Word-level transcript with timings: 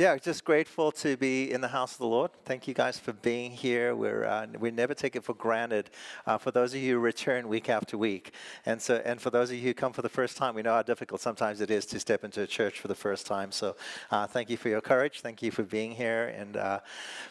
yeah, 0.00 0.16
just 0.16 0.46
grateful 0.46 0.90
to 0.92 1.14
be 1.18 1.52
in 1.52 1.60
the 1.60 1.68
house 1.68 1.92
of 1.92 1.98
the 1.98 2.06
Lord. 2.06 2.30
Thank 2.46 2.66
you 2.66 2.72
guys 2.72 2.98
for 2.98 3.12
being 3.12 3.50
here. 3.50 3.94
We're 3.94 4.24
uh, 4.24 4.46
we 4.58 4.70
never 4.70 4.94
take 4.94 5.14
it 5.14 5.22
for 5.22 5.34
granted. 5.34 5.90
Uh, 6.24 6.38
for 6.38 6.50
those 6.50 6.72
of 6.72 6.80
you 6.80 6.94
who 6.94 7.00
return 7.00 7.48
week 7.48 7.68
after 7.68 7.98
week, 7.98 8.32
and 8.64 8.80
so 8.80 9.02
and 9.04 9.20
for 9.20 9.28
those 9.28 9.50
of 9.50 9.56
you 9.56 9.62
who 9.62 9.74
come 9.74 9.92
for 9.92 10.00
the 10.00 10.08
first 10.08 10.38
time, 10.38 10.54
we 10.54 10.62
know 10.62 10.72
how 10.72 10.80
difficult 10.80 11.20
sometimes 11.20 11.60
it 11.60 11.70
is 11.70 11.84
to 11.84 12.00
step 12.00 12.24
into 12.24 12.40
a 12.40 12.46
church 12.46 12.80
for 12.80 12.88
the 12.88 12.94
first 12.94 13.26
time. 13.26 13.52
So, 13.52 13.76
uh, 14.10 14.26
thank 14.26 14.48
you 14.48 14.56
for 14.56 14.70
your 14.70 14.80
courage. 14.80 15.20
Thank 15.20 15.42
you 15.42 15.50
for 15.50 15.64
being 15.64 15.90
here. 15.90 16.28
And 16.34 16.56
uh, 16.56 16.80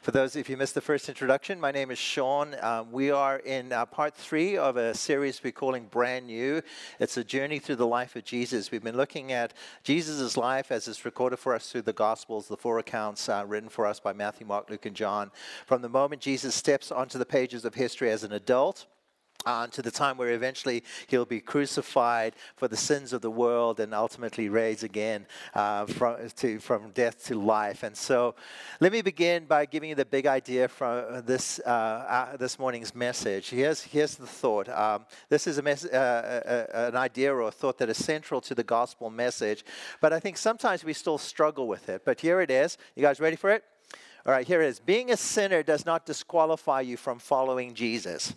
for 0.04 0.11
those, 0.11 0.36
if 0.36 0.47
you 0.47 0.55
missed 0.55 0.75
the 0.75 0.81
first 0.81 1.09
introduction, 1.09 1.59
my 1.59 1.71
name 1.71 1.89
is 1.89 1.97
Shaun. 1.97 2.55
Um, 2.61 2.91
we 2.91 3.09
are 3.09 3.38
in 3.38 3.73
uh, 3.73 3.88
part 3.88 4.13
three 4.13 4.57
of 4.57 4.77
a 4.77 4.93
series 4.93 5.43
we're 5.43 5.54
calling 5.54 5.86
Brand 5.86 6.27
New. 6.27 6.61
It's 6.99 7.17
a 7.17 7.23
journey 7.23 7.57
through 7.57 7.77
the 7.77 7.88
life 7.88 8.15
of 8.15 8.25
Jesus. 8.25 8.70
We've 8.70 8.83
been 8.83 8.97
looking 8.97 9.31
at 9.31 9.54
Jesus' 9.83 10.38
life 10.38 10.71
as 10.71 10.88
it's 10.88 11.04
recorded 11.04 11.39
for 11.39 11.55
us 11.55 11.71
through 11.71 11.81
the 11.81 11.93
Gospels 11.93 12.47
the 12.47 12.59
four 12.60 12.80
accounts 12.80 13.30
uh, 13.30 13.44
written 13.48 13.70
for 13.70 13.86
us 13.86 14.00
by 14.00 14.14
Matthew, 14.14 14.46
Mark, 14.46 14.70
Luke, 14.70 14.86
and 14.86 14.95
John. 14.95 15.31
From 15.66 15.81
the 15.81 15.90
moment 15.90 16.22
Jesus 16.22 16.54
steps 16.54 16.91
onto 16.91 17.17
the 17.17 17.26
pages 17.26 17.66
of 17.66 17.73
history 17.73 18.12
as 18.12 18.23
an 18.23 18.34
adult, 18.34 18.86
uh, 19.45 19.67
to 19.67 19.81
the 19.81 19.91
time 19.91 20.17
where 20.17 20.31
eventually 20.31 20.84
he'll 21.07 21.25
be 21.25 21.39
crucified 21.39 22.35
for 22.55 22.67
the 22.67 22.75
sins 22.75 23.13
of 23.13 23.21
the 23.21 23.31
world 23.31 23.80
and 23.80 23.93
ultimately 23.93 24.49
raised 24.49 24.84
again 24.84 25.25
uh, 25.53 25.85
from, 25.85 26.17
to, 26.35 26.59
from 26.59 26.91
death 26.91 27.25
to 27.25 27.35
life. 27.35 27.83
And 27.83 27.95
so 27.95 28.35
let 28.80 28.91
me 28.91 29.02
begin 29.02 29.45
by 29.45 29.66
giving 29.66 29.89
you 29.89 29.95
the 29.95 30.05
big 30.05 30.25
idea 30.25 30.67
from 30.67 31.23
this, 31.25 31.59
uh, 31.66 31.70
uh 31.70 32.38
this 32.38 32.59
morning's 32.59 32.94
message. 32.94 33.49
Here's, 33.49 33.81
here's 33.81 34.16
the 34.16 34.27
thought. 34.27 34.67
Um, 34.70 35.05
this 35.30 35.47
is 35.47 35.58
a 35.58 35.61
mes- 35.61 35.85
uh, 35.85 36.67
uh, 36.73 36.88
an 36.89 36.97
idea 36.97 37.33
or 37.33 37.41
a 37.41 37.52
thought 37.52 37.77
that 37.77 37.89
is 37.89 37.97
central 37.97 38.41
to 38.41 38.53
the 38.53 38.63
gospel 38.63 39.09
message, 39.09 39.63
but 40.02 40.11
I 40.11 40.19
think 40.19 40.38
sometimes 40.38 40.83
we 40.83 40.94
still 40.94 41.17
struggle 41.17 41.67
with 41.67 41.88
it. 41.88 42.03
But 42.03 42.19
here 42.19 42.41
it 42.41 42.52
is. 42.52 42.77
You 42.95 43.03
guys 43.03 43.19
ready 43.19 43.35
for 43.35 43.49
it? 43.52 43.63
All 44.25 44.33
right, 44.33 44.45
here 44.45 44.61
it 44.61 44.67
is. 44.67 44.80
Being 44.80 45.11
a 45.11 45.17
sinner 45.17 45.63
does 45.63 45.85
not 45.85 46.05
disqualify 46.05 46.81
you 46.81 46.97
from 46.97 47.19
following 47.19 47.73
Jesus. 47.73 48.36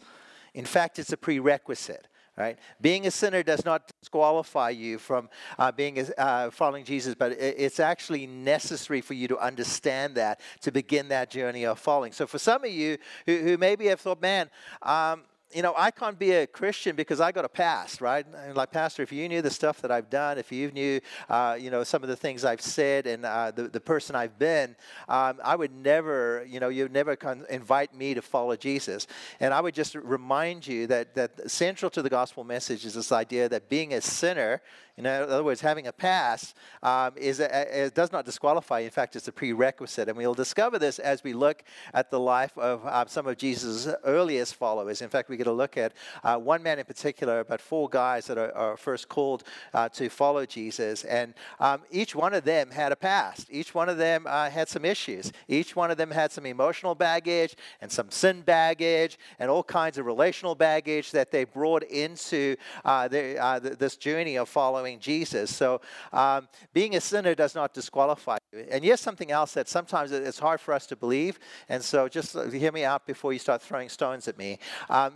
In 0.54 0.64
fact, 0.64 0.98
it's 0.98 1.12
a 1.12 1.16
prerequisite. 1.16 2.08
Right? 2.34 2.58
Being 2.80 3.06
a 3.06 3.10
sinner 3.10 3.42
does 3.42 3.62
not 3.62 3.90
disqualify 4.00 4.70
you 4.70 4.98
from 4.98 5.28
uh, 5.58 5.70
being 5.70 6.02
uh, 6.16 6.50
following 6.50 6.82
Jesus, 6.82 7.14
but 7.14 7.32
it's 7.32 7.78
actually 7.78 8.26
necessary 8.26 9.02
for 9.02 9.12
you 9.12 9.28
to 9.28 9.38
understand 9.38 10.14
that 10.14 10.40
to 10.62 10.72
begin 10.72 11.08
that 11.08 11.30
journey 11.30 11.66
of 11.66 11.78
following. 11.78 12.10
So, 12.12 12.26
for 12.26 12.38
some 12.38 12.64
of 12.64 12.70
you 12.70 12.96
who, 13.26 13.36
who 13.36 13.58
maybe 13.58 13.84
have 13.88 14.00
thought, 14.00 14.22
man, 14.22 14.48
um, 14.80 15.24
you 15.54 15.62
know, 15.62 15.74
I 15.76 15.90
can't 15.90 16.18
be 16.18 16.32
a 16.32 16.46
Christian 16.46 16.96
because 16.96 17.20
I 17.20 17.32
got 17.32 17.44
a 17.44 17.48
past, 17.48 18.00
right? 18.00 18.26
Like, 18.54 18.70
Pastor, 18.70 19.02
if 19.02 19.12
you 19.12 19.28
knew 19.28 19.42
the 19.42 19.50
stuff 19.50 19.80
that 19.82 19.90
I've 19.90 20.10
done, 20.10 20.38
if 20.38 20.52
you 20.52 20.70
knew, 20.70 21.00
uh, 21.28 21.56
you 21.60 21.70
know, 21.70 21.84
some 21.84 22.02
of 22.02 22.08
the 22.08 22.16
things 22.16 22.44
I've 22.44 22.60
said 22.60 23.06
and 23.06 23.24
uh, 23.24 23.50
the, 23.50 23.68
the 23.68 23.80
person 23.80 24.16
I've 24.16 24.38
been, 24.38 24.76
um, 25.08 25.38
I 25.44 25.56
would 25.56 25.72
never, 25.72 26.46
you 26.48 26.60
know, 26.60 26.68
you'd 26.68 26.92
never 26.92 27.16
invite 27.50 27.94
me 27.94 28.14
to 28.14 28.22
follow 28.22 28.56
Jesus. 28.56 29.06
And 29.40 29.52
I 29.52 29.60
would 29.60 29.74
just 29.74 29.94
remind 29.94 30.66
you 30.66 30.86
that, 30.88 31.14
that 31.14 31.50
central 31.50 31.90
to 31.90 32.02
the 32.02 32.10
gospel 32.10 32.44
message 32.44 32.84
is 32.84 32.94
this 32.94 33.12
idea 33.12 33.48
that 33.48 33.68
being 33.68 33.94
a 33.94 34.00
sinner 34.00 34.60
in 34.98 35.06
other 35.06 35.42
words, 35.42 35.62
having 35.62 35.86
a 35.86 35.92
past 35.92 36.54
um, 36.82 37.12
is 37.16 37.40
a, 37.40 37.84
a, 37.84 37.90
does 37.90 38.12
not 38.12 38.26
disqualify. 38.26 38.80
In 38.80 38.90
fact, 38.90 39.16
it's 39.16 39.26
a 39.26 39.32
prerequisite. 39.32 40.08
And 40.08 40.18
we'll 40.18 40.34
discover 40.34 40.78
this 40.78 40.98
as 40.98 41.24
we 41.24 41.32
look 41.32 41.62
at 41.94 42.10
the 42.10 42.20
life 42.20 42.56
of 42.58 42.84
uh, 42.84 43.06
some 43.06 43.26
of 43.26 43.38
Jesus' 43.38 43.88
earliest 44.04 44.54
followers. 44.54 45.00
In 45.00 45.08
fact, 45.08 45.30
we 45.30 45.38
get 45.42 45.50
a 45.50 45.52
look 45.52 45.76
at 45.76 45.92
uh, 46.22 46.36
one 46.36 46.62
man 46.62 46.78
in 46.78 46.84
particular, 46.84 47.42
but 47.44 47.60
four 47.60 47.88
guys 47.88 48.26
that 48.26 48.38
are, 48.38 48.54
are 48.54 48.76
first 48.76 49.08
called 49.08 49.42
uh, 49.74 49.88
to 49.88 50.08
follow 50.08 50.46
Jesus. 50.46 51.04
And 51.04 51.34
um, 51.58 51.82
each 51.90 52.14
one 52.14 52.32
of 52.32 52.44
them 52.44 52.70
had 52.70 52.92
a 52.92 52.96
past. 52.96 53.48
Each 53.50 53.74
one 53.74 53.88
of 53.88 53.98
them 53.98 54.26
uh, 54.28 54.50
had 54.50 54.68
some 54.68 54.84
issues. 54.84 55.32
Each 55.48 55.74
one 55.74 55.90
of 55.90 55.96
them 55.96 56.10
had 56.10 56.30
some 56.30 56.46
emotional 56.46 56.94
baggage 56.94 57.56
and 57.80 57.90
some 57.90 58.10
sin 58.10 58.42
baggage 58.42 59.18
and 59.38 59.50
all 59.50 59.64
kinds 59.64 59.98
of 59.98 60.06
relational 60.06 60.54
baggage 60.54 61.10
that 61.10 61.30
they 61.30 61.44
brought 61.44 61.82
into 61.82 62.56
uh, 62.84 63.08
their, 63.08 63.42
uh, 63.42 63.58
this 63.58 63.96
journey 63.96 64.36
of 64.36 64.48
following 64.48 65.00
Jesus. 65.00 65.54
So 65.54 65.80
um, 66.12 66.48
being 66.72 66.94
a 66.94 67.00
sinner 67.00 67.34
does 67.34 67.54
not 67.54 67.74
disqualify 67.74 68.38
you. 68.52 68.66
And 68.70 68.84
yes, 68.84 69.00
something 69.00 69.30
else 69.32 69.54
that 69.54 69.68
sometimes 69.68 70.12
it's 70.12 70.38
hard 70.38 70.60
for 70.60 70.72
us 70.72 70.86
to 70.86 70.96
believe. 70.96 71.38
And 71.68 71.82
so 71.82 72.08
just 72.08 72.36
hear 72.52 72.70
me 72.72 72.84
out 72.84 73.06
before 73.06 73.32
you 73.32 73.38
start 73.38 73.60
throwing 73.62 73.88
stones 73.88 74.28
at 74.28 74.38
me. 74.38 74.58
Um, 74.88 75.14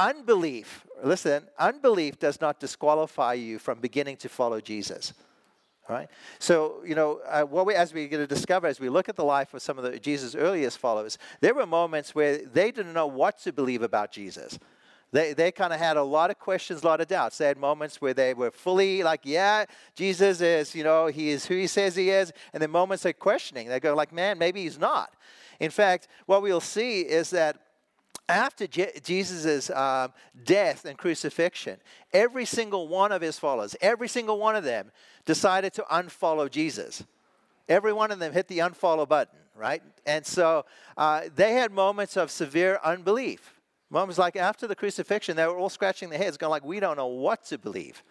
unbelief, 0.00 0.86
listen, 1.04 1.46
unbelief 1.58 2.18
does 2.18 2.40
not 2.40 2.58
disqualify 2.58 3.34
you 3.34 3.58
from 3.58 3.80
beginning 3.80 4.16
to 4.18 4.28
follow 4.28 4.60
Jesus. 4.60 5.12
All 5.88 5.96
right. 5.96 6.08
So 6.38 6.82
you 6.86 6.94
know 6.94 7.20
uh, 7.28 7.42
what 7.42 7.66
we, 7.66 7.74
as 7.74 7.92
we're 7.92 8.08
going 8.08 8.22
to 8.22 8.34
discover 8.34 8.66
as 8.66 8.78
we 8.78 8.88
look 8.88 9.08
at 9.08 9.16
the 9.16 9.24
life 9.24 9.54
of 9.54 9.62
some 9.62 9.76
of 9.76 9.84
the 9.84 9.98
Jesus' 9.98 10.34
earliest 10.34 10.78
followers, 10.78 11.18
there 11.40 11.54
were 11.54 11.66
moments 11.66 12.14
where 12.14 12.38
they 12.38 12.70
didn't 12.70 12.92
know 12.92 13.08
what 13.08 13.40
to 13.40 13.52
believe 13.52 13.82
about 13.82 14.12
Jesus. 14.12 14.58
They, 15.12 15.32
they 15.32 15.50
kind 15.50 15.72
of 15.72 15.80
had 15.80 15.96
a 15.96 16.02
lot 16.02 16.30
of 16.30 16.38
questions, 16.38 16.82
a 16.82 16.86
lot 16.86 17.00
of 17.00 17.08
doubts. 17.08 17.38
They 17.38 17.46
had 17.46 17.58
moments 17.58 18.00
where 18.00 18.14
they 18.14 18.32
were 18.32 18.52
fully 18.52 19.02
like, 19.02 19.22
yeah, 19.24 19.64
Jesus 19.96 20.40
is, 20.40 20.74
you 20.74 20.84
know, 20.84 21.08
he 21.08 21.30
is 21.30 21.46
who 21.46 21.56
he 21.56 21.66
says 21.66 21.96
he 21.96 22.10
is. 22.10 22.32
And 22.52 22.62
then 22.62 22.70
moments 22.70 23.04
of 23.04 23.18
questioning. 23.18 23.68
They 23.68 23.80
go 23.80 23.94
like, 23.96 24.12
man, 24.12 24.38
maybe 24.38 24.62
he's 24.62 24.78
not. 24.78 25.12
In 25.58 25.70
fact, 25.70 26.06
what 26.26 26.42
we'll 26.42 26.60
see 26.60 27.00
is 27.00 27.30
that 27.30 27.56
after 28.30 28.66
Je- 28.66 29.00
Jesus' 29.02 29.70
um, 29.70 30.12
death 30.44 30.84
and 30.84 30.96
crucifixion, 30.96 31.78
every 32.12 32.44
single 32.44 32.88
one 32.88 33.12
of 33.12 33.22
his 33.22 33.38
followers, 33.38 33.76
every 33.80 34.08
single 34.08 34.38
one 34.38 34.56
of 34.56 34.64
them 34.64 34.90
decided 35.24 35.72
to 35.74 35.82
unfollow 35.90 36.50
Jesus. 36.50 37.04
Every 37.68 37.92
one 37.92 38.10
of 38.10 38.18
them 38.18 38.32
hit 38.32 38.48
the 38.48 38.58
unfollow 38.58 39.08
button, 39.08 39.38
right? 39.54 39.82
And 40.06 40.26
so 40.26 40.64
uh, 40.96 41.22
they 41.34 41.52
had 41.52 41.70
moments 41.70 42.16
of 42.16 42.30
severe 42.30 42.80
unbelief. 42.82 43.60
Moments 43.90 44.18
like 44.18 44.36
after 44.36 44.66
the 44.66 44.76
crucifixion, 44.76 45.36
they 45.36 45.46
were 45.46 45.56
all 45.56 45.68
scratching 45.68 46.10
their 46.10 46.18
heads, 46.18 46.36
going 46.36 46.50
like, 46.50 46.64
we 46.64 46.80
don't 46.80 46.96
know 46.96 47.08
what 47.08 47.44
to 47.46 47.58
believe, 47.58 48.02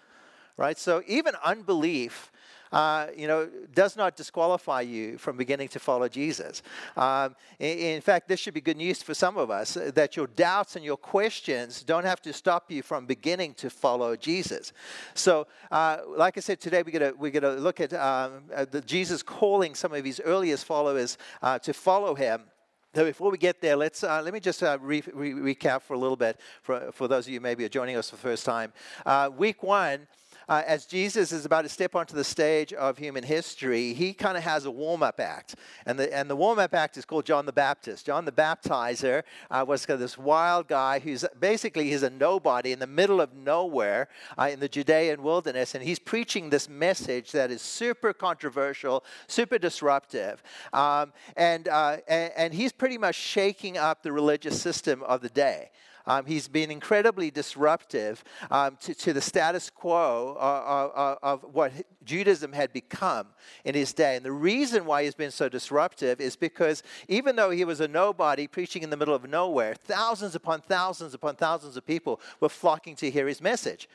right? 0.57 0.77
So 0.77 1.01
even 1.07 1.33
unbelief, 1.43 2.31
uh, 2.71 3.07
you 3.15 3.27
know, 3.27 3.49
does 3.73 3.95
not 3.95 4.15
disqualify 4.15 4.81
you 4.81 5.17
from 5.17 5.37
beginning 5.37 5.67
to 5.69 5.79
follow 5.79 6.07
Jesus. 6.07 6.61
Um, 6.95 7.35
in, 7.59 7.77
in, 7.79 8.01
fact, 8.01 8.27
this 8.27 8.39
should 8.39 8.53
be 8.53 8.61
good 8.61 8.77
news 8.77 9.01
for 9.01 9.13
some 9.13 9.37
of 9.37 9.49
us 9.49 9.77
uh, 9.77 9.91
that 9.95 10.15
your 10.15 10.27
doubts 10.27 10.75
and 10.75 10.85
your 10.85 10.97
questions 10.97 11.83
don't 11.83 12.05
have 12.05 12.21
to 12.21 12.33
stop 12.33 12.71
you 12.71 12.81
from 12.81 13.05
beginning 13.05 13.53
to 13.55 13.69
follow 13.69 14.15
Jesus. 14.15 14.73
So, 15.13 15.47
uh, 15.71 15.97
like 16.07 16.37
I 16.37 16.41
said, 16.41 16.59
today 16.59 16.83
we're 16.83 16.99
going 16.99 17.13
we're 17.17 17.31
gonna 17.31 17.55
look 17.55 17.79
at, 17.79 17.93
um, 17.93 18.43
the 18.71 18.81
Jesus 18.81 19.23
calling 19.23 19.75
some 19.75 19.93
of 19.93 20.05
his 20.05 20.21
earliest 20.23 20.65
followers 20.65 21.17
uh, 21.41 21.59
to 21.59 21.73
follow 21.73 22.15
him. 22.15 22.43
So 22.95 23.05
before 23.05 23.29
we 23.29 23.37
get 23.37 23.61
there, 23.61 23.75
let's 23.75 24.03
uh, 24.03 24.19
let 24.23 24.33
me 24.33 24.39
just 24.39 24.63
uh, 24.63 24.79
re- 24.81 25.03
re- 25.13 25.55
recap 25.55 25.83
for 25.83 25.93
a 25.93 25.97
little 25.97 26.15
bit 26.15 26.39
for, 26.63 26.91
for 26.91 27.07
those 27.07 27.27
of 27.27 27.33
you 27.33 27.39
maybe 27.39 27.63
are 27.63 27.69
joining 27.69 27.95
us 27.95 28.09
for 28.09 28.15
the 28.15 28.21
first 28.21 28.45
time. 28.45 28.73
Uh, 29.05 29.29
week 29.35 29.61
one, 29.61 30.07
uh, 30.49 30.63
as 30.65 30.85
Jesus 30.87 31.31
is 31.31 31.45
about 31.45 31.61
to 31.61 31.69
step 31.69 31.95
onto 31.95 32.15
the 32.15 32.23
stage 32.23 32.73
of 32.73 32.97
human 32.97 33.23
history, 33.23 33.93
he 33.93 34.13
kind 34.13 34.35
of 34.35 34.43
has 34.43 34.65
a 34.65 34.71
warm 34.71 35.03
up 35.03 35.19
act. 35.19 35.55
And 35.85 35.99
the, 35.99 36.13
and 36.13 36.27
the 36.27 36.35
warm 36.35 36.57
up 36.57 36.73
act 36.73 36.97
is 36.97 37.05
called 37.05 37.25
John 37.25 37.45
the 37.45 37.53
Baptist. 37.53 38.07
John 38.07 38.25
the 38.25 38.31
Baptizer 38.31 39.21
uh, 39.51 39.63
was 39.67 39.85
this 39.85 40.17
wild 40.17 40.67
guy 40.67 40.99
who's 40.99 41.23
basically 41.39 41.89
he's 41.89 42.01
a 42.01 42.09
nobody 42.09 42.71
in 42.71 42.79
the 42.79 42.87
middle 42.87 43.21
of 43.21 43.35
nowhere 43.35 44.07
uh, 44.39 44.49
in 44.51 44.59
the 44.59 44.67
Judean 44.67 45.21
wilderness. 45.21 45.75
And 45.75 45.83
he's 45.83 45.99
preaching 45.99 46.49
this 46.49 46.67
message 46.67 47.31
that 47.31 47.51
is 47.51 47.61
super 47.61 48.11
controversial, 48.11 49.03
super 49.27 49.59
disruptive. 49.59 50.41
Um, 50.73 51.13
and, 51.37 51.67
uh, 51.67 51.97
and, 52.07 52.33
and 52.35 52.53
he's 52.55 52.71
pretty 52.71 52.97
much 52.97 53.15
shaking 53.15 53.77
up 53.77 54.01
the 54.01 54.11
religious 54.11 54.59
system 54.59 55.03
of 55.03 55.21
the 55.21 55.29
day. 55.29 55.69
Um, 56.09 56.25
he's 56.25 56.47
been 56.47 56.71
incredibly 56.71 57.29
disruptive 57.29 58.23
um, 58.49 58.77
to, 58.81 58.95
to, 58.95 59.13
the 59.13 59.21
status 59.21 59.69
quo 59.69 60.35
of, 60.39 60.91
of, 60.95 61.17
of, 61.21 61.53
what 61.53 61.71
Judaism 62.03 62.51
had 62.51 62.73
become 62.73 63.27
in 63.63 63.75
his 63.75 63.93
day. 63.93 64.15
And 64.15 64.25
the 64.25 64.31
reason 64.31 64.85
why 64.85 65.03
he's 65.03 65.13
been 65.13 65.29
so 65.29 65.47
disruptive 65.47 66.19
is 66.19 66.35
because 66.35 66.81
even 67.07 67.35
though 67.35 67.51
he 67.51 67.63
was 67.63 67.79
a 67.79 67.87
nobody 67.87 68.47
preaching 68.47 68.81
in 68.81 68.89
the 68.89 68.97
middle 68.97 69.13
of 69.13 69.29
nowhere, 69.29 69.75
thousands 69.75 70.33
upon 70.33 70.61
thousands 70.61 71.13
upon 71.13 71.35
thousands 71.35 71.77
of 71.77 71.85
people 71.85 72.19
were 72.39 72.49
flocking 72.49 72.95
to 72.95 73.11
hear 73.11 73.27
his 73.27 73.39
message. 73.39 73.87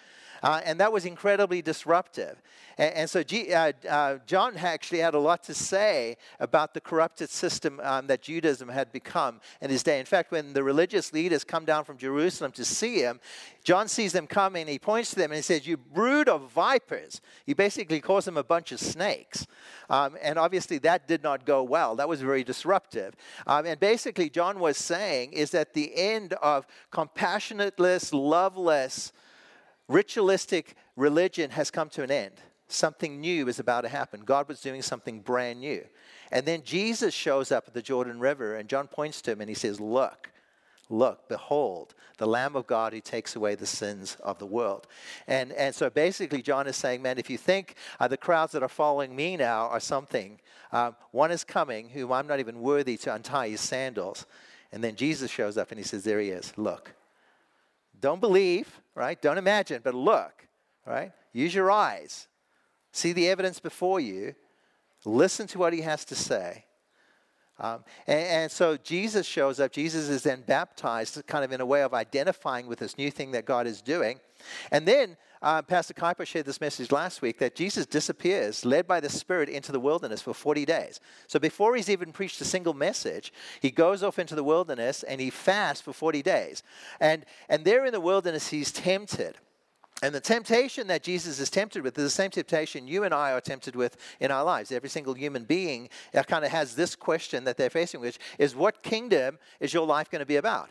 Uh, 0.44 0.60
and 0.64 0.78
that 0.78 0.92
was 0.92 1.06
incredibly 1.06 1.62
disruptive. 1.62 2.40
And, 2.78 2.94
and 2.94 3.10
so 3.10 3.22
G, 3.22 3.52
uh, 3.52 3.72
uh, 3.88 4.18
John 4.26 4.56
actually 4.56 5.00
had 5.00 5.14
a 5.14 5.18
lot 5.18 5.42
to 5.44 5.54
say 5.54 6.16
about 6.40 6.74
the 6.74 6.80
corrupted 6.80 7.30
system 7.30 7.80
um, 7.82 8.06
that 8.06 8.22
Judaism 8.22 8.68
had 8.68 8.92
become 8.92 9.40
in 9.60 9.70
his 9.70 9.82
day. 9.82 10.00
In 10.00 10.06
fact, 10.06 10.32
when 10.32 10.52
the 10.52 10.62
religious 10.62 11.12
leaders 11.12 11.44
come 11.44 11.64
down 11.64 11.84
from 11.84 11.96
Jerusalem 11.96 12.52
to 12.52 12.64
see 12.64 13.00
him, 13.00 13.20
John 13.62 13.88
sees 13.88 14.12
them 14.12 14.26
coming, 14.26 14.66
he 14.66 14.78
points 14.78 15.10
to 15.10 15.16
them 15.16 15.30
and 15.30 15.36
he 15.36 15.42
says, 15.42 15.66
You 15.66 15.76
brood 15.76 16.28
of 16.28 16.50
vipers. 16.50 17.20
He 17.46 17.54
basically 17.54 18.00
calls 18.00 18.24
them 18.24 18.36
a 18.36 18.44
bunch 18.44 18.72
of 18.72 18.80
snakes. 18.80 19.46
Um, 19.88 20.16
and 20.22 20.38
obviously, 20.38 20.78
that 20.78 21.08
did 21.08 21.22
not 21.22 21.46
go 21.46 21.62
well. 21.62 21.96
That 21.96 22.08
was 22.08 22.20
very 22.20 22.44
disruptive. 22.44 23.14
Um, 23.46 23.66
and 23.66 23.80
basically, 23.80 24.28
John 24.28 24.58
was 24.58 24.76
saying 24.76 25.32
is 25.32 25.50
that 25.52 25.72
the 25.72 25.92
end 25.96 26.34
of 26.34 26.66
compassionateless, 26.92 28.12
loveless, 28.12 29.12
ritualistic 29.88 30.74
religion 30.96 31.50
has 31.50 31.70
come 31.70 31.88
to 31.90 32.02
an 32.02 32.10
end. 32.10 32.40
Something 32.68 33.20
new 33.20 33.46
was 33.46 33.58
about 33.58 33.82
to 33.82 33.88
happen. 33.88 34.20
God 34.20 34.48
was 34.48 34.60
doing 34.60 34.82
something 34.82 35.20
brand 35.20 35.60
new. 35.60 35.84
And 36.32 36.46
then 36.46 36.62
Jesus 36.62 37.12
shows 37.12 37.52
up 37.52 37.64
at 37.68 37.74
the 37.74 37.82
Jordan 37.82 38.18
River, 38.18 38.56
and 38.56 38.68
John 38.68 38.88
points 38.88 39.20
to 39.22 39.32
him 39.32 39.40
and 39.40 39.48
he 39.48 39.54
says, 39.54 39.80
Look, 39.80 40.30
look, 40.88 41.28
behold, 41.28 41.94
the 42.18 42.26
Lamb 42.26 42.56
of 42.56 42.66
God 42.66 42.92
who 42.92 43.00
takes 43.00 43.36
away 43.36 43.54
the 43.54 43.66
sins 43.66 44.16
of 44.22 44.38
the 44.38 44.46
world. 44.46 44.86
And, 45.26 45.52
and 45.52 45.74
so 45.74 45.90
basically, 45.90 46.42
John 46.42 46.66
is 46.66 46.76
saying, 46.76 47.02
Man, 47.02 47.18
if 47.18 47.28
you 47.28 47.36
think 47.36 47.76
uh, 48.00 48.08
the 48.08 48.16
crowds 48.16 48.52
that 48.52 48.62
are 48.62 48.68
following 48.68 49.14
me 49.14 49.36
now 49.36 49.68
are 49.68 49.80
something, 49.80 50.40
um, 50.72 50.96
one 51.12 51.30
is 51.30 51.44
coming 51.44 51.90
whom 51.90 52.12
I'm 52.12 52.26
not 52.26 52.40
even 52.40 52.60
worthy 52.60 52.96
to 52.98 53.14
untie 53.14 53.48
his 53.48 53.60
sandals. 53.60 54.26
And 54.72 54.82
then 54.82 54.96
Jesus 54.96 55.30
shows 55.30 55.56
up 55.56 55.70
and 55.70 55.78
he 55.78 55.84
says, 55.84 56.02
There 56.04 56.20
he 56.20 56.30
is, 56.30 56.52
look. 56.56 56.94
Don't 58.00 58.20
believe, 58.20 58.80
right? 58.94 59.20
Don't 59.20 59.38
imagine, 59.38 59.80
but 59.84 59.94
look, 59.94 60.46
right? 60.84 61.12
Use 61.32 61.54
your 61.54 61.70
eyes. 61.70 62.28
See 62.94 63.12
the 63.12 63.28
evidence 63.28 63.58
before 63.58 63.98
you. 63.98 64.36
Listen 65.04 65.48
to 65.48 65.58
what 65.58 65.72
he 65.72 65.80
has 65.80 66.04
to 66.04 66.14
say. 66.14 66.64
Um, 67.58 67.84
and, 68.06 68.20
and, 68.20 68.50
so 68.52 68.76
Jesus 68.76 69.26
shows 69.26 69.58
up. 69.58 69.72
Jesus 69.72 70.08
is 70.08 70.22
then 70.22 70.42
baptized, 70.46 71.20
kind 71.26 71.44
of 71.44 71.50
in 71.50 71.60
a 71.60 71.66
way 71.66 71.82
of 71.82 71.92
identifying 71.92 72.68
with 72.68 72.78
this 72.78 72.96
new 72.96 73.10
thing 73.10 73.32
that 73.32 73.46
God 73.46 73.66
is 73.66 73.82
doing. 73.82 74.20
And 74.70 74.86
then 74.86 75.16
uh, 75.42 75.62
Pastor 75.62 75.92
Kuiper 75.92 76.24
shared 76.24 76.46
this 76.46 76.60
message 76.60 76.92
last 76.92 77.20
week 77.20 77.38
that 77.40 77.56
Jesus 77.56 77.84
disappears, 77.84 78.64
led 78.64 78.86
by 78.86 79.00
the 79.00 79.08
Spirit, 79.08 79.48
into 79.48 79.72
the 79.72 79.80
wilderness 79.80 80.22
for 80.22 80.32
40 80.32 80.64
days. 80.64 81.00
So 81.26 81.40
before 81.40 81.74
he's 81.74 81.90
even 81.90 82.12
preached 82.12 82.40
a 82.40 82.44
single 82.44 82.74
message, 82.74 83.32
he 83.60 83.72
goes 83.72 84.04
off 84.04 84.20
into 84.20 84.36
the 84.36 84.44
wilderness 84.44 85.02
and 85.02 85.20
he 85.20 85.30
fasts 85.30 85.82
for 85.82 85.92
40 85.92 86.22
days. 86.22 86.62
And, 87.00 87.24
and 87.48 87.64
there 87.64 87.84
in 87.84 87.92
the 87.92 88.00
wilderness, 88.00 88.48
he's 88.48 88.70
tempted. 88.70 89.36
And 90.04 90.14
the 90.14 90.20
temptation 90.20 90.86
that 90.88 91.02
Jesus 91.02 91.40
is 91.40 91.48
tempted 91.48 91.82
with 91.82 91.96
is 91.96 92.04
the 92.04 92.10
same 92.10 92.30
temptation 92.30 92.86
you 92.86 93.04
and 93.04 93.14
I 93.14 93.32
are 93.32 93.40
tempted 93.40 93.74
with 93.74 93.96
in 94.20 94.30
our 94.30 94.44
lives. 94.44 94.70
Every 94.70 94.90
single 94.90 95.14
human 95.14 95.44
being 95.44 95.88
uh, 96.14 96.22
kind 96.24 96.44
of 96.44 96.50
has 96.50 96.76
this 96.76 96.94
question 96.94 97.44
that 97.44 97.56
they're 97.56 97.70
facing, 97.70 98.02
which 98.02 98.18
is 98.38 98.54
what 98.54 98.82
kingdom 98.82 99.38
is 99.60 99.72
your 99.72 99.86
life 99.86 100.10
going 100.10 100.20
to 100.20 100.26
be 100.26 100.36
about? 100.36 100.68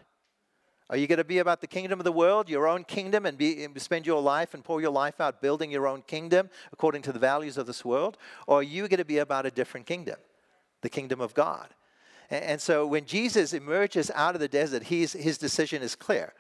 Are 0.92 0.98
you 0.98 1.08
going 1.08 1.18
to 1.18 1.24
be 1.24 1.40
about 1.40 1.62
the 1.62 1.68
kingdom 1.68 2.00
of 2.00 2.04
the 2.04 2.12
world, 2.12 2.48
your 2.48 2.68
own 2.68 2.84
kingdom, 2.84 3.26
and, 3.26 3.36
be, 3.36 3.64
and 3.64 3.82
spend 3.82 4.06
your 4.06 4.22
life 4.22 4.54
and 4.54 4.64
pour 4.64 4.82
your 4.82 4.92
life 4.92 5.20
out 5.20 5.42
building 5.42 5.72
your 5.72 5.88
own 5.88 6.04
kingdom 6.04 6.52
according 6.72 7.02
to 7.02 7.12
the 7.12 7.18
values 7.18 7.58
of 7.58 7.66
this 7.66 7.84
world? 7.84 8.20
Or 8.46 8.60
are 8.60 8.64
you 8.64 8.88
going 8.88 9.00
to 9.00 9.04
be 9.04 9.18
about 9.18 9.48
a 9.48 9.52
different 9.52 9.88
kingdom, 9.88 10.18
the 10.82 10.90
kingdom 10.90 11.20
of 11.20 11.34
God? 11.34 11.70
And, 12.30 12.44
and 12.44 12.62
so 12.62 12.86
when 12.86 13.08
Jesus 13.08 13.52
emerges 13.54 14.12
out 14.14 14.36
of 14.36 14.42
the 14.42 14.48
desert, 14.48 14.84
his, 14.84 15.14
his 15.14 15.40
decision 15.40 15.82
is 15.82 15.96
clear. 15.96 16.34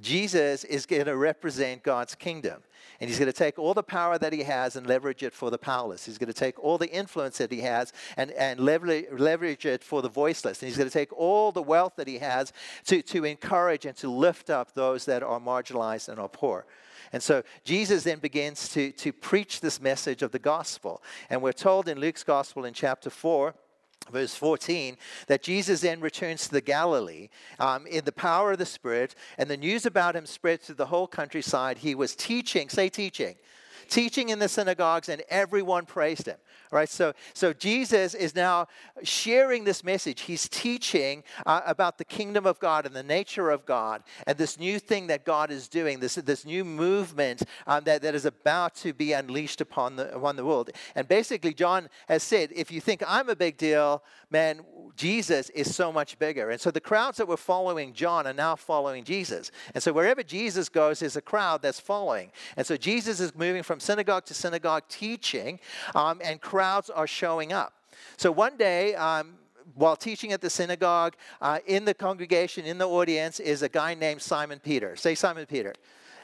Jesus 0.00 0.64
is 0.64 0.84
going 0.86 1.06
to 1.06 1.16
represent 1.16 1.82
God's 1.82 2.14
kingdom. 2.14 2.62
And 3.00 3.08
he's 3.08 3.18
going 3.18 3.30
to 3.30 3.36
take 3.36 3.58
all 3.58 3.74
the 3.74 3.82
power 3.82 4.18
that 4.18 4.32
he 4.32 4.42
has 4.42 4.74
and 4.76 4.86
leverage 4.86 5.22
it 5.22 5.32
for 5.32 5.50
the 5.50 5.58
powerless. 5.58 6.04
He's 6.04 6.18
going 6.18 6.32
to 6.32 6.38
take 6.38 6.58
all 6.62 6.78
the 6.78 6.90
influence 6.90 7.38
that 7.38 7.52
he 7.52 7.60
has 7.60 7.92
and, 8.16 8.32
and 8.32 8.58
leverage, 8.58 9.06
leverage 9.12 9.66
it 9.66 9.84
for 9.84 10.02
the 10.02 10.08
voiceless. 10.08 10.60
And 10.60 10.68
he's 10.68 10.76
going 10.76 10.90
to 10.90 10.92
take 10.92 11.12
all 11.12 11.52
the 11.52 11.62
wealth 11.62 11.94
that 11.96 12.08
he 12.08 12.18
has 12.18 12.52
to, 12.86 13.00
to 13.02 13.24
encourage 13.24 13.86
and 13.86 13.96
to 13.98 14.10
lift 14.10 14.50
up 14.50 14.74
those 14.74 15.04
that 15.04 15.22
are 15.22 15.40
marginalized 15.40 16.08
and 16.08 16.18
are 16.18 16.28
poor. 16.28 16.66
And 17.12 17.22
so 17.22 17.42
Jesus 17.64 18.02
then 18.02 18.18
begins 18.18 18.68
to, 18.70 18.90
to 18.92 19.12
preach 19.12 19.60
this 19.60 19.80
message 19.80 20.22
of 20.22 20.32
the 20.32 20.38
gospel. 20.38 21.02
And 21.30 21.40
we're 21.40 21.52
told 21.52 21.88
in 21.88 22.00
Luke's 22.00 22.24
gospel 22.24 22.64
in 22.64 22.74
chapter 22.74 23.10
4 23.10 23.54
verse 24.10 24.34
14, 24.34 24.96
that 25.26 25.42
Jesus 25.42 25.80
then 25.80 26.00
returns 26.00 26.44
to 26.44 26.52
the 26.52 26.60
Galilee 26.60 27.28
um, 27.58 27.86
in 27.86 28.04
the 28.04 28.12
power 28.12 28.52
of 28.52 28.58
the 28.58 28.66
Spirit, 28.66 29.14
and 29.36 29.48
the 29.48 29.56
news 29.56 29.86
about 29.86 30.16
him 30.16 30.26
spread 30.26 30.60
through 30.60 30.76
the 30.76 30.86
whole 30.86 31.06
countryside. 31.06 31.78
He 31.78 31.94
was 31.94 32.16
teaching, 32.16 32.68
say 32.68 32.88
teaching, 32.88 33.36
teaching 33.88 34.28
in 34.28 34.38
the 34.38 34.48
synagogues, 34.48 35.08
and 35.08 35.22
everyone 35.28 35.86
praised 35.86 36.26
him. 36.26 36.36
Right, 36.70 36.88
so, 36.88 37.14
so 37.32 37.54
Jesus 37.54 38.12
is 38.12 38.34
now 38.34 38.66
sharing 39.02 39.64
this 39.64 39.82
message. 39.82 40.20
He's 40.20 40.50
teaching 40.50 41.24
uh, 41.46 41.62
about 41.64 41.96
the 41.96 42.04
kingdom 42.04 42.44
of 42.44 42.60
God 42.60 42.84
and 42.84 42.94
the 42.94 43.02
nature 43.02 43.48
of 43.48 43.64
God 43.64 44.02
and 44.26 44.36
this 44.36 44.58
new 44.58 44.78
thing 44.78 45.06
that 45.06 45.24
God 45.24 45.50
is 45.50 45.66
doing, 45.66 45.98
this, 45.98 46.16
this 46.16 46.44
new 46.44 46.66
movement 46.66 47.42
um, 47.66 47.84
that, 47.84 48.02
that 48.02 48.14
is 48.14 48.26
about 48.26 48.74
to 48.76 48.92
be 48.92 49.14
unleashed 49.14 49.62
upon 49.62 49.96
the, 49.96 50.14
upon 50.14 50.36
the 50.36 50.44
world. 50.44 50.68
And 50.94 51.08
basically, 51.08 51.54
John 51.54 51.88
has 52.06 52.22
said, 52.22 52.50
if 52.54 52.70
you 52.70 52.82
think 52.82 53.02
I'm 53.06 53.30
a 53.30 53.36
big 53.36 53.56
deal, 53.56 54.02
man, 54.30 54.60
Jesus 54.94 55.48
is 55.50 55.74
so 55.74 55.90
much 55.90 56.18
bigger. 56.18 56.50
And 56.50 56.60
so 56.60 56.70
the 56.70 56.80
crowds 56.80 57.16
that 57.16 57.28
were 57.28 57.38
following 57.38 57.94
John 57.94 58.26
are 58.26 58.34
now 58.34 58.56
following 58.56 59.04
Jesus. 59.04 59.50
And 59.72 59.82
so 59.82 59.92
wherever 59.92 60.22
Jesus 60.22 60.68
goes, 60.68 61.00
there's 61.00 61.16
a 61.16 61.22
crowd 61.22 61.62
that's 61.62 61.80
following. 61.80 62.30
And 62.58 62.66
so 62.66 62.76
Jesus 62.76 63.20
is 63.20 63.34
moving 63.34 63.62
from 63.62 63.77
synagogue 63.80 64.24
to 64.26 64.34
synagogue 64.34 64.84
teaching, 64.88 65.60
um, 65.94 66.20
and 66.22 66.40
crowds 66.40 66.90
are 66.90 67.06
showing 67.06 67.52
up. 67.52 67.72
So 68.16 68.30
one 68.30 68.56
day, 68.56 68.94
um, 68.94 69.34
while 69.74 69.96
teaching 69.96 70.32
at 70.32 70.40
the 70.40 70.50
synagogue, 70.50 71.14
uh, 71.40 71.58
in 71.66 71.84
the 71.84 71.94
congregation, 71.94 72.64
in 72.64 72.78
the 72.78 72.88
audience, 72.88 73.38
is 73.38 73.62
a 73.62 73.68
guy 73.68 73.94
named 73.94 74.22
Simon 74.22 74.58
Peter. 74.58 74.96
Say 74.96 75.14
Simon 75.14 75.46
Peter. 75.46 75.74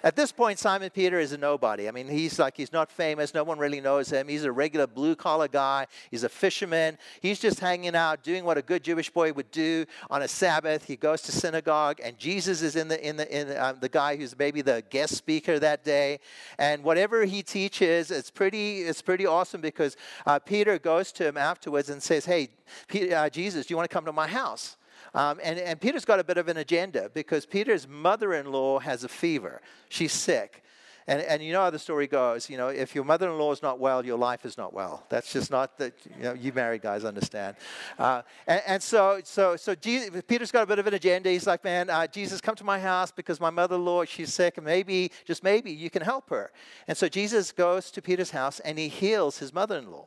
At 0.04 0.16
this 0.16 0.32
point, 0.32 0.58
Simon 0.58 0.90
Peter 0.90 1.18
is 1.18 1.32
a 1.32 1.38
nobody. 1.38 1.88
I 1.88 1.90
mean, 1.90 2.08
he's 2.08 2.38
like, 2.38 2.58
he's 2.58 2.74
not 2.74 2.92
famous. 2.92 3.32
No 3.32 3.42
one 3.42 3.58
really 3.58 3.80
knows 3.80 4.10
him. 4.10 4.28
He's 4.28 4.44
a 4.44 4.52
regular 4.52 4.86
blue 4.86 5.16
collar 5.16 5.48
guy. 5.48 5.86
He's 6.10 6.24
a 6.24 6.28
fisherman. 6.28 6.98
He's 7.22 7.38
just 7.38 7.58
hanging 7.58 7.96
out, 7.96 8.22
doing 8.22 8.44
what 8.44 8.58
a 8.58 8.62
good 8.62 8.84
Jewish 8.84 9.08
boy 9.08 9.32
would 9.32 9.50
do 9.50 9.86
on 10.10 10.20
a 10.20 10.28
Sabbath. 10.28 10.84
He 10.84 10.96
goes 10.96 11.22
to 11.22 11.32
synagogue, 11.32 12.00
and 12.04 12.18
Jesus 12.18 12.60
is 12.60 12.76
in 12.76 12.88
the, 12.88 13.02
in 13.02 13.16
the, 13.16 13.34
in 13.34 13.56
um, 13.56 13.78
the 13.80 13.88
guy 13.88 14.16
who's 14.16 14.38
maybe 14.38 14.60
the 14.60 14.84
guest 14.90 15.14
speaker 15.14 15.58
that 15.58 15.84
day. 15.84 16.20
And 16.58 16.84
whatever 16.84 17.24
he 17.24 17.42
teaches, 17.42 18.10
it's 18.10 18.30
pretty, 18.30 18.80
it's 18.80 19.00
pretty 19.00 19.24
awesome 19.24 19.62
because 19.62 19.96
uh, 20.26 20.38
Peter 20.38 20.78
goes 20.78 21.12
to 21.12 21.26
him 21.26 21.38
afterwards 21.38 21.88
and 21.88 22.02
says, 22.02 22.26
Hey, 22.26 22.50
Peter, 22.88 23.16
uh, 23.16 23.30
Jesus, 23.30 23.64
do 23.64 23.72
you 23.72 23.78
want 23.78 23.88
to 23.88 23.94
come 23.94 24.04
to 24.04 24.12
my 24.12 24.26
house? 24.26 24.76
Um, 25.14 25.40
and, 25.42 25.58
and 25.58 25.80
Peter's 25.80 26.04
got 26.04 26.20
a 26.20 26.24
bit 26.24 26.38
of 26.38 26.48
an 26.48 26.56
agenda 26.56 27.10
because 27.14 27.46
Peter's 27.46 27.86
mother 27.86 28.34
in 28.34 28.50
law 28.50 28.80
has 28.80 29.04
a 29.04 29.08
fever. 29.08 29.62
She's 29.88 30.12
sick. 30.12 30.64
And, 31.06 31.20
and 31.20 31.42
you 31.42 31.52
know 31.52 31.60
how 31.60 31.70
the 31.70 31.78
story 31.78 32.06
goes. 32.06 32.48
You 32.48 32.56
know, 32.56 32.68
if 32.68 32.94
your 32.94 33.04
mother-in-law 33.04 33.52
is 33.52 33.62
not 33.62 33.78
well, 33.78 34.04
your 34.04 34.16
life 34.16 34.46
is 34.46 34.56
not 34.56 34.72
well. 34.72 35.04
That's 35.10 35.30
just 35.32 35.50
not 35.50 35.76
that. 35.76 35.92
You 36.16 36.22
know, 36.22 36.32
you 36.32 36.50
married 36.52 36.80
guys 36.80 37.04
understand. 37.04 37.56
Uh, 37.98 38.22
and, 38.46 38.62
and, 38.66 38.82
so, 38.82 39.20
so, 39.22 39.54
so 39.56 39.74
Jesus, 39.74 40.22
Peter's 40.26 40.50
got 40.50 40.62
a 40.62 40.66
bit 40.66 40.78
of 40.78 40.86
an 40.86 40.94
agenda. 40.94 41.28
He's 41.28 41.46
like, 41.46 41.62
man, 41.62 41.90
uh, 41.90 42.06
Jesus, 42.06 42.40
come 42.40 42.54
to 42.54 42.64
my 42.64 42.78
house 42.78 43.10
because 43.12 43.38
my 43.38 43.50
mother-in-law 43.50 44.06
she's 44.06 44.32
sick, 44.32 44.56
and 44.56 44.64
maybe, 44.64 45.10
just 45.26 45.42
maybe, 45.42 45.70
you 45.70 45.90
can 45.90 46.00
help 46.00 46.30
her. 46.30 46.50
And 46.88 46.96
so 46.96 47.06
Jesus 47.06 47.52
goes 47.52 47.90
to 47.90 48.00
Peter's 48.00 48.30
house 48.30 48.60
and 48.60 48.78
he 48.78 48.88
heals 48.88 49.38
his 49.38 49.52
mother-in-law. 49.52 50.06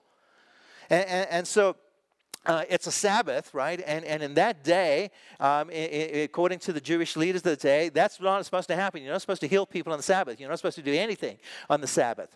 and, 0.90 1.08
and, 1.08 1.28
and 1.30 1.48
so 1.48 1.76
uh, 2.48 2.64
it's 2.70 2.88
a 2.88 2.92
Sabbath, 2.92 3.54
right? 3.54 3.82
And, 3.86 4.06
and 4.06 4.24
in 4.24 4.34
that 4.36 4.64
day, 4.64 5.12
um, 5.40 5.70
according 5.70 6.60
to 6.60 6.74
the 6.74 6.82
Jewish 6.82 7.16
leaders 7.16 7.42
of 7.42 7.44
the 7.44 7.56
day, 7.56 7.90
that's 7.90 8.20
not 8.20 8.44
supposed 8.46 8.70
to 8.70 8.76
happen. 8.76 9.04
You're 9.04 9.12
not 9.12 9.22
supposed 9.22 9.42
to 9.42 9.48
heal 9.48 9.66
people 9.66 9.92
on 9.92 10.00
the 10.00 10.04
Sabbath. 10.04 10.40
You're 10.40 10.50
not 10.50 10.58
supposed 10.58 10.78
to 10.78 10.82
do 10.82 10.94
anything 10.94 11.38
on 11.70 11.82
the 11.82 11.88
Sabbath. 11.88 12.36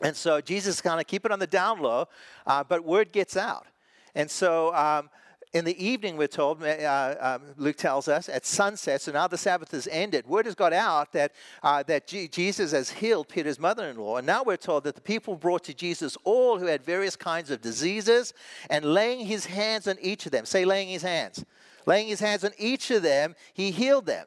And 0.00 0.16
so 0.16 0.40
Jesus 0.40 0.80
kind 0.80 1.00
of 1.00 1.06
keep 1.06 1.24
it 1.24 1.32
on 1.32 1.38
the 1.38 1.46
down 1.46 1.80
low, 1.80 2.08
uh, 2.46 2.64
but 2.64 2.84
word 2.84 3.12
gets 3.12 3.36
out. 3.36 3.66
And 4.14 4.30
so 4.30 4.74
um, 4.74 5.10
in 5.56 5.64
the 5.64 5.84
evening, 5.84 6.16
we're 6.16 6.28
told, 6.28 6.62
uh, 6.62 7.14
um, 7.18 7.42
Luke 7.56 7.76
tells 7.76 8.08
us, 8.08 8.28
at 8.28 8.44
sunset, 8.44 9.00
so 9.00 9.12
now 9.12 9.26
the 9.26 9.38
Sabbath 9.38 9.70
has 9.70 9.88
ended, 9.90 10.26
word 10.26 10.44
has 10.44 10.54
got 10.54 10.72
out 10.72 11.12
that, 11.12 11.32
uh, 11.62 11.82
that 11.84 12.06
G- 12.06 12.28
Jesus 12.28 12.72
has 12.72 12.90
healed 12.90 13.28
Peter's 13.28 13.58
mother 13.58 13.88
in 13.88 13.96
law. 13.96 14.18
And 14.18 14.26
now 14.26 14.42
we're 14.42 14.58
told 14.58 14.84
that 14.84 14.94
the 14.94 15.00
people 15.00 15.34
brought 15.34 15.64
to 15.64 15.74
Jesus 15.74 16.16
all 16.24 16.58
who 16.58 16.66
had 16.66 16.84
various 16.84 17.16
kinds 17.16 17.50
of 17.50 17.62
diseases 17.62 18.34
and 18.68 18.84
laying 18.84 19.24
his 19.24 19.46
hands 19.46 19.88
on 19.88 19.96
each 20.00 20.26
of 20.26 20.32
them. 20.32 20.44
Say, 20.44 20.64
laying 20.64 20.88
his 20.88 21.02
hands. 21.02 21.44
Laying 21.86 22.08
his 22.08 22.20
hands 22.20 22.44
on 22.44 22.50
each 22.58 22.90
of 22.90 23.02
them, 23.02 23.34
he 23.54 23.70
healed 23.70 24.06
them. 24.06 24.26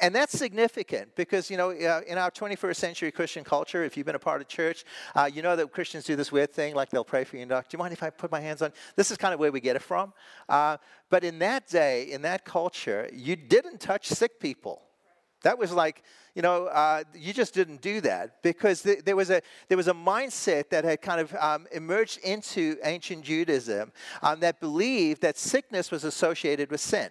And 0.00 0.12
that's 0.12 0.36
significant 0.36 1.14
because, 1.14 1.48
you 1.48 1.56
know, 1.56 1.70
uh, 1.70 2.00
in 2.08 2.18
our 2.18 2.30
21st 2.30 2.76
century 2.76 3.12
Christian 3.12 3.44
culture, 3.44 3.84
if 3.84 3.96
you've 3.96 4.06
been 4.06 4.16
a 4.16 4.20
part 4.20 4.40
of 4.40 4.48
church, 4.48 4.84
uh, 5.14 5.30
you 5.32 5.42
know 5.42 5.54
that 5.54 5.70
Christians 5.70 6.04
do 6.04 6.16
this 6.16 6.32
weird 6.32 6.52
thing, 6.52 6.74
like 6.74 6.90
they'll 6.90 7.04
pray 7.04 7.22
for 7.22 7.36
you 7.36 7.42
and, 7.42 7.50
do 7.50 7.62
you 7.70 7.78
mind 7.78 7.92
if 7.92 8.02
I 8.02 8.10
put 8.10 8.32
my 8.32 8.40
hands 8.40 8.62
on? 8.62 8.72
This 8.96 9.12
is 9.12 9.16
kind 9.16 9.32
of 9.32 9.38
where 9.38 9.52
we 9.52 9.60
get 9.60 9.76
it 9.76 9.82
from. 9.82 10.12
Uh, 10.48 10.78
but 11.08 11.22
in 11.22 11.38
that 11.38 11.68
day, 11.68 12.10
in 12.10 12.22
that 12.22 12.44
culture, 12.44 13.08
you 13.12 13.36
didn't 13.36 13.80
touch 13.80 14.08
sick 14.08 14.40
people. 14.40 14.82
That 15.42 15.56
was 15.56 15.72
like, 15.72 16.02
you 16.34 16.42
know, 16.42 16.66
uh, 16.66 17.04
you 17.14 17.32
just 17.32 17.54
didn't 17.54 17.80
do 17.80 18.00
that 18.00 18.42
because 18.42 18.82
th- 18.82 19.04
there, 19.04 19.14
was 19.14 19.30
a, 19.30 19.40
there 19.68 19.76
was 19.76 19.86
a 19.86 19.94
mindset 19.94 20.70
that 20.70 20.82
had 20.82 21.00
kind 21.00 21.20
of 21.20 21.32
um, 21.36 21.68
emerged 21.70 22.18
into 22.24 22.76
ancient 22.82 23.22
Judaism 23.22 23.92
um, 24.22 24.40
that 24.40 24.58
believed 24.58 25.22
that 25.22 25.38
sickness 25.38 25.92
was 25.92 26.02
associated 26.02 26.72
with 26.72 26.80
sin. 26.80 27.10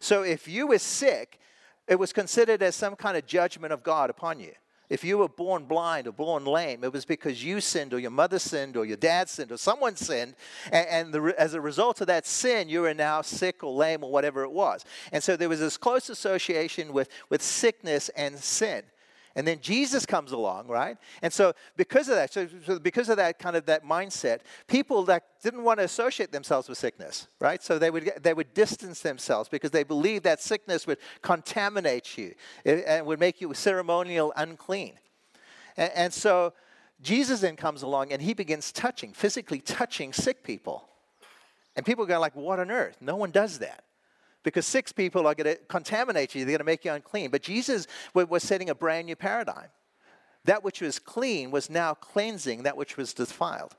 So 0.00 0.22
if 0.22 0.48
you 0.48 0.66
were 0.66 0.78
sick, 0.78 1.38
it 1.86 1.98
was 1.98 2.12
considered 2.12 2.62
as 2.62 2.74
some 2.74 2.96
kind 2.96 3.16
of 3.16 3.26
judgment 3.26 3.72
of 3.72 3.82
God 3.82 4.10
upon 4.10 4.40
you. 4.40 4.52
If 4.90 5.02
you 5.02 5.16
were 5.18 5.28
born 5.28 5.64
blind 5.64 6.06
or 6.06 6.12
born 6.12 6.44
lame, 6.44 6.84
it 6.84 6.92
was 6.92 7.06
because 7.06 7.42
you 7.42 7.60
sinned, 7.60 7.94
or 7.94 7.98
your 7.98 8.10
mother 8.10 8.38
sinned, 8.38 8.76
or 8.76 8.84
your 8.84 8.98
dad 8.98 9.30
sinned, 9.30 9.50
or 9.50 9.56
someone 9.56 9.96
sinned. 9.96 10.34
And, 10.70 10.86
and 10.88 11.12
the, 11.12 11.34
as 11.38 11.54
a 11.54 11.60
result 11.60 12.02
of 12.02 12.06
that 12.08 12.26
sin, 12.26 12.68
you 12.68 12.84
are 12.84 12.94
now 12.94 13.22
sick 13.22 13.64
or 13.64 13.72
lame 13.72 14.04
or 14.04 14.12
whatever 14.12 14.44
it 14.44 14.52
was. 14.52 14.84
And 15.10 15.24
so 15.24 15.36
there 15.36 15.48
was 15.48 15.60
this 15.60 15.78
close 15.78 16.10
association 16.10 16.92
with, 16.92 17.08
with 17.30 17.40
sickness 17.40 18.10
and 18.10 18.38
sin. 18.38 18.82
And 19.36 19.46
then 19.46 19.60
Jesus 19.60 20.06
comes 20.06 20.32
along, 20.32 20.68
right? 20.68 20.96
And 21.20 21.32
so 21.32 21.54
because 21.76 22.08
of 22.08 22.14
that, 22.14 22.32
so, 22.32 22.46
because 22.78 23.08
of 23.08 23.16
that 23.16 23.38
kind 23.38 23.56
of 23.56 23.66
that 23.66 23.84
mindset, 23.84 24.40
people 24.68 25.04
that 25.04 25.24
didn't 25.42 25.64
want 25.64 25.80
to 25.80 25.84
associate 25.84 26.30
themselves 26.30 26.68
with 26.68 26.78
sickness, 26.78 27.26
right? 27.40 27.62
So 27.62 27.78
they 27.78 27.90
would 27.90 28.12
they 28.22 28.32
would 28.32 28.54
distance 28.54 29.00
themselves 29.00 29.48
because 29.48 29.72
they 29.72 29.82
believed 29.82 30.24
that 30.24 30.40
sickness 30.40 30.86
would 30.86 30.98
contaminate 31.22 32.16
you 32.16 32.34
and 32.64 33.06
would 33.06 33.18
make 33.18 33.40
you 33.40 33.52
ceremonial 33.54 34.32
unclean. 34.36 34.94
And, 35.76 35.92
and 35.94 36.12
so 36.12 36.52
Jesus 37.02 37.40
then 37.40 37.56
comes 37.56 37.82
along 37.82 38.12
and 38.12 38.22
he 38.22 38.34
begins 38.34 38.70
touching, 38.70 39.12
physically 39.12 39.60
touching 39.60 40.12
sick 40.12 40.44
people. 40.44 40.88
And 41.76 41.84
people 41.84 42.06
go 42.06 42.20
like, 42.20 42.36
what 42.36 42.60
on 42.60 42.70
earth? 42.70 42.98
No 43.00 43.16
one 43.16 43.32
does 43.32 43.58
that 43.58 43.82
because 44.44 44.66
six 44.66 44.92
people 44.92 45.26
are 45.26 45.34
going 45.34 45.56
to 45.56 45.60
contaminate 45.64 46.34
you, 46.34 46.44
they're 46.44 46.52
going 46.52 46.58
to 46.58 46.64
make 46.64 46.84
you 46.84 46.92
unclean. 46.92 47.30
But 47.30 47.42
Jesus 47.42 47.88
was 48.14 48.42
setting 48.42 48.70
a 48.70 48.74
brand 48.74 49.06
new 49.06 49.16
paradigm. 49.16 49.68
That 50.44 50.62
which 50.62 50.80
was 50.82 50.98
clean 50.98 51.50
was 51.50 51.70
now 51.70 51.94
cleansing 51.94 52.62
that 52.62 52.76
which 52.76 52.96
was 52.96 53.14
defiled. 53.14 53.74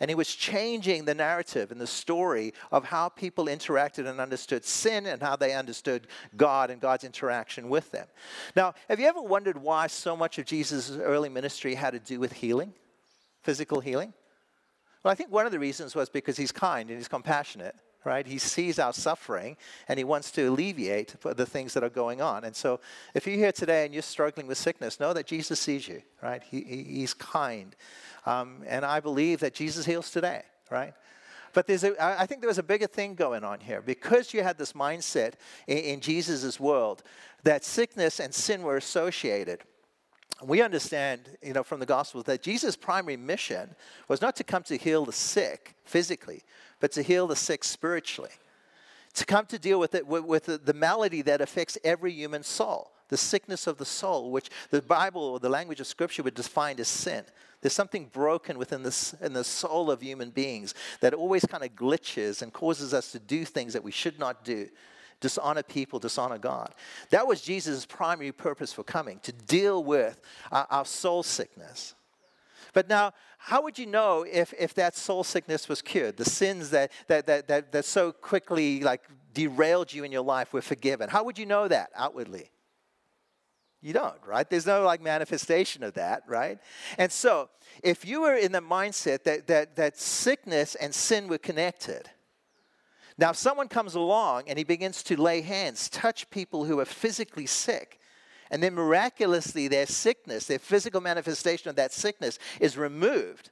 And 0.00 0.10
he 0.10 0.14
was 0.14 0.28
changing 0.28 1.04
the 1.04 1.14
narrative 1.14 1.70
and 1.70 1.80
the 1.80 1.86
story 1.86 2.52
of 2.70 2.84
how 2.84 3.08
people 3.08 3.46
interacted 3.46 4.06
and 4.06 4.20
understood 4.20 4.64
sin 4.64 5.06
and 5.06 5.22
how 5.22 5.36
they 5.36 5.54
understood 5.54 6.08
God 6.36 6.70
and 6.70 6.80
God's 6.80 7.04
interaction 7.04 7.70
with 7.70 7.90
them. 7.90 8.06
Now, 8.54 8.74
have 8.88 9.00
you 9.00 9.06
ever 9.06 9.22
wondered 9.22 9.56
why 9.56 9.86
so 9.86 10.16
much 10.16 10.38
of 10.38 10.44
Jesus' 10.44 10.90
early 10.90 11.28
ministry 11.30 11.74
had 11.74 11.92
to 11.92 12.00
do 12.00 12.20
with 12.20 12.32
healing, 12.32 12.74
physical 13.42 13.80
healing? 13.80 14.12
Well, 15.02 15.12
I 15.12 15.14
think 15.14 15.30
one 15.30 15.46
of 15.46 15.52
the 15.52 15.60
reasons 15.60 15.94
was 15.94 16.10
because 16.10 16.36
he's 16.36 16.52
kind 16.52 16.90
and 16.90 16.98
he's 16.98 17.08
compassionate 17.08 17.76
right? 18.04 18.26
He 18.26 18.38
sees 18.38 18.78
our 18.78 18.92
suffering 18.92 19.56
and 19.88 19.98
he 19.98 20.04
wants 20.04 20.30
to 20.32 20.48
alleviate 20.48 21.14
the 21.22 21.46
things 21.46 21.74
that 21.74 21.82
are 21.82 21.90
going 21.90 22.20
on. 22.20 22.44
And 22.44 22.54
so, 22.54 22.80
if 23.14 23.26
you're 23.26 23.36
here 23.36 23.52
today 23.52 23.84
and 23.84 23.94
you're 23.94 24.02
struggling 24.02 24.46
with 24.46 24.58
sickness, 24.58 25.00
know 25.00 25.12
that 25.12 25.26
Jesus 25.26 25.60
sees 25.60 25.88
you, 25.88 26.02
right? 26.22 26.42
He, 26.42 26.62
he's 26.62 27.14
kind. 27.14 27.74
Um, 28.26 28.62
and 28.66 28.84
I 28.84 29.00
believe 29.00 29.40
that 29.40 29.54
Jesus 29.54 29.86
heals 29.86 30.10
today, 30.10 30.42
right? 30.70 30.94
But 31.54 31.66
there's 31.66 31.84
a, 31.84 31.94
I 32.02 32.26
think 32.26 32.40
there 32.40 32.48
was 32.48 32.58
a 32.58 32.64
bigger 32.64 32.88
thing 32.88 33.14
going 33.14 33.44
on 33.44 33.60
here. 33.60 33.80
Because 33.80 34.34
you 34.34 34.42
had 34.42 34.58
this 34.58 34.72
mindset 34.72 35.34
in, 35.66 35.78
in 35.78 36.00
Jesus' 36.00 36.58
world 36.58 37.02
that 37.44 37.64
sickness 37.64 38.20
and 38.20 38.34
sin 38.34 38.62
were 38.62 38.76
associated, 38.76 39.60
we 40.42 40.60
understand, 40.60 41.20
you 41.42 41.52
know, 41.52 41.62
from 41.62 41.80
the 41.80 41.86
gospel 41.86 42.22
that 42.24 42.42
Jesus' 42.42 42.76
primary 42.76 43.16
mission 43.16 43.74
was 44.08 44.20
not 44.20 44.34
to 44.36 44.44
come 44.44 44.64
to 44.64 44.76
heal 44.76 45.04
the 45.04 45.12
sick 45.12 45.74
physically, 45.84 46.42
but 46.80 46.92
to 46.92 47.02
heal 47.02 47.26
the 47.26 47.36
sick 47.36 47.64
spiritually. 47.64 48.30
To 49.14 49.24
come 49.24 49.46
to 49.46 49.58
deal 49.58 49.78
with 49.78 49.94
it 49.94 50.06
with, 50.06 50.46
the, 50.46 50.74
malady 50.74 51.22
that 51.22 51.40
affects 51.40 51.78
every 51.84 52.12
human 52.12 52.42
soul, 52.42 52.90
the 53.08 53.16
sickness 53.16 53.66
of 53.66 53.78
the 53.78 53.84
soul, 53.84 54.32
which 54.32 54.50
the 54.70 54.82
Bible 54.82 55.22
or 55.22 55.38
the 55.38 55.48
language 55.48 55.78
of 55.80 55.86
Scripture 55.86 56.24
would 56.24 56.34
define 56.34 56.80
as 56.80 56.88
sin. 56.88 57.24
There's 57.60 57.72
something 57.72 58.06
broken 58.12 58.58
within 58.58 58.82
the, 58.82 59.16
in 59.20 59.32
the 59.32 59.44
soul 59.44 59.90
of 59.90 60.02
human 60.02 60.30
beings 60.30 60.74
that 61.00 61.14
always 61.14 61.44
kind 61.46 61.62
of 61.62 61.76
glitches 61.76 62.42
and 62.42 62.52
causes 62.52 62.92
us 62.92 63.12
to 63.12 63.18
do 63.18 63.44
things 63.44 63.72
that 63.72 63.84
we 63.84 63.92
should 63.92 64.18
not 64.18 64.44
do 64.44 64.68
dishonor 65.20 65.62
people, 65.62 65.98
dishonor 65.98 66.36
God. 66.36 66.74
That 67.08 67.26
was 67.26 67.40
Jesus' 67.40 67.86
primary 67.86 68.32
purpose 68.32 68.72
for 68.72 68.84
coming, 68.84 69.20
to 69.20 69.32
deal 69.32 69.82
with 69.82 70.20
our, 70.52 70.66
our 70.70 70.84
soul 70.84 71.22
sickness. 71.22 71.94
But 72.74 72.88
now, 72.88 73.12
how 73.38 73.62
would 73.62 73.78
you 73.78 73.86
know 73.86 74.26
if, 74.30 74.52
if 74.58 74.74
that 74.74 74.96
soul 74.96 75.24
sickness 75.24 75.68
was 75.68 75.80
cured? 75.80 76.16
The 76.16 76.24
sins 76.24 76.70
that, 76.70 76.92
that, 77.06 77.26
that, 77.26 77.48
that, 77.48 77.72
that 77.72 77.84
so 77.84 78.12
quickly 78.12 78.80
like 78.80 79.02
derailed 79.32 79.92
you 79.92 80.04
in 80.04 80.12
your 80.12 80.24
life 80.24 80.52
were 80.52 80.60
forgiven. 80.60 81.08
How 81.08 81.24
would 81.24 81.38
you 81.38 81.46
know 81.46 81.68
that 81.68 81.90
outwardly? 81.94 82.50
You 83.80 83.92
don't, 83.92 84.16
right? 84.26 84.48
There's 84.48 84.66
no 84.66 84.82
like 84.82 85.02
manifestation 85.02 85.82
of 85.82 85.94
that, 85.94 86.22
right? 86.26 86.58
And 86.98 87.12
so, 87.12 87.50
if 87.82 88.04
you 88.04 88.22
were 88.22 88.34
in 88.34 88.50
the 88.50 88.60
mindset 88.60 89.24
that, 89.24 89.46
that, 89.46 89.76
that 89.76 89.98
sickness 89.98 90.74
and 90.74 90.94
sin 90.94 91.28
were 91.28 91.38
connected, 91.38 92.10
now 93.18 93.30
if 93.30 93.36
someone 93.36 93.68
comes 93.68 93.94
along 93.94 94.44
and 94.48 94.58
he 94.58 94.64
begins 94.64 95.02
to 95.04 95.20
lay 95.20 95.42
hands, 95.42 95.88
touch 95.90 96.28
people 96.30 96.64
who 96.64 96.80
are 96.80 96.86
physically 96.86 97.46
sick, 97.46 98.00
and 98.54 98.62
then 98.62 98.72
miraculously 98.72 99.66
their 99.66 99.84
sickness, 99.84 100.46
their 100.46 100.60
physical 100.60 101.00
manifestation 101.00 101.68
of 101.68 101.74
that 101.74 101.92
sickness 101.92 102.38
is 102.60 102.76
removed. 102.76 103.50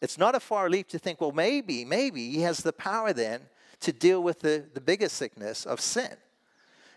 It's 0.00 0.18
not 0.18 0.36
a 0.36 0.40
far 0.40 0.70
leap 0.70 0.86
to 0.90 1.00
think, 1.00 1.20
well, 1.20 1.32
maybe, 1.32 1.84
maybe 1.84 2.30
he 2.30 2.42
has 2.42 2.58
the 2.58 2.72
power 2.72 3.12
then 3.12 3.40
to 3.80 3.92
deal 3.92 4.22
with 4.22 4.38
the, 4.38 4.64
the 4.72 4.80
biggest 4.80 5.16
sickness 5.16 5.66
of 5.66 5.80
sin. 5.80 6.12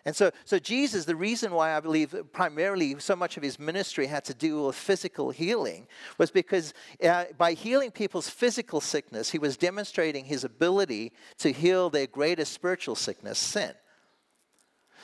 And 0.06 0.16
so, 0.16 0.30
so 0.46 0.60
Jesus, 0.60 1.06
the 1.06 1.16
reason 1.16 1.54
why 1.54 1.76
I 1.76 1.80
believe 1.80 2.14
primarily 2.34 3.00
so 3.00 3.16
much 3.16 3.36
of 3.36 3.42
his 3.42 3.58
ministry 3.58 4.06
had 4.06 4.26
to 4.26 4.36
do 4.36 4.66
with 4.66 4.76
physical 4.76 5.32
healing 5.32 5.88
was 6.20 6.30
because 6.30 6.76
uh, 7.04 7.26
by 7.36 7.54
healing 7.54 7.90
people's 7.90 8.30
physical 8.30 8.80
sickness, 8.80 9.32
he 9.32 9.40
was 9.40 9.58
demonstrating 9.58 10.26
his 10.26 10.44
ability 10.44 11.14
to 11.40 11.52
heal 11.52 11.90
their 11.90 12.06
greatest 12.06 12.54
spiritual 12.54 12.94
sickness, 12.94 13.40
sin. 13.40 13.74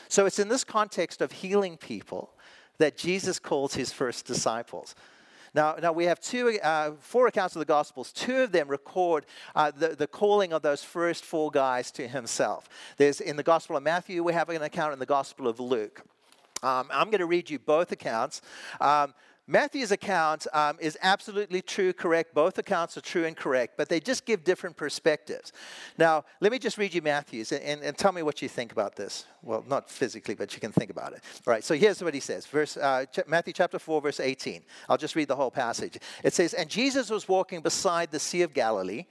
So 0.10 0.25
it's 0.25 0.39
in 0.39 0.50
this 0.50 0.63
context 0.63 1.22
of 1.22 1.32
healing 1.32 1.78
people 1.78 2.32
that 2.80 2.98
Jesus 2.98 3.39
calls 3.39 3.75
his 3.75 3.94
first 3.94 4.25
disciples. 4.25 4.96
Now, 5.54 5.75
now 5.82 5.92
we 5.92 6.06
have 6.06 6.20
two, 6.20 6.60
uh, 6.62 6.92
four 7.00 7.28
accounts 7.28 7.56
of 7.56 7.60
the 7.60 7.66
Gospels. 7.66 8.12
Two 8.12 8.38
of 8.38 8.51
them 8.51 8.68
record 8.68 9.25
uh, 9.56 9.72
the, 9.72 9.89
the 9.89 10.08
calling 10.08 10.54
of 10.54 10.62
those 10.62 10.84
first 10.84 11.24
four 11.24 11.51
guys 11.51 11.92
to 11.92 12.08
himself. 12.08 12.70
There's 12.98 13.22
in 13.22 13.36
the 13.36 13.44
Gospel 13.44 13.78
of 13.78 13.84
Matthew, 13.84 14.24
we 14.24 14.34
have 14.34 14.50
an 14.50 14.62
account 14.62 14.94
in 14.94 15.00
the 15.00 15.06
Gospel 15.06 15.48
of 15.48 15.60
Luke. 15.60 16.01
Um, 16.62 16.89
I'm 16.92 17.10
going 17.10 17.20
to 17.20 17.25
read 17.25 17.50
you 17.50 17.58
both 17.58 17.92
accounts. 17.92 18.42
Um, 18.82 19.13
Matthew's 19.50 19.91
account 19.91 20.46
um, 20.53 20.77
is 20.79 20.96
absolutely 21.01 21.63
true, 21.63 21.91
correct. 21.91 22.36
Both 22.36 22.60
accounts 22.60 22.96
are 22.98 23.01
true 23.01 23.25
and 23.25 23.36
correct, 23.36 23.77
but 23.77 23.89
they 23.89 24.00
just 24.00 24.25
give 24.25 24.44
different 24.44 24.77
perspectives. 24.77 25.53
Now, 25.98 26.24
let 26.39 26.51
me 26.51 26.60
just 26.60 26.77
read 26.77 26.94
you 26.94 27.01
Matthew's 27.01 27.51
and, 27.51 27.63
and, 27.63 27.82
and 27.82 27.98
tell 27.98 28.12
me 28.12 28.22
what 28.22 28.44
you 28.44 28.48
think 28.48 28.72
about 28.72 28.96
this. 28.96 29.25
Well, 29.41 29.65
not 29.68 29.89
physically, 29.89 30.36
but 30.36 30.53
you 30.53 30.60
can 30.60 30.72
think 30.72 30.91
about 30.91 31.13
it. 31.13 31.24
All 31.48 31.51
right, 31.51 31.63
so 31.63 31.74
here's 31.74 32.03
what 32.03 32.13
he 32.13 32.20
says 32.20 32.46
Verse, 32.46 32.77
uh, 32.77 33.06
ch- 33.06 33.25
Matthew 33.27 33.53
chapter 33.53 33.79
4, 33.79 34.01
verse 34.01 34.20
18. 34.20 34.62
I'll 34.88 34.98
just 34.98 35.15
read 35.15 35.27
the 35.27 35.36
whole 35.36 35.50
passage. 35.50 35.98
It 36.24 36.34
says, 36.36 36.53
And 36.53 36.70
Jesus 36.70 37.10
was 37.10 37.27
walking 37.27 37.62
beside 37.62 38.12
the 38.12 38.20
Sea 38.20 38.44
of 38.44 38.53
Galilee. 38.53 39.06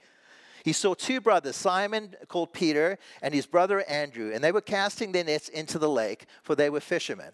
He 0.63 0.71
saw 0.71 0.93
two 0.93 1.19
brothers, 1.19 1.57
Simon 1.57 2.15
called 2.29 2.53
Peter 2.53 2.97
and 3.21 3.33
his 3.33 3.45
brother 3.45 3.83
Andrew, 3.89 4.31
and 4.33 4.41
they 4.41 4.53
were 4.53 4.61
casting 4.61 5.11
their 5.11 5.25
nets 5.25 5.49
into 5.49 5.79
the 5.79 5.89
lake, 5.89 6.27
for 6.43 6.55
they 6.55 6.69
were 6.69 6.79
fishermen. 6.79 7.31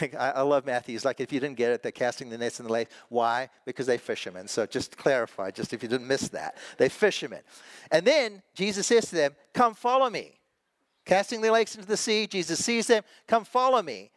Like, 0.00 0.14
I, 0.14 0.30
I, 0.30 0.42
love 0.42 0.66
Matthew. 0.66 0.94
He's 0.94 1.04
like, 1.04 1.20
if 1.20 1.32
you 1.32 1.40
didn't 1.40 1.56
get 1.56 1.72
it, 1.72 1.82
they're 1.82 1.90
casting 1.90 2.30
the 2.30 2.38
nets 2.38 2.60
in 2.60 2.66
the 2.66 2.72
lake. 2.72 2.88
Why? 3.08 3.48
Because 3.64 3.86
they 3.86 3.98
fishermen. 3.98 4.46
So 4.46 4.64
just 4.66 4.96
clarify, 4.96 5.50
just 5.50 5.72
if 5.72 5.82
you 5.82 5.88
didn't 5.88 6.06
miss 6.06 6.28
that. 6.28 6.56
They 6.78 6.88
fishermen. 6.88 7.40
And 7.90 8.06
then 8.06 8.42
Jesus 8.54 8.86
says 8.86 9.06
to 9.06 9.16
them, 9.16 9.34
Come 9.52 9.74
follow 9.74 10.08
me. 10.08 10.38
Casting 11.04 11.40
the 11.40 11.50
lakes 11.50 11.74
into 11.74 11.88
the 11.88 11.96
sea, 11.96 12.26
Jesus 12.26 12.64
sees 12.64 12.86
them, 12.86 13.02
Come 13.26 13.44
follow 13.44 13.82
me. 13.82 14.10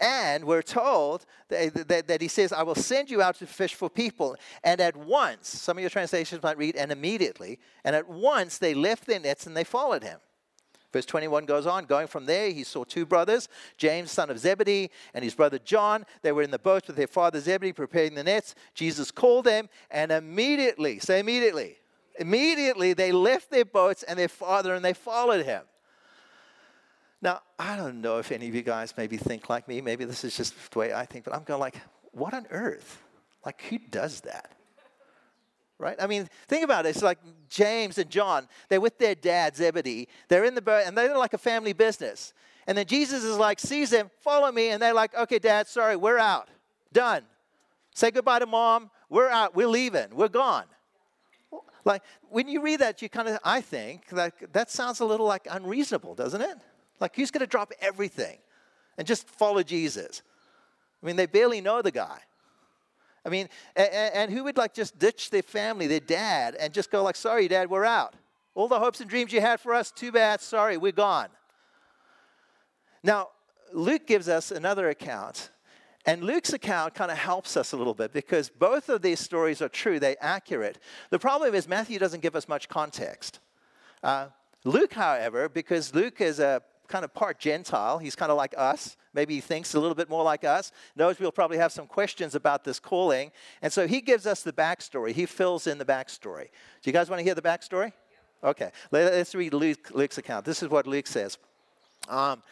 And 0.00 0.44
we're 0.44 0.62
told 0.62 1.24
that, 1.48 1.88
that, 1.88 2.08
that, 2.08 2.20
he 2.20 2.26
says, 2.26 2.52
I 2.52 2.64
will 2.64 2.74
send 2.74 3.08
you 3.08 3.22
out 3.22 3.36
to 3.36 3.46
fish 3.46 3.74
for 3.74 3.88
people. 3.88 4.36
And 4.64 4.80
at 4.80 4.96
once, 4.96 5.48
some 5.48 5.76
of 5.76 5.80
your 5.80 5.90
translations 5.90 6.42
might 6.42 6.58
read, 6.58 6.74
and 6.74 6.90
immediately, 6.90 7.60
and 7.84 7.94
at 7.94 8.08
once 8.08 8.58
they 8.58 8.74
left 8.74 9.06
their 9.06 9.20
nets 9.20 9.46
and 9.46 9.56
they 9.56 9.62
followed 9.62 10.02
him. 10.02 10.18
Verse 10.92 11.06
21 11.06 11.46
goes 11.46 11.66
on, 11.66 11.86
going 11.86 12.06
from 12.06 12.26
there, 12.26 12.50
he 12.50 12.64
saw 12.64 12.84
two 12.84 13.06
brothers, 13.06 13.48
James, 13.78 14.10
son 14.10 14.28
of 14.28 14.38
Zebedee, 14.38 14.90
and 15.14 15.24
his 15.24 15.34
brother 15.34 15.58
John. 15.58 16.04
They 16.20 16.32
were 16.32 16.42
in 16.42 16.50
the 16.50 16.58
boat 16.58 16.86
with 16.86 16.96
their 16.96 17.06
father 17.06 17.40
Zebedee, 17.40 17.72
preparing 17.72 18.14
the 18.14 18.24
nets. 18.24 18.54
Jesus 18.74 19.10
called 19.10 19.46
them, 19.46 19.68
and 19.90 20.12
immediately, 20.12 20.98
say 20.98 21.20
immediately, 21.20 21.78
immediately 22.18 22.92
they 22.92 23.10
left 23.10 23.50
their 23.50 23.64
boats 23.64 24.02
and 24.02 24.18
their 24.18 24.28
father 24.28 24.74
and 24.74 24.84
they 24.84 24.92
followed 24.92 25.44
him. 25.44 25.62
Now, 27.22 27.40
I 27.58 27.76
don't 27.76 28.00
know 28.00 28.18
if 28.18 28.32
any 28.32 28.48
of 28.48 28.54
you 28.54 28.62
guys 28.62 28.94
maybe 28.96 29.16
think 29.16 29.48
like 29.48 29.68
me. 29.68 29.80
Maybe 29.80 30.04
this 30.04 30.24
is 30.24 30.36
just 30.36 30.72
the 30.72 30.78
way 30.78 30.92
I 30.92 31.06
think, 31.06 31.24
but 31.24 31.34
I'm 31.34 31.44
going 31.44 31.60
like, 31.60 31.80
what 32.10 32.34
on 32.34 32.46
earth? 32.50 33.00
Like, 33.46 33.62
who 33.62 33.78
does 33.78 34.22
that? 34.22 34.52
Right? 35.82 35.96
I 36.00 36.06
mean, 36.06 36.28
think 36.46 36.64
about 36.64 36.86
it. 36.86 36.90
It's 36.90 37.02
like 37.02 37.18
James 37.50 37.98
and 37.98 38.08
John. 38.08 38.48
They're 38.68 38.80
with 38.80 38.98
their 38.98 39.14
dad, 39.14 39.56
Zebedee. 39.56 40.08
They're 40.28 40.44
in 40.44 40.54
the 40.54 40.62
boat, 40.62 40.84
and 40.86 40.96
they're 40.96 41.18
like 41.18 41.34
a 41.34 41.38
family 41.38 41.72
business. 41.72 42.32
And 42.66 42.78
then 42.78 42.86
Jesus 42.86 43.24
is 43.24 43.36
like, 43.36 43.58
sees 43.58 43.90
them, 43.90 44.10
follow 44.20 44.50
me. 44.52 44.70
And 44.70 44.80
they're 44.80 44.94
like, 44.94 45.14
okay, 45.14 45.40
dad, 45.40 45.66
sorry, 45.66 45.96
we're 45.96 46.18
out. 46.18 46.48
Done. 46.92 47.24
Say 47.94 48.12
goodbye 48.12 48.38
to 48.38 48.46
mom. 48.46 48.90
We're 49.10 49.28
out. 49.28 49.54
We're 49.54 49.66
leaving. 49.66 50.14
We're 50.14 50.28
gone. 50.28 50.64
Like, 51.84 52.02
when 52.30 52.46
you 52.46 52.62
read 52.62 52.78
that, 52.78 53.02
you 53.02 53.08
kind 53.08 53.28
of, 53.28 53.40
I 53.42 53.60
think, 53.60 54.04
like, 54.12 54.52
that 54.52 54.70
sounds 54.70 55.00
a 55.00 55.04
little 55.04 55.26
like 55.26 55.48
unreasonable, 55.50 56.14
doesn't 56.14 56.40
it? 56.40 56.56
Like, 57.00 57.16
who's 57.16 57.32
going 57.32 57.40
to 57.40 57.46
drop 57.48 57.72
everything 57.80 58.38
and 58.96 59.06
just 59.06 59.28
follow 59.28 59.64
Jesus? 59.64 60.22
I 61.02 61.06
mean, 61.06 61.16
they 61.16 61.26
barely 61.26 61.60
know 61.60 61.82
the 61.82 61.90
guy. 61.90 62.20
I 63.24 63.28
mean, 63.28 63.48
and, 63.76 63.88
and, 63.92 64.32
who 64.32 64.44
would 64.44 64.56
like 64.56 64.74
just 64.74 64.98
ditch 64.98 65.30
their 65.30 65.42
family, 65.42 65.86
their 65.86 66.00
dad, 66.00 66.56
and 66.58 66.72
just 66.72 66.90
go 66.90 67.02
like, 67.04 67.16
sorry, 67.16 67.46
dad, 67.46 67.70
we're 67.70 67.84
out. 67.84 68.14
All 68.54 68.68
the 68.68 68.78
hopes 68.78 69.00
and 69.00 69.08
dreams 69.08 69.32
you 69.32 69.40
had 69.40 69.60
for 69.60 69.74
us, 69.74 69.92
too 69.92 70.10
bad, 70.10 70.40
sorry, 70.40 70.76
we're 70.76 70.92
gone. 70.92 71.28
Now, 73.04 73.28
Luke 73.72 74.06
gives 74.06 74.28
us 74.28 74.50
another 74.50 74.88
account, 74.88 75.50
And 76.04 76.24
Luke's 76.24 76.52
account 76.52 76.94
kind 76.94 77.12
of 77.12 77.16
helps 77.16 77.56
us 77.56 77.72
a 77.72 77.76
little 77.76 77.94
bit 77.94 78.12
because 78.12 78.48
both 78.48 78.88
of 78.88 79.02
these 79.02 79.20
stories 79.20 79.62
are 79.62 79.68
true, 79.68 80.00
they're 80.00 80.16
accurate. 80.20 80.78
The 81.10 81.18
problem 81.18 81.54
is 81.54 81.68
Matthew 81.68 82.00
doesn't 82.00 82.22
give 82.22 82.34
us 82.34 82.48
much 82.48 82.68
context. 82.68 83.38
Uh, 84.02 84.26
Luke, 84.64 84.92
however, 84.92 85.48
because 85.48 85.94
Luke 85.94 86.20
is 86.20 86.40
a 86.40 86.60
kind 86.92 87.06
of 87.06 87.14
part 87.14 87.38
Gentile, 87.38 87.96
he's 87.96 88.14
kind 88.14 88.30
of 88.30 88.36
like 88.36 88.54
us. 88.58 88.98
Maybe 89.14 89.34
he 89.34 89.40
thinks 89.40 89.74
a 89.74 89.80
little 89.80 89.94
bit 89.94 90.10
more 90.10 90.22
like 90.22 90.44
us, 90.44 90.72
knows 90.94 91.18
we'll 91.18 91.32
probably 91.32 91.56
have 91.56 91.72
some 91.72 91.86
questions 91.86 92.34
about 92.34 92.64
this 92.64 92.78
calling. 92.78 93.32
And 93.62 93.72
so 93.72 93.86
he 93.86 94.02
gives 94.02 94.26
us 94.26 94.42
the 94.42 94.52
backstory. 94.52 95.12
He 95.12 95.24
fills 95.24 95.66
in 95.66 95.78
the 95.78 95.86
backstory. 95.86 96.48
Do 96.82 96.90
you 96.90 96.92
guys 96.92 97.08
want 97.08 97.20
to 97.20 97.24
hear 97.24 97.34
the 97.34 97.40
backstory? 97.42 97.92
Okay, 98.44 98.70
let's 98.90 99.34
read 99.34 99.54
Luke, 99.54 99.90
Luke's 99.94 100.18
account. 100.18 100.44
This 100.44 100.62
is 100.62 100.68
what 100.68 100.86
Luke 100.86 101.06
says. 101.06 101.38
Um, 102.08 102.42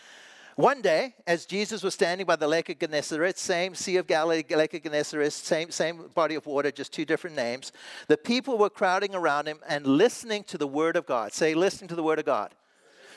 one 0.56 0.80
day, 0.80 1.14
as 1.26 1.44
Jesus 1.44 1.82
was 1.82 1.92
standing 1.92 2.26
by 2.26 2.36
the 2.36 2.48
lake 2.48 2.70
of 2.70 2.78
Gennesaret, 2.78 3.38
same 3.38 3.74
Sea 3.74 3.98
of 3.98 4.06
Galilee, 4.06 4.44
Lake 4.50 4.72
of 4.72 4.82
Gennesaret, 4.82 5.32
same, 5.32 5.70
same 5.70 6.08
body 6.14 6.34
of 6.34 6.46
water, 6.46 6.70
just 6.70 6.92
two 6.92 7.04
different 7.04 7.36
names, 7.36 7.72
the 8.08 8.16
people 8.16 8.56
were 8.56 8.70
crowding 8.70 9.14
around 9.14 9.46
him 9.48 9.58
and 9.68 9.86
listening 9.86 10.44
to 10.44 10.56
the 10.56 10.66
word 10.66 10.96
of 10.96 11.04
God. 11.04 11.32
Say, 11.32 11.54
listening 11.54 11.88
to 11.88 11.94
the 11.94 12.02
word 12.02 12.18
of 12.18 12.24
God. 12.24 12.54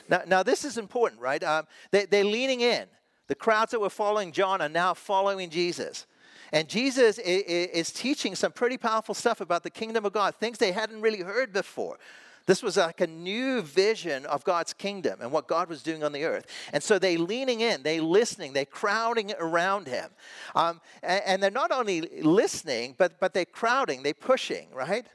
Now, 0.08 0.22
now 0.26 0.42
this 0.42 0.64
is 0.64 0.78
important, 0.78 1.20
right? 1.20 1.42
Um, 1.42 1.66
they, 1.90 2.06
they're 2.06 2.24
leaning 2.24 2.60
in. 2.60 2.86
The 3.26 3.34
crowds 3.34 3.70
that 3.72 3.80
were 3.80 3.90
following 3.90 4.32
John 4.32 4.60
are 4.60 4.68
now 4.68 4.94
following 4.94 5.50
Jesus. 5.50 6.06
And 6.52 6.68
Jesus 6.68 7.18
is 7.18 7.90
teaching 7.90 8.34
some 8.36 8.52
pretty 8.52 8.76
powerful 8.76 9.14
stuff 9.14 9.40
about 9.40 9.62
the 9.62 9.70
kingdom 9.70 10.04
of 10.04 10.12
God, 10.12 10.36
things 10.36 10.58
they 10.58 10.72
hadn't 10.72 11.00
really 11.00 11.22
heard 11.22 11.52
before. 11.52 11.98
This 12.46 12.62
was 12.62 12.76
like 12.76 13.00
a 13.00 13.06
new 13.06 13.62
vision 13.62 14.26
of 14.26 14.44
God's 14.44 14.74
kingdom 14.74 15.20
and 15.22 15.32
what 15.32 15.48
God 15.48 15.68
was 15.68 15.82
doing 15.82 16.04
on 16.04 16.12
the 16.12 16.24
earth. 16.24 16.46
And 16.74 16.82
so 16.82 16.98
they're 16.98 17.18
leaning 17.18 17.60
in, 17.60 17.82
they 17.82 18.00
listening, 18.00 18.52
they 18.52 18.66
crowding 18.66 19.32
around 19.38 19.88
him. 19.88 20.10
Um, 20.54 20.80
and, 21.02 21.22
and, 21.24 21.42
they're 21.42 21.50
not 21.50 21.72
only 21.72 22.02
listening, 22.22 22.94
but, 22.98 23.18
but 23.18 23.32
they're 23.32 23.46
crowding, 23.46 24.02
they're 24.02 24.12
pushing, 24.12 24.68
right? 24.74 25.06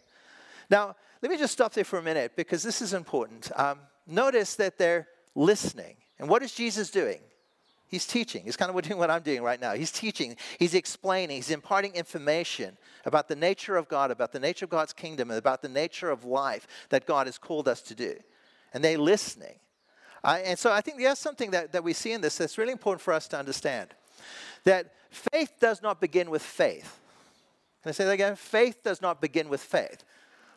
Now, 0.71 0.95
let 1.21 1.29
me 1.29 1.37
just 1.37 1.53
stop 1.53 1.73
there 1.73 1.83
for 1.83 1.99
a 1.99 2.03
minute 2.03 2.31
because 2.35 2.63
this 2.63 2.81
is 2.81 2.93
important. 2.93 3.51
Um, 3.55 3.79
notice 4.09 4.55
that 4.55 4.77
they're 4.77 5.07
listening. 5.35 5.95
And 6.19 6.27
what 6.29 6.43
is 6.43 6.53
Jesus 6.53 6.91
doing? 6.91 7.19
He's 7.87 8.05
teaching. 8.05 8.43
He's 8.43 8.55
kind 8.55 8.69
of 8.73 8.81
doing 8.83 8.99
what 8.99 9.09
I'm 9.09 9.23
doing 9.23 9.41
right 9.41 9.59
now. 9.59 9.73
He's 9.73 9.91
teaching, 9.91 10.37
he's 10.57 10.73
explaining, 10.73 11.37
he's 11.37 11.49
imparting 11.49 11.95
information 11.95 12.77
about 13.05 13.27
the 13.27 13.35
nature 13.35 13.75
of 13.75 13.87
God, 13.87 14.11
about 14.11 14.31
the 14.31 14.39
nature 14.39 14.65
of 14.65 14.71
God's 14.71 14.93
kingdom, 14.93 15.31
and 15.31 15.37
about 15.37 15.61
the 15.61 15.69
nature 15.69 16.09
of 16.09 16.23
life 16.23 16.67
that 16.89 17.05
God 17.05 17.27
has 17.27 17.37
called 17.37 17.67
us 17.67 17.81
to 17.83 17.95
do. 17.95 18.15
And 18.73 18.83
they're 18.83 18.97
listening. 18.97 19.55
Uh, 20.23 20.37
and 20.43 20.59
so 20.59 20.71
I 20.71 20.81
think 20.81 20.97
there's 20.99 21.17
something 21.17 21.51
that, 21.51 21.71
that 21.71 21.83
we 21.83 21.93
see 21.93 22.11
in 22.11 22.21
this 22.21 22.37
that's 22.37 22.57
really 22.57 22.73
important 22.73 23.01
for 23.01 23.13
us 23.13 23.27
to 23.29 23.39
understand 23.39 23.89
that 24.65 24.93
faith 25.09 25.53
does 25.59 25.81
not 25.81 26.01
begin 26.01 26.29
with 26.29 26.41
faith. 26.41 26.99
Can 27.81 27.89
I 27.89 27.93
say 27.93 28.05
that 28.05 28.11
again? 28.11 28.35
Faith 28.35 28.83
does 28.83 29.01
not 29.01 29.21
begin 29.21 29.49
with 29.49 29.61
faith. 29.61 30.03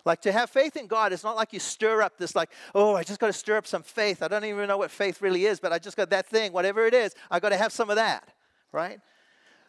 Like 0.04 0.20
to 0.22 0.32
have 0.32 0.50
faith 0.50 0.76
in 0.76 0.86
God, 0.88 1.12
it's 1.12 1.22
not 1.22 1.36
like 1.36 1.52
you 1.52 1.60
stir 1.60 2.02
up 2.02 2.18
this, 2.18 2.34
like, 2.34 2.50
oh, 2.74 2.96
I 2.96 3.04
just 3.04 3.20
got 3.20 3.28
to 3.28 3.32
stir 3.32 3.56
up 3.56 3.66
some 3.66 3.82
faith. 3.82 4.22
I 4.22 4.28
don't 4.28 4.44
even 4.44 4.66
know 4.66 4.78
what 4.78 4.90
faith 4.90 5.22
really 5.22 5.46
is, 5.46 5.60
but 5.60 5.72
I 5.72 5.78
just 5.78 5.96
got 5.96 6.10
that 6.10 6.26
thing, 6.26 6.52
whatever 6.52 6.86
it 6.86 6.94
is, 6.94 7.14
I 7.30 7.38
got 7.38 7.50
to 7.50 7.56
have 7.56 7.72
some 7.72 7.88
of 7.88 7.96
that, 7.96 8.28
right? 8.72 9.00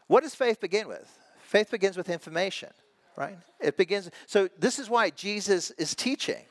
What 0.07 0.23
does 0.23 0.33
faith 0.33 0.59
begin 0.59 0.87
with? 0.87 1.07
Faith 1.43 1.69
begins 1.69 1.97
with 1.97 2.09
information, 2.09 2.69
right? 3.15 3.37
It 3.59 3.77
begins, 3.77 4.09
so 4.25 4.49
this 4.57 4.79
is 4.79 4.89
why 4.89 5.11
Jesus 5.11 5.69
is 5.71 5.93
teaching. 5.93 6.43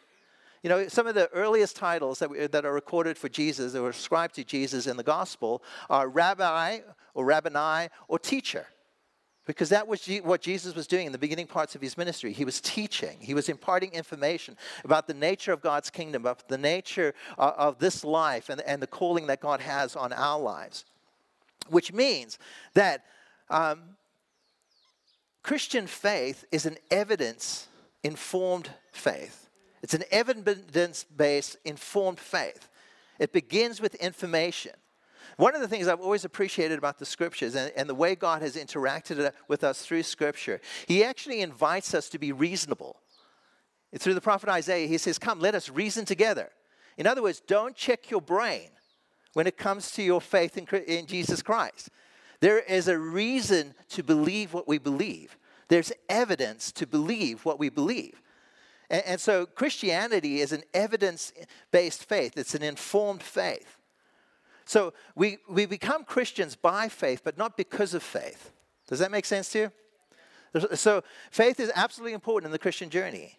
You 0.62 0.70
know, 0.70 0.86
some 0.86 1.08
of 1.08 1.16
the 1.16 1.28
earliest 1.30 1.74
titles 1.74 2.20
that, 2.20 2.30
we, 2.30 2.46
that 2.46 2.64
are 2.64 2.72
recorded 2.72 3.18
for 3.18 3.28
Jesus, 3.28 3.72
that 3.72 3.82
were 3.82 3.90
ascribed 3.90 4.36
to 4.36 4.44
Jesus 4.44 4.86
in 4.86 4.96
the 4.96 5.02
gospel, 5.02 5.60
are 5.90 6.08
rabbi 6.08 6.78
or 7.14 7.24
rabboni 7.24 7.88
or 8.06 8.20
teacher. 8.20 8.66
Because 9.44 9.70
that 9.70 9.88
was 9.88 10.06
what 10.22 10.40
Jesus 10.40 10.75
was 10.75 10.87
doing 10.87 11.06
in 11.06 11.12
the 11.12 11.18
beginning 11.18 11.49
parts 11.49 11.75
of 11.75 11.80
his 11.80 11.99
ministry. 11.99 12.32
He 12.32 12.44
was 12.44 12.61
teaching, 12.61 13.18
he 13.20 13.34
was 13.34 13.49
imparting 13.49 13.92
information 13.92 14.56
about 14.84 15.08
the 15.08 15.14
nature 15.14 15.52
of 15.52 15.61
God's 15.61 15.90
kingdom, 15.90 16.22
about 16.22 16.49
the 16.49 16.58
nature 16.58 17.12
of 17.37 17.78
this 17.78 18.04
life 18.04 18.49
and, 18.49 18.61
and 18.61 18.80
the 18.80 18.87
calling 18.87 19.26
that 19.26 19.40
God 19.40 19.61
has 19.61 19.96
on 19.96 20.12
our 20.12 20.38
lives. 20.38 20.84
Which 21.69 21.93
means 21.93 22.38
that 22.75 23.04
um, 23.50 23.97
Christian 25.43 25.86
faith 25.86 26.45
is 26.52 26.67
an 26.67 26.76
evidence 26.90 27.67
informed 28.04 28.71
faith. 28.93 29.49
It's 29.82 29.95
an 29.95 30.04
evidence 30.10 31.04
based, 31.04 31.56
informed 31.64 32.21
faith. 32.21 32.69
It 33.19 33.32
begins 33.32 33.80
with 33.80 33.95
information. 33.97 34.73
One 35.36 35.54
of 35.54 35.60
the 35.60 35.68
things 35.68 35.88
I've 35.88 36.00
always 36.00 36.25
appreciated 36.25 36.78
about 36.78 36.99
the 36.99 37.06
scriptures 37.06 37.54
and, 37.54 37.73
and 37.76 37.88
the 37.88 37.95
way 37.95 38.14
God 38.14 38.42
has 38.42 38.56
interacted 38.56 39.32
with 39.49 39.64
us 39.64 39.84
through 39.84 40.02
scripture, 40.02 40.60
He 40.86 41.04
actually 41.04 41.40
invites 41.40 41.95
us 41.95 42.08
to 42.10 42.18
be 42.18 42.32
reasonable. 42.32 42.97
Through 43.99 44.14
the 44.14 44.21
prophet 44.21 44.49
Isaiah, 44.49 44.88
he 44.88 44.99
says, 44.99 45.18
Come, 45.18 45.38
let 45.40 45.54
us 45.54 45.68
reason 45.68 46.04
together. 46.04 46.50
In 46.97 47.06
other 47.06 47.23
words, 47.23 47.40
don't 47.40 47.76
check 47.76 48.10
your 48.10 48.23
brain 48.23 48.71
when 49.34 49.47
it 49.47 49.56
comes 49.56 49.90
to 49.92 50.02
your 50.02 50.21
faith 50.21 50.56
in, 50.56 50.66
in 50.86 51.06
Jesus 51.06 51.42
Christ. 51.42 51.90
There 52.40 52.58
is 52.58 52.88
a 52.88 52.99
reason 52.99 53.75
to 53.90 54.02
believe 54.02 54.52
what 54.52 54.66
we 54.66 54.78
believe, 54.78 55.36
there's 55.68 55.92
evidence 56.08 56.73
to 56.73 56.86
believe 56.86 57.45
what 57.45 57.58
we 57.58 57.68
believe. 57.68 58.21
And, 58.90 59.02
and 59.06 59.21
so 59.21 59.47
Christianity 59.47 60.40
is 60.40 60.52
an 60.52 60.62
evidence 60.73 61.32
based 61.71 62.04
faith, 62.04 62.36
it's 62.36 62.54
an 62.54 62.62
informed 62.62 63.23
faith. 63.23 63.78
So 64.64 64.92
we, 65.14 65.38
we 65.48 65.66
become 65.66 66.04
Christians 66.04 66.56
by 66.56 66.88
faith, 66.88 67.22
but 67.25 67.36
not 67.38 67.56
because 67.56 67.94
of 67.94 68.02
faith. 68.02 68.52
Does 68.88 68.98
that 68.98 69.10
make 69.10 69.25
sense 69.25 69.50
to 69.50 69.58
you? 69.58 69.72
So 70.75 71.02
faith 71.30 71.60
is 71.60 71.72
absolutely 71.75 72.12
important 72.12 72.48
in 72.48 72.52
the 72.52 72.58
Christian 72.58 72.90
journey. 72.90 73.38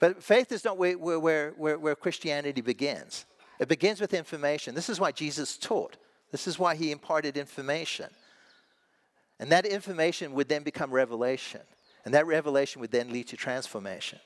But 0.00 0.22
faith 0.22 0.52
is 0.52 0.64
not 0.64 0.78
where, 0.78 0.96
where, 0.98 1.50
where, 1.50 1.78
where 1.78 1.96
Christianity 1.96 2.60
begins. 2.60 3.26
It 3.58 3.68
begins 3.68 4.00
with 4.00 4.14
information. 4.14 4.74
This 4.74 4.88
is 4.88 5.00
why 5.00 5.12
Jesus 5.12 5.56
taught. 5.56 5.96
This 6.30 6.46
is 6.46 6.58
why 6.58 6.76
he 6.76 6.92
imparted 6.92 7.36
information. 7.36 8.10
And 9.40 9.50
that 9.50 9.66
information 9.66 10.32
would 10.34 10.48
then 10.48 10.62
become 10.62 10.90
revelation. 10.90 11.60
And 12.04 12.14
that 12.14 12.26
revelation 12.26 12.80
would 12.80 12.90
then 12.90 13.12
lead 13.12 13.28
to 13.28 13.36
transformation. 13.36 14.18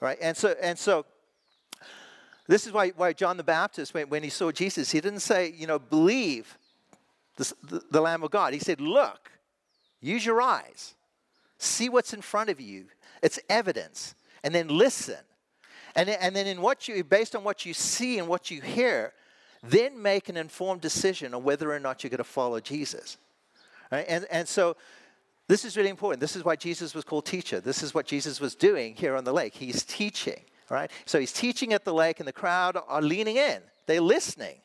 Right? 0.00 0.18
And 0.20 0.36
so, 0.36 0.54
and 0.60 0.78
so 0.78 1.06
this 2.48 2.66
is 2.66 2.72
why, 2.72 2.90
why 2.90 3.12
John 3.12 3.36
the 3.36 3.44
Baptist, 3.44 3.94
when, 3.94 4.08
when 4.08 4.22
he 4.22 4.30
saw 4.30 4.52
Jesus, 4.52 4.90
he 4.90 5.00
didn't 5.00 5.20
say, 5.20 5.52
you 5.56 5.66
know, 5.66 5.78
believe 5.78 6.58
the, 7.36 7.52
the, 7.64 7.82
the 7.90 8.00
Lamb 8.00 8.22
of 8.22 8.30
God. 8.30 8.52
He 8.52 8.58
said, 8.58 8.80
look, 8.80 9.30
use 10.00 10.24
your 10.24 10.40
eyes, 10.40 10.94
see 11.58 11.88
what's 11.88 12.12
in 12.12 12.22
front 12.22 12.50
of 12.50 12.60
you. 12.60 12.86
It's 13.22 13.40
evidence. 13.48 14.14
And 14.44 14.54
then 14.54 14.68
listen. 14.68 15.18
And, 15.96 16.08
and 16.08 16.36
then 16.36 16.46
in 16.46 16.60
what 16.60 16.86
you, 16.86 17.02
based 17.02 17.34
on 17.34 17.42
what 17.42 17.66
you 17.66 17.74
see 17.74 18.18
and 18.18 18.28
what 18.28 18.50
you 18.50 18.60
hear, 18.60 19.12
then 19.62 20.00
make 20.00 20.28
an 20.28 20.36
informed 20.36 20.82
decision 20.82 21.34
on 21.34 21.42
whether 21.42 21.72
or 21.72 21.80
not 21.80 22.04
you're 22.04 22.10
going 22.10 22.18
to 22.18 22.24
follow 22.24 22.60
Jesus. 22.60 23.16
Right? 23.90 24.04
And, 24.08 24.26
and 24.30 24.46
so 24.46 24.76
this 25.48 25.64
is 25.64 25.76
really 25.76 25.88
important. 25.88 26.20
This 26.20 26.36
is 26.36 26.44
why 26.44 26.56
Jesus 26.56 26.94
was 26.94 27.04
called 27.04 27.24
teacher. 27.24 27.60
This 27.60 27.82
is 27.82 27.94
what 27.94 28.06
Jesus 28.06 28.40
was 28.40 28.54
doing 28.54 28.94
here 28.94 29.16
on 29.16 29.24
the 29.24 29.32
lake. 29.32 29.54
He's 29.54 29.82
teaching. 29.84 30.42
Right? 30.68 30.90
So 31.04 31.20
he's 31.20 31.32
teaching 31.32 31.72
at 31.72 31.84
the 31.84 31.94
lake, 31.94 32.18
and 32.18 32.26
the 32.26 32.32
crowd 32.32 32.76
are 32.88 33.02
leaning 33.02 33.36
in. 33.36 33.60
They're 33.86 34.00
listening. 34.00 34.56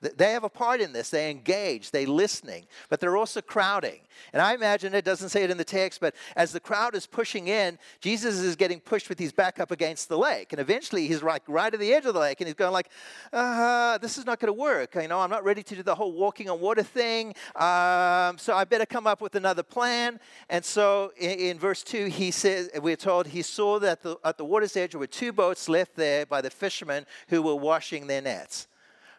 They 0.00 0.32
have 0.32 0.44
a 0.44 0.48
part 0.48 0.80
in 0.80 0.92
this. 0.92 1.10
They 1.10 1.30
engage, 1.30 1.90
they 1.90 2.06
listening, 2.06 2.64
but 2.88 3.00
they're 3.00 3.16
also 3.16 3.42
crowding. 3.42 4.00
And 4.32 4.40
I 4.40 4.54
imagine 4.54 4.94
it 4.94 5.04
doesn't 5.04 5.28
say 5.28 5.44
it 5.44 5.50
in 5.50 5.58
the 5.58 5.64
text, 5.64 6.00
but 6.00 6.14
as 6.36 6.52
the 6.52 6.60
crowd 6.60 6.94
is 6.94 7.06
pushing 7.06 7.48
in, 7.48 7.78
Jesus 8.00 8.38
is 8.38 8.56
getting 8.56 8.80
pushed 8.80 9.08
with 9.08 9.18
his 9.18 9.32
back 9.32 9.60
up 9.60 9.70
against 9.70 10.08
the 10.08 10.16
lake. 10.16 10.52
And 10.52 10.60
eventually 10.60 11.06
he's 11.06 11.22
like 11.22 11.42
right 11.46 11.72
at 11.72 11.78
the 11.78 11.92
edge 11.92 12.06
of 12.06 12.14
the 12.14 12.20
lake 12.20 12.40
and 12.40 12.48
he's 12.48 12.54
going 12.54 12.72
like, 12.72 12.88
uh, 13.32 13.98
this 13.98 14.16
is 14.16 14.24
not 14.24 14.40
going 14.40 14.48
to 14.48 14.58
work. 14.58 14.94
You 14.94 15.08
know, 15.08 15.20
I'm 15.20 15.30
not 15.30 15.44
ready 15.44 15.62
to 15.62 15.76
do 15.76 15.82
the 15.82 15.94
whole 15.94 16.12
walking 16.12 16.48
on 16.48 16.60
water 16.60 16.82
thing. 16.82 17.34
Um, 17.56 18.38
so 18.38 18.54
I 18.54 18.64
better 18.68 18.86
come 18.86 19.06
up 19.06 19.20
with 19.20 19.34
another 19.34 19.62
plan. 19.62 20.18
And 20.48 20.64
so 20.64 21.12
in, 21.18 21.38
in 21.38 21.58
verse 21.58 21.82
2, 21.82 22.06
he 22.06 22.30
says, 22.30 22.70
we're 22.80 22.96
told 22.96 23.26
he 23.26 23.42
saw 23.42 23.78
that 23.80 24.02
the, 24.02 24.16
at 24.24 24.38
the 24.38 24.44
water's 24.44 24.76
edge 24.76 24.94
were 24.94 25.06
two 25.06 25.32
boats 25.32 25.68
left 25.68 25.94
there 25.94 26.24
by 26.24 26.40
the 26.40 26.50
fishermen 26.50 27.04
who 27.28 27.42
were 27.42 27.56
washing 27.56 28.06
their 28.06 28.22
nets. 28.22 28.66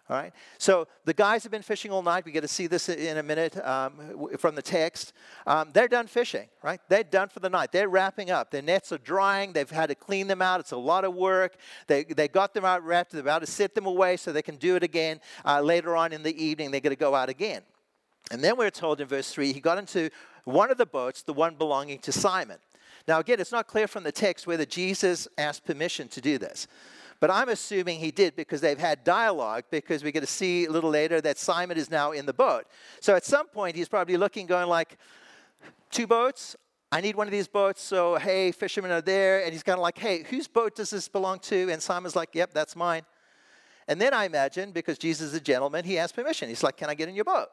All 0.10 0.18
right. 0.18 0.34
So 0.58 0.88
the 1.06 1.14
guys 1.14 1.44
have 1.44 1.52
been 1.52 1.62
fishing 1.62 1.92
all 1.92 2.02
night. 2.02 2.26
We 2.26 2.34
get 2.34 2.42
to 2.42 2.48
see 2.48 2.68
this 2.68 2.90
in 2.90 3.18
a 3.18 3.24
minute 3.24 3.58
um, 3.66 4.30
from 4.38 4.56
the 4.56 4.62
text. 4.62 5.14
Um, 5.48 5.70
they're 5.74 5.88
done 5.88 6.08
fishing, 6.08 6.48
right? 6.64 6.82
They're 6.90 7.04
done 7.04 7.30
for 7.30 7.40
the 7.40 7.50
night. 7.50 7.72
They're 7.72 7.88
wrapping 7.88 8.30
up. 8.30 8.52
Their 8.52 8.62
nets 8.62 8.92
are 8.92 8.98
drying. 8.98 9.54
They've 9.54 9.70
had 9.70 9.88
to 9.88 9.96
clean 9.96 10.28
them 10.28 10.42
out. 10.42 10.60
It's 10.60 10.72
a 10.72 10.78
lot 10.78 11.06
of 11.06 11.14
work. 11.14 11.56
They, 11.88 12.04
they 12.04 12.28
got 12.28 12.54
them 12.54 12.66
out 12.66 12.84
wrapped. 12.84 13.12
They're 13.12 13.22
about 13.22 13.40
to 13.40 13.48
set 13.48 13.74
them 13.74 13.86
away 13.86 14.18
so 14.18 14.34
they 14.34 14.42
can 14.42 14.58
do 14.58 14.76
it 14.76 14.84
again 14.84 15.22
uh, 15.46 15.62
later 15.62 15.96
on 15.96 16.12
in 16.12 16.24
the 16.24 16.44
evening. 16.44 16.72
They're 16.72 16.82
going 16.82 16.96
to 16.96 17.00
go 17.00 17.16
out 17.16 17.30
again. 17.30 17.62
And 18.32 18.44
then 18.44 18.58
we're 18.58 18.70
told 18.70 19.00
in 19.02 19.08
verse 19.08 19.32
3 19.32 19.54
he 19.54 19.60
got 19.60 19.78
into 19.78 20.10
one 20.44 20.72
of 20.72 20.78
the 20.78 20.86
boats, 20.86 21.22
the 21.22 21.34
one 21.34 21.56
belonging 21.56 22.00
to 22.00 22.12
Simon. 22.12 22.58
Now, 23.08 23.20
again, 23.20 23.40
it's 23.40 23.52
not 23.52 23.68
clear 23.68 23.88
from 23.88 24.04
the 24.04 24.12
text 24.12 24.46
whether 24.46 24.66
Jesus 24.66 25.28
asked 25.38 25.66
permission 25.66 26.08
to 26.10 26.22
do 26.22 26.38
this. 26.38 26.68
But 27.22 27.30
I'm 27.30 27.50
assuming 27.50 28.00
he 28.00 28.10
did 28.12 28.36
because 28.36 28.60
they've 28.62 28.78
had 28.78 29.04
dialogue, 29.04 29.66
because 29.70 30.04
we're 30.04 30.12
going 30.12 30.26
to 30.26 30.28
see 30.28 30.66
a 30.66 30.72
little 30.72 30.90
later 30.90 31.22
that 31.22 31.38
Simon 31.38 31.78
is 31.78 31.90
now 31.90 32.12
in 32.12 32.26
the 32.26 32.34
boat. 32.34 32.66
So 33.00 33.16
at 33.16 33.24
some 33.24 33.48
point, 33.48 33.76
he's 33.76 33.88
probably 33.88 34.18
looking, 34.18 34.48
going 34.48 34.68
like, 34.68 34.98
two 35.92 36.08
boats? 36.08 36.56
I 36.92 37.00
need 37.00 37.16
one 37.16 37.28
of 37.28 37.32
these 37.32 37.48
boats. 37.48 37.84
So, 37.84 38.16
hey, 38.16 38.52
fishermen 38.52 38.92
are 38.92 39.02
there. 39.02 39.44
And 39.44 39.54
he's 39.54 39.62
kind 39.62 39.78
of 39.78 39.84
like, 39.84 40.00
hey, 40.00 40.24
whose 40.24 40.48
boat 40.48 40.76
does 40.76 40.90
this 40.90 41.08
belong 41.08 41.38
to? 41.42 41.70
And 41.70 41.82
Simon's 41.82 42.16
like, 42.16 42.30
yep, 42.34 42.54
that's 42.54 42.76
mine. 42.76 43.04
And 43.88 44.02
then 44.02 44.16
I 44.16 44.26
imagine, 44.26 44.72
because 44.72 44.98
Jesus 44.98 45.28
is 45.28 45.34
a 45.36 45.40
gentleman, 45.40 45.86
he 45.86 46.00
asks 46.00 46.14
permission. 46.14 46.50
He's 46.50 46.64
like, 46.64 46.76
can 46.76 46.90
I 46.90 46.96
get 46.96 47.08
in 47.08 47.14
your 47.14 47.26
boat? 47.26 47.48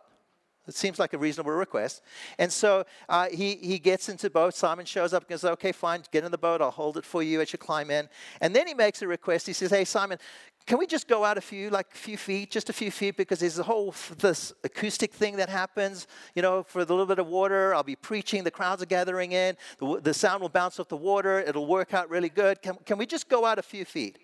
It 0.68 0.74
seems 0.74 0.98
like 0.98 1.14
a 1.14 1.18
reasonable 1.18 1.52
request. 1.52 2.02
And 2.38 2.52
so 2.52 2.84
uh, 3.08 3.28
he, 3.30 3.56
he 3.56 3.78
gets 3.78 4.08
into 4.10 4.28
boat. 4.28 4.54
Simon 4.54 4.84
shows 4.84 5.14
up 5.14 5.22
and 5.22 5.30
goes, 5.30 5.44
okay, 5.44 5.72
fine, 5.72 6.02
get 6.12 6.24
in 6.24 6.30
the 6.30 6.38
boat. 6.38 6.60
I'll 6.60 6.70
hold 6.70 6.98
it 6.98 7.04
for 7.06 7.22
you 7.22 7.40
as 7.40 7.52
you 7.52 7.58
climb 7.58 7.90
in. 7.90 8.08
And 8.42 8.54
then 8.54 8.66
he 8.66 8.74
makes 8.74 9.00
a 9.00 9.08
request. 9.08 9.46
He 9.46 9.54
says, 9.54 9.70
hey, 9.70 9.86
Simon, 9.86 10.18
can 10.66 10.78
we 10.78 10.86
just 10.86 11.08
go 11.08 11.24
out 11.24 11.38
a 11.38 11.40
few, 11.40 11.70
like 11.70 11.86
a 11.94 11.96
few 11.96 12.18
feet, 12.18 12.50
just 12.50 12.68
a 12.68 12.74
few 12.74 12.90
feet, 12.90 13.16
because 13.16 13.40
there's 13.40 13.58
a 13.58 13.62
whole 13.62 13.94
this 14.18 14.52
acoustic 14.62 15.14
thing 15.14 15.36
that 15.36 15.48
happens. 15.48 16.06
You 16.34 16.42
know, 16.42 16.62
for 16.62 16.84
the 16.84 16.92
little 16.92 17.06
bit 17.06 17.18
of 17.18 17.26
water, 17.26 17.74
I'll 17.74 17.82
be 17.82 17.96
preaching. 17.96 18.44
The 18.44 18.50
crowds 18.50 18.82
are 18.82 18.86
gathering 18.86 19.32
in. 19.32 19.56
The, 19.78 20.00
the 20.02 20.12
sound 20.12 20.42
will 20.42 20.50
bounce 20.50 20.78
off 20.78 20.88
the 20.88 20.96
water. 20.98 21.40
It'll 21.40 21.66
work 21.66 21.94
out 21.94 22.10
really 22.10 22.28
good. 22.28 22.60
Can, 22.60 22.76
can 22.84 22.98
we 22.98 23.06
just 23.06 23.30
go 23.30 23.46
out 23.46 23.58
a 23.58 23.62
few 23.62 23.86
feet? 23.86 24.18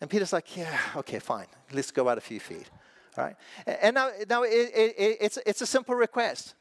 And 0.00 0.08
Peter's 0.08 0.32
like, 0.32 0.56
yeah, 0.56 0.78
okay, 0.96 1.18
fine. 1.18 1.48
Let's 1.72 1.90
go 1.90 2.08
out 2.08 2.16
a 2.16 2.22
few 2.22 2.40
feet. 2.40 2.70
Right? 3.16 3.36
And 3.66 3.94
now, 3.94 4.10
now 4.28 4.42
it, 4.42 4.50
it, 4.50 5.18
it's, 5.20 5.38
it's 5.46 5.60
a 5.60 5.66
simple 5.66 5.94
request. 5.94 6.54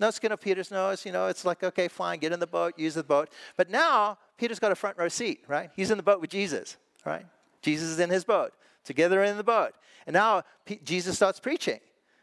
No 0.00 0.10
skin 0.10 0.30
of 0.30 0.40
Peter's 0.40 0.70
nose, 0.70 1.04
you 1.04 1.10
know, 1.10 1.26
it's 1.26 1.44
like, 1.44 1.64
okay, 1.64 1.88
fine, 1.88 2.20
get 2.20 2.32
in 2.32 2.38
the 2.38 2.46
boat, 2.46 2.78
use 2.78 2.94
the 2.94 3.02
boat. 3.02 3.30
But 3.56 3.68
now, 3.68 4.18
Peter's 4.36 4.60
got 4.60 4.70
a 4.70 4.76
front 4.76 4.96
row 4.96 5.08
seat, 5.08 5.42
right? 5.48 5.70
He's 5.74 5.90
in 5.90 5.96
the 5.96 6.04
boat 6.04 6.20
with 6.20 6.30
Jesus, 6.30 6.76
right? 7.04 7.26
Jesus 7.62 7.88
is 7.88 7.98
in 7.98 8.08
his 8.08 8.24
boat, 8.24 8.52
together 8.84 9.24
in 9.24 9.36
the 9.36 9.44
boat. 9.44 9.72
And 10.06 10.14
now 10.14 10.42
P- 10.64 10.80
Jesus 10.84 11.16
starts 11.16 11.40
preaching. 11.40 11.80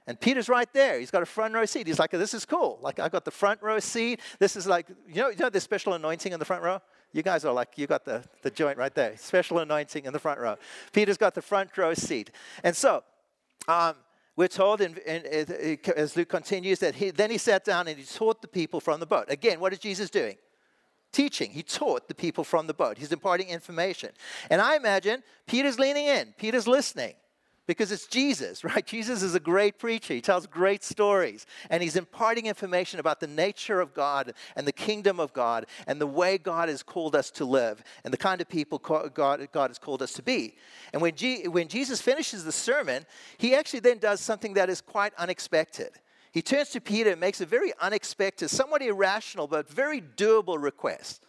And 0.08 0.20
Peter's 0.20 0.48
right 0.50 0.72
there. 0.72 1.00
He's 1.00 1.12
got 1.12 1.24
a 1.24 1.26
front 1.26 1.54
row 1.54 1.66
seat. 1.66 1.88
He's 1.88 1.98
like, 1.98 2.12
this 2.12 2.34
is 2.34 2.46
cool. 2.46 2.78
Like, 2.82 3.00
I 3.00 3.10
got 3.10 3.26
the 3.26 3.32
front 3.32 3.62
row 3.64 3.80
seat. 3.80 4.20
This 4.40 4.56
is 4.56 4.68
like, 4.68 4.88
you 5.08 5.16
know, 5.16 5.30
you 5.30 5.38
know 5.38 5.50
the 5.50 5.60
special 5.60 5.94
anointing 5.94 6.32
in 6.32 6.40
the 6.40 6.46
front 6.46 6.64
row? 6.64 6.80
You 7.12 7.24
guys 7.24 7.44
are 7.44 7.54
like, 7.54 7.78
you 7.78 7.88
got 7.88 8.06
the, 8.06 8.24
the 8.44 8.52
joint 8.52 8.78
right 8.78 8.94
there. 8.94 9.18
Special 9.18 9.60
anointing 9.60 10.06
in 10.06 10.14
the 10.14 10.20
front 10.20 10.40
row. 10.40 10.58
Peter's 10.94 11.18
got 11.18 11.34
the 11.34 11.42
front 11.42 11.76
row 11.76 11.94
seat. 11.96 12.30
And 12.64 12.76
so, 12.76 13.04
um, 13.68 13.96
we're 14.36 14.48
told, 14.48 14.82
in, 14.82 14.98
in, 15.06 15.24
in, 15.26 15.80
as 15.96 16.16
Luke 16.16 16.30
continues, 16.30 16.80
that 16.80 16.96
he, 16.96 17.10
then 17.12 17.32
he 17.32 17.38
sat 17.38 17.64
down 17.64 17.88
and 17.88 17.98
he 17.98 18.04
taught 18.04 18.42
the 18.42 18.48
people 18.48 18.80
from 18.80 19.00
the 19.00 19.06
boat. 19.06 19.26
Again, 19.30 19.60
what 19.60 19.74
is 19.74 19.80
Jesus 19.80 20.10
doing? 20.10 20.36
Teaching. 21.12 21.52
He 21.52 21.64
taught 21.64 22.08
the 22.08 22.16
people 22.16 22.44
from 22.44 22.68
the 22.68 22.74
boat. 22.74 22.98
He's 22.98 23.12
imparting 23.12 23.50
information. 23.50 24.10
And 24.50 24.62
I 24.62 24.76
imagine 24.76 25.24
Peter's 25.48 25.80
leaning 25.80 26.06
in, 26.06 26.34
Peter's 26.38 26.68
listening 26.68 27.14
because 27.68 27.92
it's 27.92 28.08
Jesus, 28.08 28.64
right? 28.64 28.86
Jesus 28.86 29.24
is 29.24 29.36
a 29.36 29.40
great 29.40 29.80
preacher. 29.80 30.14
He 30.14 30.22
tells 30.22 30.48
great 30.48 30.84
stories, 30.84 31.46
and 31.70 31.82
he's 31.82 31.96
imparting 31.96 32.46
information 32.46 33.00
about 33.00 33.20
the 33.20 33.28
nature 33.28 33.82
of 33.82 33.94
God 33.94 34.34
and 34.56 34.68
the 34.68 34.72
kingdom 34.72 35.20
of 35.20 35.34
God 35.34 35.66
and 35.88 36.00
the 36.00 36.08
way 36.08 36.38
God 36.38 36.70
has 36.70 36.84
called 36.84 37.16
us 37.16 37.32
to 37.32 37.46
live 37.46 37.84
and 38.04 38.14
the 38.14 38.18
kind 38.18 38.42
of 38.42 38.48
people 38.48 38.80
God, 38.80 39.50
God 39.52 39.70
has 39.70 39.80
called 39.80 40.02
us 40.02 40.14
to 40.14 40.24
be. 40.24 40.56
And 40.94 41.02
when, 41.02 41.16
G, 41.16 41.48
when 41.48 41.68
Jesus 41.68 42.02
finishes 42.02 42.44
the 42.44 42.52
sermon, 42.52 43.06
he 43.38 43.56
actually 43.56 43.82
then 43.82 43.98
does 43.98 44.22
something 44.22 44.54
that 44.54 44.70
is 44.70 44.82
quite 44.82 45.14
unexpected. 45.18 45.92
He 46.32 46.42
turns 46.42 46.70
to 46.72 46.82
Peter 46.82 47.12
and 47.12 47.20
makes 47.22 47.40
a 47.40 47.46
very 47.46 47.72
unexpected, 47.80 48.50
somewhat 48.50 48.82
irrational, 48.82 49.48
but 49.48 49.70
very 49.70 50.02
doable 50.02 50.62
request. 50.62 51.26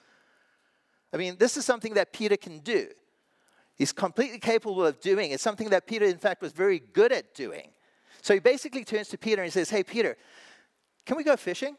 I 1.12 1.16
mean, 1.16 1.36
this 1.38 1.56
is 1.56 1.64
something 1.64 1.94
that 1.94 2.12
Peter 2.12 2.36
can 2.36 2.58
do. 2.58 2.88
He's 3.76 3.92
completely 3.92 4.38
capable 4.38 4.84
of 4.84 5.00
doing. 5.00 5.30
It's 5.30 5.42
something 5.42 5.68
that 5.70 5.86
Peter, 5.86 6.06
in 6.06 6.18
fact, 6.18 6.42
was 6.42 6.52
very 6.52 6.78
good 6.78 7.12
at 7.12 7.34
doing. 7.34 7.70
So 8.22 8.34
he 8.34 8.40
basically 8.40 8.84
turns 8.84 9.08
to 9.08 9.18
Peter 9.18 9.42
and 9.42 9.46
he 9.46 9.52
says, 9.52 9.70
Hey, 9.70 9.82
Peter, 9.82 10.16
can 11.04 11.16
we 11.16 11.24
go 11.24 11.36
fishing? 11.36 11.76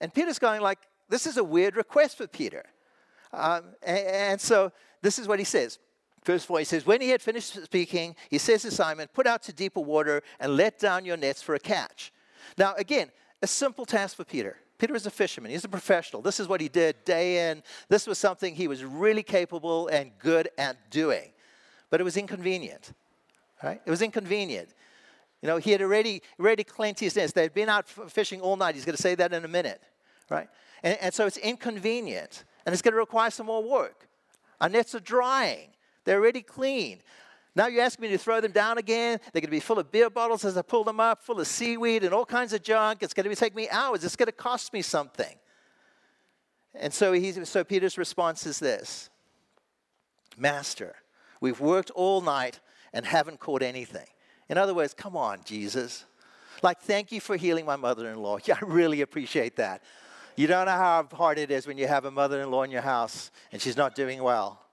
And 0.00 0.12
Peter's 0.12 0.38
going 0.38 0.60
like, 0.60 0.78
this 1.08 1.26
is 1.26 1.36
a 1.36 1.44
weird 1.44 1.76
request 1.76 2.18
for 2.18 2.26
Peter. 2.26 2.64
Um, 3.32 3.74
and, 3.82 3.98
and 4.06 4.40
so 4.40 4.72
this 5.00 5.18
is 5.18 5.28
what 5.28 5.38
he 5.38 5.44
says. 5.44 5.78
Verse 6.24 6.44
4, 6.44 6.60
he 6.60 6.64
says, 6.64 6.86
When 6.86 7.00
he 7.00 7.10
had 7.10 7.22
finished 7.22 7.64
speaking, 7.64 8.16
he 8.30 8.38
says 8.38 8.62
to 8.62 8.70
Simon, 8.70 9.08
Put 9.12 9.26
out 9.26 9.42
to 9.44 9.52
deeper 9.52 9.80
water 9.80 10.22
and 10.40 10.56
let 10.56 10.78
down 10.78 11.04
your 11.04 11.16
nets 11.16 11.42
for 11.42 11.54
a 11.54 11.58
catch. 11.60 12.12
Now, 12.58 12.74
again, 12.74 13.10
a 13.40 13.46
simple 13.46 13.84
task 13.84 14.16
for 14.16 14.24
Peter. 14.24 14.56
Peter 14.82 14.94
was 14.94 15.06
a 15.06 15.12
fisherman. 15.12 15.52
He's 15.52 15.64
a 15.64 15.68
professional. 15.68 16.22
This 16.22 16.40
is 16.40 16.48
what 16.48 16.60
he 16.60 16.68
did 16.68 17.04
day 17.04 17.48
in. 17.48 17.62
This 17.88 18.04
was 18.04 18.18
something 18.18 18.52
he 18.52 18.66
was 18.66 18.82
really 18.82 19.22
capable 19.22 19.86
and 19.86 20.10
good 20.18 20.48
at 20.58 20.90
doing. 20.90 21.30
But 21.88 22.00
it 22.00 22.02
was 22.02 22.16
inconvenient. 22.16 22.92
Right? 23.62 23.80
It 23.86 23.90
was 23.92 24.02
inconvenient. 24.02 24.70
You 25.40 25.46
know, 25.46 25.58
he 25.58 25.70
had 25.70 25.82
already, 25.82 26.20
already 26.40 26.64
cleaned 26.64 26.98
his 26.98 27.14
nets. 27.14 27.32
They 27.32 27.42
had 27.42 27.54
been 27.54 27.68
out 27.68 27.88
fishing 27.88 28.40
all 28.40 28.56
night. 28.56 28.74
He's 28.74 28.84
going 28.84 28.96
to 28.96 29.00
say 29.00 29.14
that 29.14 29.32
in 29.32 29.44
a 29.44 29.48
minute. 29.48 29.80
Right? 30.28 30.48
And, 30.82 30.98
and 31.00 31.14
so 31.14 31.26
it's 31.26 31.36
inconvenient. 31.36 32.42
And 32.66 32.72
it's 32.72 32.82
going 32.82 32.94
to 32.94 32.98
require 32.98 33.30
some 33.30 33.46
more 33.46 33.62
work. 33.62 34.08
Our 34.60 34.68
nets 34.68 34.96
are 34.96 35.00
drying. 35.00 35.68
They're 36.04 36.18
already 36.18 36.42
clean. 36.42 37.02
Now 37.54 37.66
you 37.66 37.80
ask 37.80 37.98
me 37.98 38.08
to 38.08 38.18
throw 38.18 38.40
them 38.40 38.52
down 38.52 38.78
again. 38.78 39.20
They're 39.32 39.40
going 39.40 39.48
to 39.48 39.50
be 39.50 39.60
full 39.60 39.78
of 39.78 39.92
beer 39.92 40.08
bottles 40.08 40.44
as 40.44 40.56
I 40.56 40.62
pull 40.62 40.84
them 40.84 41.00
up, 41.00 41.22
full 41.22 41.38
of 41.38 41.46
seaweed 41.46 42.02
and 42.02 42.14
all 42.14 42.24
kinds 42.24 42.52
of 42.52 42.62
junk. 42.62 43.02
It's 43.02 43.12
going 43.12 43.28
to 43.28 43.36
take 43.36 43.54
me 43.54 43.68
hours. 43.68 44.04
It's 44.04 44.16
going 44.16 44.26
to 44.26 44.32
cost 44.32 44.72
me 44.72 44.80
something. 44.80 45.36
And 46.74 46.92
so, 46.92 47.14
so 47.44 47.64
Peter's 47.64 47.98
response 47.98 48.46
is 48.46 48.58
this 48.58 49.10
Master, 50.36 50.96
we've 51.40 51.60
worked 51.60 51.90
all 51.90 52.22
night 52.22 52.60
and 52.92 53.04
haven't 53.04 53.38
caught 53.38 53.62
anything. 53.62 54.06
In 54.48 54.56
other 54.56 54.74
words, 54.74 54.94
come 54.94 55.16
on, 55.16 55.40
Jesus. 55.44 56.04
Like, 56.62 56.80
thank 56.80 57.12
you 57.12 57.20
for 57.20 57.36
healing 57.36 57.66
my 57.66 57.76
mother 57.76 58.08
in 58.08 58.22
law. 58.22 58.38
Yeah, 58.44 58.56
I 58.60 58.64
really 58.64 59.02
appreciate 59.02 59.56
that. 59.56 59.82
You 60.36 60.46
don't 60.46 60.64
know 60.66 60.72
how 60.72 61.06
hard 61.12 61.38
it 61.38 61.50
is 61.50 61.66
when 61.66 61.76
you 61.76 61.86
have 61.86 62.06
a 62.06 62.10
mother 62.10 62.40
in 62.40 62.50
law 62.50 62.62
in 62.62 62.70
your 62.70 62.82
house 62.82 63.30
and 63.50 63.60
she's 63.60 63.76
not 63.76 63.94
doing 63.94 64.22
well. 64.22 64.64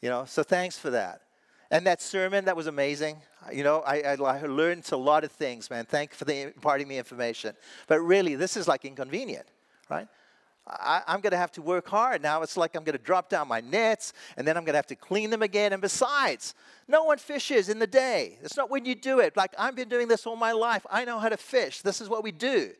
You 0.00 0.08
know, 0.08 0.24
so 0.24 0.42
thanks 0.42 0.78
for 0.78 0.90
that. 0.90 1.20
And 1.70 1.86
that 1.86 2.02
sermon, 2.02 2.44
that 2.44 2.56
was 2.56 2.66
amazing. 2.66 3.16
You 3.52 3.64
know, 3.64 3.80
I, 3.80 4.00
I, 4.00 4.46
learned 4.46 4.86
a 4.92 4.96
lot 4.96 5.24
of 5.24 5.32
things, 5.32 5.70
man. 5.70 5.84
Thank 5.84 6.12
you 6.12 6.16
for 6.16 6.24
the, 6.24 6.42
imparting 6.42 6.88
me 6.88 6.98
information. 6.98 7.54
But 7.86 8.00
really, 8.00 8.36
this 8.36 8.56
is 8.56 8.68
like 8.68 8.84
inconvenient, 8.84 9.46
right? 9.90 10.08
I, 10.66 11.02
am 11.06 11.20
going 11.20 11.32
to 11.32 11.36
have 11.36 11.52
to 11.52 11.62
work 11.62 11.88
hard. 11.88 12.22
Now 12.22 12.42
it's 12.42 12.56
like 12.56 12.74
I'm 12.74 12.84
going 12.84 12.96
to 12.96 13.02
drop 13.02 13.28
down 13.28 13.48
my 13.48 13.60
nets 13.60 14.14
and 14.36 14.46
then 14.46 14.56
I'm 14.56 14.64
going 14.64 14.72
to 14.72 14.78
have 14.78 14.86
to 14.86 14.96
clean 14.96 15.30
them 15.30 15.42
again. 15.42 15.72
And 15.72 15.82
besides, 15.82 16.54
no 16.88 17.04
one 17.04 17.18
fishes 17.18 17.68
in 17.68 17.78
the 17.78 17.86
day. 17.86 18.38
It's 18.42 18.56
not 18.56 18.70
when 18.70 18.86
you 18.86 18.94
do 18.94 19.20
it. 19.20 19.36
Like 19.36 19.54
I've 19.58 19.76
been 19.76 19.88
doing 19.88 20.08
this 20.08 20.26
all 20.26 20.36
my 20.36 20.52
life. 20.52 20.86
I 20.90 21.04
know 21.04 21.18
how 21.18 21.28
to 21.28 21.36
fish. 21.36 21.82
This 21.82 22.00
is 22.00 22.08
what 22.08 22.24
we 22.24 22.32
do. 22.32 22.72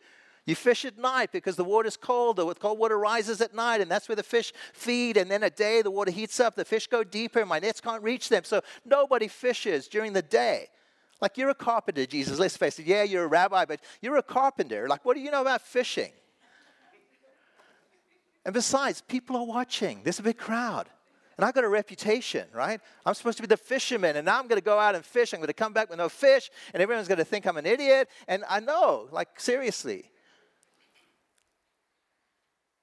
You 0.47 0.55
fish 0.55 0.85
at 0.85 0.99
night 0.99 1.33
because 1.33 1.57
the 1.57 1.65
water's 1.65 1.97
cold. 1.97 2.37
The 2.37 2.55
cold 2.55 2.79
water 2.79 2.99
rises 2.99 3.41
at 3.41 3.55
night, 3.55 3.81
and 3.81 3.91
that's 3.91 4.09
where 4.09 4.17
the 4.17 4.23
fish 4.23 4.53
feed. 4.75 5.17
And 5.17 5.31
then 5.31 5.43
at 5.43 5.57
day, 5.57 5.81
the 5.81 5.91
water 5.91 6.11
heats 6.11 6.39
up. 6.39 6.55
The 6.55 6.67
fish 6.67 6.87
go 6.87 7.03
deeper. 7.03 7.41
And 7.41 7.49
my 7.49 7.59
nets 7.59 7.81
can't 7.81 8.03
reach 8.03 8.29
them. 8.29 8.45
So 8.45 8.61
nobody 8.85 9.29
fishes 9.29 9.89
during 9.89 10.13
the 10.13 10.23
day. 10.23 10.69
Like 11.21 11.39
you're 11.39 11.49
a 11.49 11.55
carpenter, 11.55 12.05
Jesus. 12.05 12.39
Let's 12.39 12.57
face 12.57 12.79
it. 12.79 12.87
Yeah, 12.87 13.05
you're 13.05 13.25
a 13.25 13.29
rabbi, 13.29 13.65
but 13.65 13.81
you're 14.03 14.19
a 14.19 14.23
carpenter. 14.23 14.87
Like, 14.87 15.05
what 15.05 15.15
do 15.15 15.23
you 15.23 15.31
know 15.31 15.41
about 15.41 15.63
fishing? 15.63 16.13
And 18.45 18.53
besides, 18.53 19.01
people 19.01 19.37
are 19.37 19.47
watching. 19.47 20.03
There's 20.05 20.19
a 20.19 20.23
big 20.23 20.37
crowd. 20.37 20.91
And 21.39 21.45
I've 21.45 21.55
got 21.55 21.65
a 21.65 21.69
reputation, 21.69 22.47
right? 22.53 22.81
I'm 23.07 23.15
supposed 23.15 23.39
to 23.39 23.43
be 23.43 23.49
the 23.49 23.57
fisherman, 23.57 24.17
and 24.17 24.27
now 24.27 24.39
I'm 24.39 24.47
going 24.47 24.61
to 24.61 24.65
go 24.65 24.79
out 24.79 24.95
and 24.95 25.05
fish. 25.05 25.33
I'm 25.33 25.41
going 25.41 25.49
to 25.49 25.55
come 25.55 25.73
back 25.73 25.89
with 25.89 25.99
no 25.99 26.09
fish, 26.09 26.51
and 26.73 26.83
everyone's 26.83 27.09
going 27.09 27.19
to 27.19 27.25
think 27.25 27.47
I'm 27.47 27.57
an 27.57 27.67
idiot. 27.67 28.09
And 28.29 28.45
I 28.49 28.61
know, 28.61 29.09
like, 29.11 29.41
seriously. 29.41 30.11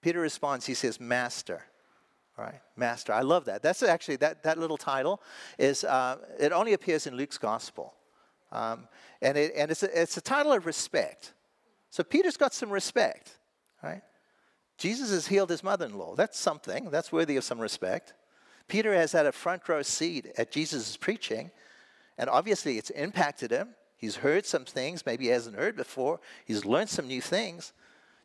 Peter 0.01 0.19
responds, 0.19 0.65
he 0.65 0.73
says, 0.73 0.99
Master. 0.99 1.63
All 2.37 2.45
right, 2.45 2.61
Master. 2.75 3.13
I 3.13 3.21
love 3.21 3.45
that. 3.45 3.61
That's 3.61 3.83
actually, 3.83 4.15
that, 4.17 4.43
that 4.43 4.57
little 4.57 4.77
title 4.77 5.21
is, 5.59 5.83
uh, 5.83 6.17
it 6.39 6.51
only 6.51 6.73
appears 6.73 7.05
in 7.07 7.15
Luke's 7.15 7.37
gospel. 7.37 7.93
Um, 8.51 8.87
and 9.21 9.37
it, 9.37 9.53
and 9.55 9.71
it's, 9.71 9.83
a, 9.83 10.01
it's 10.01 10.17
a 10.17 10.21
title 10.21 10.51
of 10.53 10.65
respect. 10.65 11.33
So 11.89 12.03
Peter's 12.03 12.37
got 12.37 12.53
some 12.53 12.69
respect, 12.69 13.37
right? 13.83 14.01
Jesus 14.77 15.11
has 15.11 15.27
healed 15.27 15.49
his 15.49 15.63
mother 15.63 15.85
in 15.85 15.97
law. 15.97 16.15
That's 16.15 16.39
something, 16.39 16.89
that's 16.89 17.11
worthy 17.11 17.37
of 17.37 17.43
some 17.43 17.59
respect. 17.59 18.13
Peter 18.67 18.93
has 18.93 19.11
had 19.11 19.25
a 19.25 19.31
front 19.31 19.67
row 19.67 19.81
seat 19.81 20.27
at 20.37 20.51
Jesus' 20.51 20.97
preaching, 20.97 21.51
and 22.17 22.29
obviously 22.29 22.77
it's 22.77 22.89
impacted 22.91 23.51
him. 23.51 23.75
He's 23.97 24.15
heard 24.15 24.45
some 24.45 24.65
things 24.65 25.05
maybe 25.05 25.25
he 25.25 25.29
hasn't 25.29 25.57
heard 25.57 25.75
before, 25.75 26.19
he's 26.45 26.65
learned 26.65 26.89
some 26.89 27.07
new 27.07 27.21
things. 27.21 27.73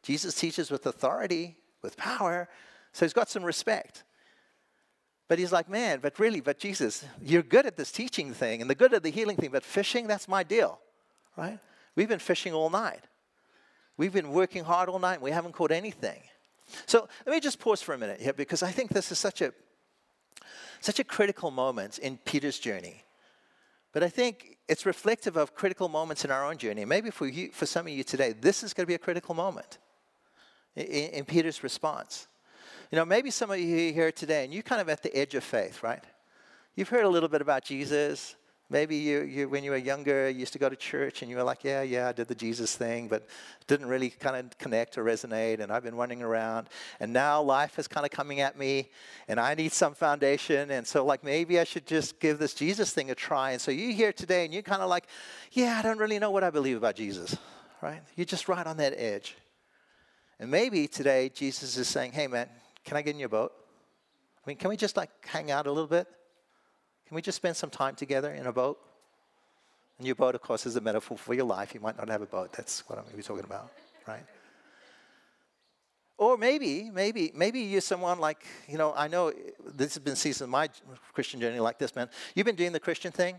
Jesus 0.02 0.34
teaches 0.34 0.70
with 0.70 0.86
authority, 0.86 1.56
with 1.82 1.96
power. 1.96 2.48
So 2.92 3.04
he's 3.04 3.12
got 3.12 3.28
some 3.28 3.42
respect. 3.42 4.04
But 5.28 5.38
he's 5.38 5.52
like, 5.52 5.68
man, 5.68 5.98
but 6.00 6.18
really, 6.18 6.40
but 6.40 6.58
Jesus, 6.58 7.04
you're 7.20 7.42
good 7.42 7.66
at 7.66 7.76
this 7.76 7.90
teaching 7.90 8.32
thing 8.32 8.60
and 8.60 8.70
the 8.70 8.74
good 8.74 8.94
at 8.94 9.02
the 9.02 9.10
healing 9.10 9.36
thing, 9.36 9.50
but 9.50 9.64
fishing, 9.64 10.06
that's 10.06 10.28
my 10.28 10.42
deal, 10.42 10.78
right? 11.36 11.58
We've 11.96 12.08
been 12.08 12.20
fishing 12.20 12.52
all 12.52 12.70
night. 12.70 13.02
We've 13.96 14.12
been 14.12 14.30
working 14.30 14.62
hard 14.62 14.88
all 14.88 14.98
night 14.98 15.14
and 15.14 15.22
we 15.22 15.32
haven't 15.32 15.52
caught 15.52 15.72
anything. 15.72 16.20
So 16.86 17.08
let 17.24 17.32
me 17.32 17.40
just 17.40 17.58
pause 17.58 17.82
for 17.82 17.94
a 17.94 17.98
minute 17.98 18.20
here 18.20 18.32
because 18.32 18.62
I 18.62 18.70
think 18.70 18.90
this 18.90 19.10
is 19.10 19.18
such 19.18 19.40
a 19.40 19.52
such 20.80 20.98
a 20.98 21.04
critical 21.04 21.50
moment 21.50 21.98
in 21.98 22.18
Peter's 22.18 22.58
journey. 22.58 23.02
But 23.92 24.02
I 24.02 24.08
think 24.08 24.58
it's 24.68 24.84
reflective 24.84 25.36
of 25.36 25.54
critical 25.54 25.88
moments 25.88 26.24
in 26.24 26.30
our 26.30 26.44
own 26.44 26.58
journey. 26.58 26.84
Maybe 26.84 27.10
for, 27.10 27.26
you, 27.26 27.50
for 27.50 27.66
some 27.66 27.86
of 27.86 27.92
you 27.92 28.04
today, 28.04 28.32
this 28.32 28.62
is 28.62 28.74
going 28.74 28.84
to 28.84 28.86
be 28.86 28.94
a 28.94 28.98
critical 28.98 29.34
moment 29.34 29.78
in, 30.76 31.24
Peter's 31.24 31.62
response. 31.62 32.26
You 32.90 32.96
know, 32.96 33.04
maybe 33.04 33.30
some 33.30 33.50
of 33.50 33.58
you 33.58 33.92
here 33.92 34.12
today, 34.12 34.44
and 34.44 34.52
you're 34.52 34.62
kind 34.62 34.80
of 34.80 34.88
at 34.88 35.02
the 35.02 35.14
edge 35.16 35.34
of 35.34 35.42
faith, 35.42 35.82
right? 35.82 36.04
You've 36.76 36.88
heard 36.88 37.04
a 37.04 37.08
little 37.08 37.28
bit 37.28 37.40
about 37.40 37.64
Jesus. 37.64 38.36
Maybe 38.68 38.96
you, 38.96 39.22
you, 39.22 39.48
when 39.48 39.62
you 39.62 39.70
were 39.70 39.76
younger, 39.76 40.28
you 40.28 40.40
used 40.40 40.52
to 40.54 40.58
go 40.58 40.68
to 40.68 40.74
church 40.74 41.22
and 41.22 41.30
you 41.30 41.36
were 41.36 41.44
like, 41.44 41.62
yeah, 41.62 41.82
yeah, 41.82 42.08
I 42.08 42.12
did 42.12 42.26
the 42.26 42.34
Jesus 42.34 42.74
thing, 42.74 43.06
but 43.06 43.26
didn't 43.68 43.86
really 43.86 44.10
kind 44.10 44.36
of 44.36 44.58
connect 44.58 44.98
or 44.98 45.04
resonate. 45.04 45.60
And 45.60 45.70
I've 45.70 45.84
been 45.84 45.94
running 45.94 46.20
around. 46.20 46.68
And 46.98 47.12
now 47.12 47.40
life 47.40 47.78
is 47.78 47.86
kind 47.86 48.04
of 48.04 48.10
coming 48.10 48.40
at 48.40 48.58
me 48.58 48.88
and 49.28 49.38
I 49.38 49.54
need 49.54 49.72
some 49.72 49.94
foundation. 49.94 50.72
And 50.72 50.84
so, 50.84 51.04
like, 51.04 51.22
maybe 51.22 51.60
I 51.60 51.64
should 51.64 51.86
just 51.86 52.18
give 52.18 52.40
this 52.40 52.54
Jesus 52.54 52.92
thing 52.92 53.10
a 53.10 53.14
try. 53.14 53.52
And 53.52 53.60
so 53.60 53.70
you're 53.70 53.92
here 53.92 54.12
today 54.12 54.44
and 54.44 54.52
you're 54.52 54.62
kind 54.62 54.82
of 54.82 54.90
like, 54.90 55.06
yeah, 55.52 55.78
I 55.78 55.82
don't 55.82 55.98
really 55.98 56.18
know 56.18 56.32
what 56.32 56.42
I 56.42 56.50
believe 56.50 56.76
about 56.76 56.96
Jesus, 56.96 57.36
right? 57.80 58.02
You're 58.16 58.26
just 58.26 58.48
right 58.48 58.66
on 58.66 58.78
that 58.78 58.94
edge. 58.96 59.36
And 60.38 60.50
maybe 60.50 60.86
today 60.86 61.30
Jesus 61.34 61.76
is 61.76 61.88
saying, 61.88 62.12
hey, 62.12 62.26
man, 62.26 62.48
can 62.84 62.96
I 62.96 63.02
get 63.02 63.14
in 63.14 63.18
your 63.18 63.28
boat? 63.28 63.52
I 64.44 64.50
mean, 64.50 64.56
can 64.56 64.68
we 64.68 64.76
just 64.76 64.96
like 64.96 65.10
hang 65.26 65.50
out 65.50 65.66
a 65.66 65.72
little 65.72 65.88
bit? 65.88 66.06
Can 67.06 67.14
we 67.14 67.22
just 67.22 67.36
spend 67.36 67.56
some 67.56 67.70
time 67.70 67.94
together 67.94 68.32
in 68.32 68.46
a 68.46 68.52
boat? 68.52 68.78
And 69.98 70.06
your 70.06 70.16
boat, 70.16 70.34
of 70.34 70.42
course, 70.42 70.66
is 70.66 70.76
a 70.76 70.80
metaphor 70.80 71.16
for 71.16 71.34
your 71.34 71.46
life. 71.46 71.74
You 71.74 71.80
might 71.80 71.96
not 71.96 72.08
have 72.08 72.20
a 72.20 72.26
boat. 72.26 72.52
That's 72.52 72.86
what 72.88 72.98
I'm 72.98 73.04
going 73.04 73.12
to 73.12 73.16
be 73.16 73.22
talking 73.22 73.44
about, 73.44 73.70
right? 74.06 74.24
Or 76.18 76.36
maybe, 76.36 76.90
maybe, 76.90 77.30
maybe 77.34 77.60
you're 77.60 77.80
someone 77.80 78.18
like, 78.18 78.44
you 78.68 78.78
know, 78.78 78.92
I 78.96 79.08
know 79.08 79.32
this 79.64 79.94
has 79.94 80.02
been 80.02 80.16
season 80.16 80.44
of 80.44 80.50
my 80.50 80.68
Christian 81.12 81.40
journey 81.40 81.60
like 81.60 81.78
this, 81.78 81.94
man. 81.94 82.08
You've 82.34 82.46
been 82.46 82.56
doing 82.56 82.72
the 82.72 82.80
Christian 82.80 83.12
thing, 83.12 83.36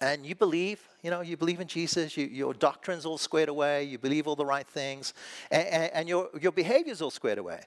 and 0.00 0.26
you 0.26 0.34
believe, 0.34 0.80
you 1.02 1.10
know, 1.10 1.20
you 1.20 1.36
believe 1.36 1.60
in 1.60 1.68
Jesus, 1.68 2.16
you, 2.16 2.26
your 2.26 2.54
doctrine's 2.54 3.06
all 3.06 3.18
squared 3.18 3.48
away, 3.48 3.84
you 3.84 3.98
believe 3.98 4.26
all 4.26 4.36
the 4.36 4.46
right 4.46 4.66
things, 4.66 5.14
and, 5.50 5.66
and, 5.68 5.92
and 5.92 6.08
your, 6.08 6.30
your 6.40 6.52
behavior's 6.52 7.00
all 7.02 7.10
squared 7.10 7.38
away. 7.38 7.60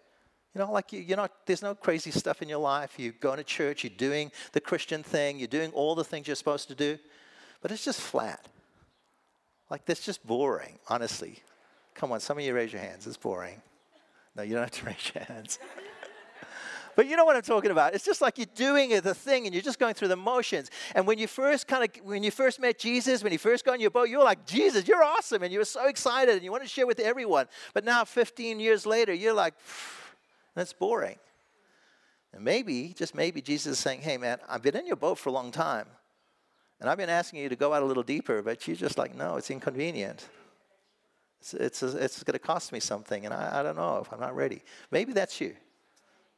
You 0.53 0.59
know, 0.59 0.71
like 0.71 0.93
you, 0.93 1.01
you're 1.01 1.17
not, 1.17 1.31
there's 1.45 1.61
no 1.61 1.75
crazy 1.75 2.11
stuff 2.11 2.41
in 2.41 2.47
your 2.47 2.59
life. 2.59 2.93
You're 2.97 3.13
going 3.19 3.37
to 3.37 3.43
church, 3.43 3.83
you're 3.83 3.91
doing 3.97 4.31
the 4.53 4.61
Christian 4.61 5.03
thing, 5.03 5.37
you're 5.37 5.47
doing 5.47 5.71
all 5.71 5.95
the 5.95 6.03
things 6.03 6.27
you're 6.27 6.35
supposed 6.35 6.69
to 6.69 6.75
do, 6.75 6.97
but 7.61 7.71
it's 7.71 7.83
just 7.83 7.99
flat. 7.99 8.47
Like, 9.69 9.85
that's 9.85 10.05
just 10.05 10.25
boring, 10.25 10.79
honestly. 10.87 11.41
Come 11.93 12.11
on, 12.11 12.19
some 12.19 12.37
of 12.37 12.43
you 12.43 12.53
raise 12.53 12.71
your 12.71 12.81
hands. 12.81 13.07
It's 13.07 13.17
boring. 13.17 13.61
No, 14.35 14.43
you 14.43 14.53
don't 14.53 14.63
have 14.63 14.71
to 14.71 14.85
raise 14.85 15.11
your 15.13 15.23
hands. 15.23 15.59
But 16.95 17.07
you 17.07 17.17
know 17.17 17.25
what 17.25 17.35
I'm 17.35 17.41
talking 17.41 17.71
about. 17.71 17.93
It's 17.93 18.05
just 18.05 18.21
like 18.21 18.37
you're 18.37 18.47
doing 18.55 18.89
the 19.01 19.13
thing 19.13 19.45
and 19.45 19.53
you're 19.53 19.63
just 19.63 19.79
going 19.79 19.93
through 19.93 20.07
the 20.07 20.15
motions. 20.15 20.71
And 20.93 21.05
when 21.05 21.17
you 21.17 21.27
first 21.27 21.67
kind 21.67 21.83
of, 21.83 22.05
when 22.05 22.23
you 22.23 22.31
first 22.31 22.59
met 22.59 22.79
Jesus, 22.79 23.23
when 23.23 23.33
you 23.33 23.37
first 23.37 23.65
got 23.65 23.73
on 23.73 23.81
your 23.81 23.91
boat, 23.91 24.09
you 24.09 24.17
were 24.17 24.23
like, 24.23 24.45
Jesus, 24.45 24.87
you're 24.87 25.03
awesome. 25.03 25.43
And 25.43 25.51
you 25.51 25.59
were 25.59 25.65
so 25.65 25.87
excited 25.87 26.35
and 26.35 26.43
you 26.43 26.51
want 26.51 26.63
to 26.63 26.69
share 26.69 26.87
with 26.87 26.99
everyone. 26.99 27.47
But 27.73 27.83
now, 27.83 28.05
15 28.05 28.59
years 28.59 28.85
later, 28.85 29.13
you're 29.13 29.33
like, 29.33 29.53
that's 30.55 30.73
boring. 30.73 31.17
And 32.33 32.43
maybe, 32.43 32.93
just 32.97 33.15
maybe, 33.15 33.41
Jesus 33.41 33.73
is 33.73 33.79
saying, 33.79 34.01
hey, 34.01 34.17
man, 34.17 34.39
I've 34.47 34.61
been 34.61 34.75
in 34.75 34.87
your 34.87 34.95
boat 34.95 35.17
for 35.17 35.29
a 35.29 35.33
long 35.33 35.51
time. 35.51 35.87
And 36.79 36.89
I've 36.89 36.97
been 36.97 37.09
asking 37.09 37.39
you 37.41 37.49
to 37.49 37.55
go 37.55 37.73
out 37.73 37.83
a 37.83 37.85
little 37.85 38.03
deeper, 38.03 38.41
but 38.41 38.67
you're 38.67 38.75
just 38.75 38.97
like, 38.97 39.15
no, 39.15 39.37
it's 39.37 39.49
inconvenient. 39.49 40.27
It's, 41.39 41.53
it's, 41.53 41.83
it's 41.83 42.23
going 42.23 42.33
to 42.33 42.39
cost 42.39 42.71
me 42.71 42.79
something, 42.79 43.25
and 43.25 43.33
I, 43.33 43.59
I 43.59 43.63
don't 43.63 43.75
know 43.75 43.99
if 43.99 44.11
I'm 44.11 44.19
not 44.19 44.35
ready. 44.35 44.63
Maybe 44.91 45.13
that's 45.13 45.39
you. 45.39 45.55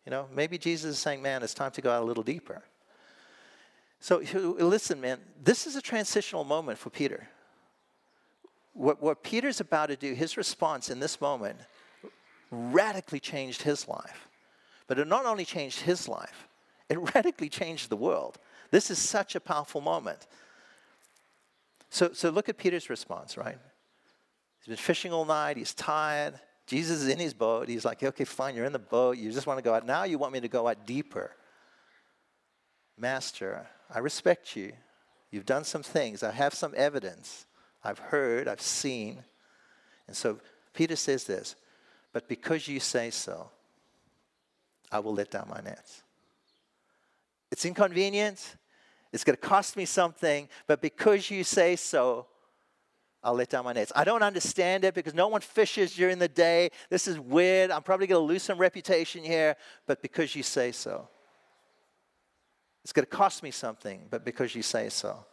You 0.08 0.12
know, 0.12 0.30
maybe 0.34 0.58
Jesus 0.58 0.92
is 0.92 1.00
saying, 1.00 1.22
man, 1.22 1.44
it's 1.44 1.54
time 1.54 1.72
to 1.72 1.82
go 1.82 1.92
out 1.92 2.02
a 2.02 2.06
little 2.06 2.24
deeper. 2.24 2.64
So 4.00 4.24
listen, 4.34 5.02
man, 5.02 5.20
this 5.44 5.68
is 5.68 5.76
a 5.76 5.82
transitional 5.82 6.46
moment 6.46 6.80
for 6.80 6.90
Peter. 6.90 7.28
What, 8.72 9.04
what 9.04 9.22
Peter's 9.22 9.60
about 9.60 9.88
to 9.88 9.98
do, 9.98 10.14
his 10.14 10.38
response 10.38 10.90
in 10.90 11.02
this 11.02 11.20
moment, 11.20 11.58
radically 12.52 13.20
changed 13.20 13.64
his 13.64 13.86
life. 13.86 14.30
But 14.88 14.98
it 14.98 15.10
not 15.10 15.26
only 15.26 15.44
changed 15.44 15.82
his 15.82 16.08
life, 16.08 16.48
it 16.88 17.00
radically 17.14 17.50
changed 17.50 17.90
the 17.90 17.98
world. 17.98 18.38
This 18.72 18.90
is 18.90 19.00
such 19.00 19.36
a 19.36 19.42
powerful 19.42 19.82
moment. 19.82 20.26
So, 21.90 22.14
so 22.14 22.30
look 22.30 22.48
at 22.48 22.58
Peter's 22.58 22.90
response, 22.90 23.36
right? 23.36 23.58
He's 24.60 24.68
been 24.68 24.78
fishing 24.78 25.12
all 25.12 25.26
night, 25.26 25.58
he's 25.58 25.74
tired. 25.74 26.40
Jesus 26.68 27.02
is 27.02 27.08
in 27.08 27.18
his 27.18 27.34
boat. 27.34 27.70
He's 27.70 27.86
like, 27.86 28.04
okay, 28.04 28.26
fine, 28.26 28.56
you're 28.56 28.66
in 28.66 28.74
the 28.74 28.80
boat. 28.80 29.18
You 29.18 29.32
just 29.32 29.48
want 29.48 29.58
to 29.58 29.64
go 29.64 29.74
out. 29.74 29.86
Now 29.86 30.04
you 30.04 30.18
want 30.18 30.34
me 30.34 30.42
to 30.42 30.50
go 30.50 30.68
out 30.68 30.86
deeper. 30.86 31.32
Master, 32.98 33.66
I 33.90 34.00
respect 34.00 34.56
you. 34.56 34.74
You've 35.32 35.46
done 35.46 35.64
some 35.64 35.84
things. 35.84 36.24
I 36.24 36.32
have 36.32 36.54
some 36.54 36.74
evidence. 36.76 37.46
I've 37.84 38.00
heard, 38.00 38.48
I've 38.48 38.62
seen. 38.62 39.24
And 40.08 40.16
so 40.16 40.40
Peter 40.74 40.96
says 40.96 41.24
this 41.24 41.56
but 42.14 42.28
because 42.28 42.68
you 42.68 42.80
say 42.80 43.12
so, 43.12 43.52
I 44.92 45.00
will 45.00 45.14
let 45.14 45.30
down 45.30 45.48
my 45.50 45.62
nets. 45.62 46.02
It's 47.52 47.64
inconvenient. 47.66 48.56
It's 49.14 49.24
going 49.24 49.36
to 49.36 49.42
cost 49.42 49.78
me 49.78 49.86
something, 49.86 50.50
but 50.66 50.82
because 50.82 51.30
you 51.30 51.44
say 51.44 51.76
so, 51.76 52.26
I'll 53.28 53.34
let 53.34 53.50
down 53.50 53.66
my 53.66 53.74
nets. 53.74 53.92
I 53.94 54.06
don't 54.06 54.24
understand 54.24 54.86
it 54.86 54.94
because 54.94 55.14
no 55.14 55.28
one 55.28 55.42
fishes 55.42 55.94
during 55.94 56.18
the 56.18 56.30
day. 56.30 56.70
This 56.90 57.10
is 57.10 57.20
weird. 57.20 57.72
I'm 57.72 57.84
probably 57.84 58.08
going 58.08 58.22
to 58.22 58.26
lose 58.26 58.42
some 58.42 58.58
reputation 58.58 59.22
here, 59.22 59.58
but 59.86 60.02
because 60.02 60.34
you 60.34 60.44
say 60.44 60.72
so. 60.72 61.10
It's 62.86 62.94
going 62.94 63.04
to 63.04 63.12
cost 63.12 63.44
me 63.44 63.52
something, 63.52 64.08
but 64.10 64.24
because 64.24 64.56
you 64.56 64.62
say 64.62 64.88
so. 64.88 65.26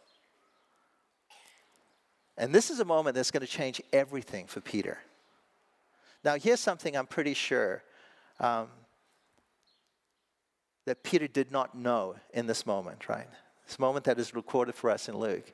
And 2.37 2.53
this 2.53 2.69
is 2.69 2.81
a 2.81 2.85
moment 2.85 3.15
that's 3.15 3.31
going 3.31 3.45
to 3.45 3.47
change 3.47 3.81
everything 3.93 4.47
for 4.47 4.59
Peter. 4.59 4.97
Now, 6.21 6.35
here's 6.35 6.59
something 6.59 6.97
I'm 6.97 7.07
pretty 7.07 7.33
sure 7.33 7.81
um, 8.41 8.67
that 10.83 11.01
Peter 11.01 11.29
did 11.29 11.49
not 11.49 11.75
know 11.75 12.17
in 12.33 12.45
this 12.45 12.65
moment, 12.65 13.07
right? 13.07 13.29
This 13.65 13.79
moment 13.79 14.03
that 14.03 14.19
is 14.19 14.35
recorded 14.35 14.75
for 14.75 14.89
us 14.89 15.07
in 15.07 15.17
Luke. 15.17 15.53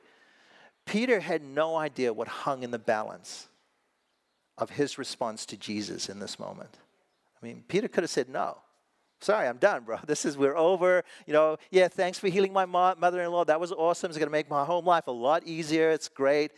Peter 0.86 1.20
had 1.20 1.42
no 1.42 1.76
idea 1.76 2.12
what 2.12 2.28
hung 2.28 2.62
in 2.62 2.70
the 2.70 2.78
balance 2.78 3.48
of 4.58 4.70
his 4.70 4.98
response 4.98 5.46
to 5.46 5.56
Jesus 5.56 6.08
in 6.08 6.18
this 6.18 6.38
moment. 6.38 6.76
I 7.40 7.46
mean, 7.46 7.64
Peter 7.68 7.88
could 7.88 8.04
have 8.04 8.10
said, 8.10 8.28
No. 8.28 8.58
Sorry, 9.20 9.46
I'm 9.46 9.58
done, 9.58 9.84
bro. 9.84 9.98
This 10.06 10.24
is, 10.24 10.36
we're 10.36 10.56
over. 10.56 11.04
You 11.26 11.32
know, 11.32 11.56
yeah, 11.70 11.86
thanks 11.86 12.18
for 12.18 12.28
healing 12.28 12.52
my 12.52 12.66
mother 12.66 13.22
in 13.22 13.30
law. 13.30 13.44
That 13.44 13.60
was 13.60 13.70
awesome. 13.70 14.10
It's 14.10 14.18
going 14.18 14.26
to 14.26 14.32
make 14.32 14.50
my 14.50 14.64
home 14.64 14.84
life 14.84 15.06
a 15.06 15.12
lot 15.12 15.46
easier. 15.46 15.90
It's 15.90 16.08
great 16.08 16.50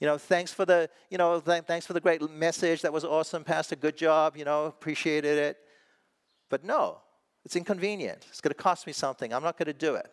you 0.00 0.06
know, 0.06 0.16
thanks 0.16 0.52
for 0.52 0.64
the, 0.64 0.88
you 1.10 1.18
know, 1.18 1.40
th- 1.40 1.64
thanks 1.64 1.86
for 1.86 1.92
the 1.92 2.00
great 2.00 2.28
message. 2.30 2.80
That 2.82 2.92
was 2.92 3.04
awesome, 3.04 3.44
Pastor. 3.44 3.76
Good 3.76 3.98
job. 3.98 4.36
You 4.36 4.46
know, 4.46 4.64
appreciated 4.64 5.38
it. 5.38 5.58
But 6.48 6.64
no, 6.64 6.98
it's 7.44 7.54
inconvenient. 7.54 8.26
It's 8.30 8.40
going 8.40 8.50
to 8.50 8.60
cost 8.60 8.86
me 8.86 8.94
something. 8.94 9.32
I'm 9.32 9.42
not 9.42 9.58
going 9.58 9.66
to 9.66 9.74
do 9.74 9.94
it. 9.94 10.10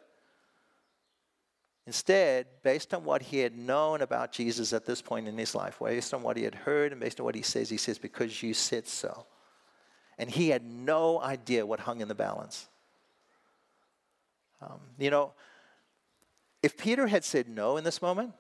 Instead, 1.88 2.48
based 2.64 2.94
on 2.94 3.06
what 3.06 3.22
he 3.22 3.40
had 3.40 3.58
known 3.58 4.02
about 4.02 4.34
Jesus 4.34 4.74
at 4.74 4.86
this 4.86 5.02
point 5.02 5.26
in 5.26 5.38
his 5.38 5.56
life, 5.56 5.80
based 5.82 6.14
on 6.14 6.22
what 6.22 6.36
he 6.36 6.44
had 6.44 6.54
heard 6.54 6.92
and 6.92 7.00
based 7.00 7.22
on 7.22 7.26
what 7.26 7.34
he 7.34 7.42
says, 7.42 7.70
he 7.70 7.78
says, 7.78 7.98
Because 7.98 8.44
you 8.44 8.54
said 8.54 8.86
so. 8.86 9.26
And 10.18 10.30
he 10.30 10.50
had 10.50 10.66
no 10.66 11.22
idea 11.22 11.66
what 11.66 11.80
hung 11.80 12.02
in 12.02 12.10
the 12.10 12.16
balance. 12.16 12.68
Um, 14.62 14.82
you 15.00 15.10
know, 15.10 15.32
if 16.62 16.76
Peter 16.76 17.08
had 17.08 17.24
said 17.24 17.48
no 17.48 17.78
in 17.78 17.86
this 17.86 18.02
moment, 18.02 18.34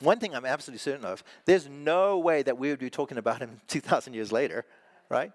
one 0.00 0.18
thing 0.18 0.34
I'm 0.34 0.44
absolutely 0.44 0.78
certain 0.78 1.04
of 1.04 1.22
there's 1.44 1.68
no 1.68 2.18
way 2.18 2.42
that 2.42 2.58
we 2.58 2.70
would 2.70 2.80
be 2.80 2.90
talking 2.90 3.18
about 3.18 3.38
him 3.38 3.60
2,000 3.68 4.14
years 4.14 4.32
later, 4.32 4.64
right? 5.08 5.30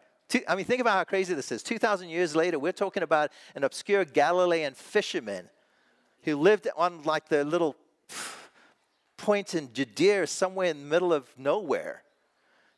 I 0.47 0.55
mean, 0.55 0.65
think 0.65 0.81
about 0.81 0.97
how 0.97 1.03
crazy 1.05 1.33
this 1.35 1.53
is. 1.53 1.63
2,000 1.63 2.09
years 2.09 2.35
later, 2.35 2.59
we're 2.59 2.71
talking 2.73 3.03
about 3.03 3.31
an 3.55 3.63
obscure 3.63 4.03
Galilean 4.03 4.73
fisherman 4.73 5.47
who 6.23 6.35
lived 6.35 6.67
on 6.75 7.03
like 7.03 7.29
the 7.29 7.43
little 7.43 7.75
point 9.17 9.55
in 9.55 9.71
Judea, 9.73 10.27
somewhere 10.27 10.69
in 10.69 10.79
the 10.79 10.85
middle 10.85 11.13
of 11.13 11.27
nowhere. 11.37 12.03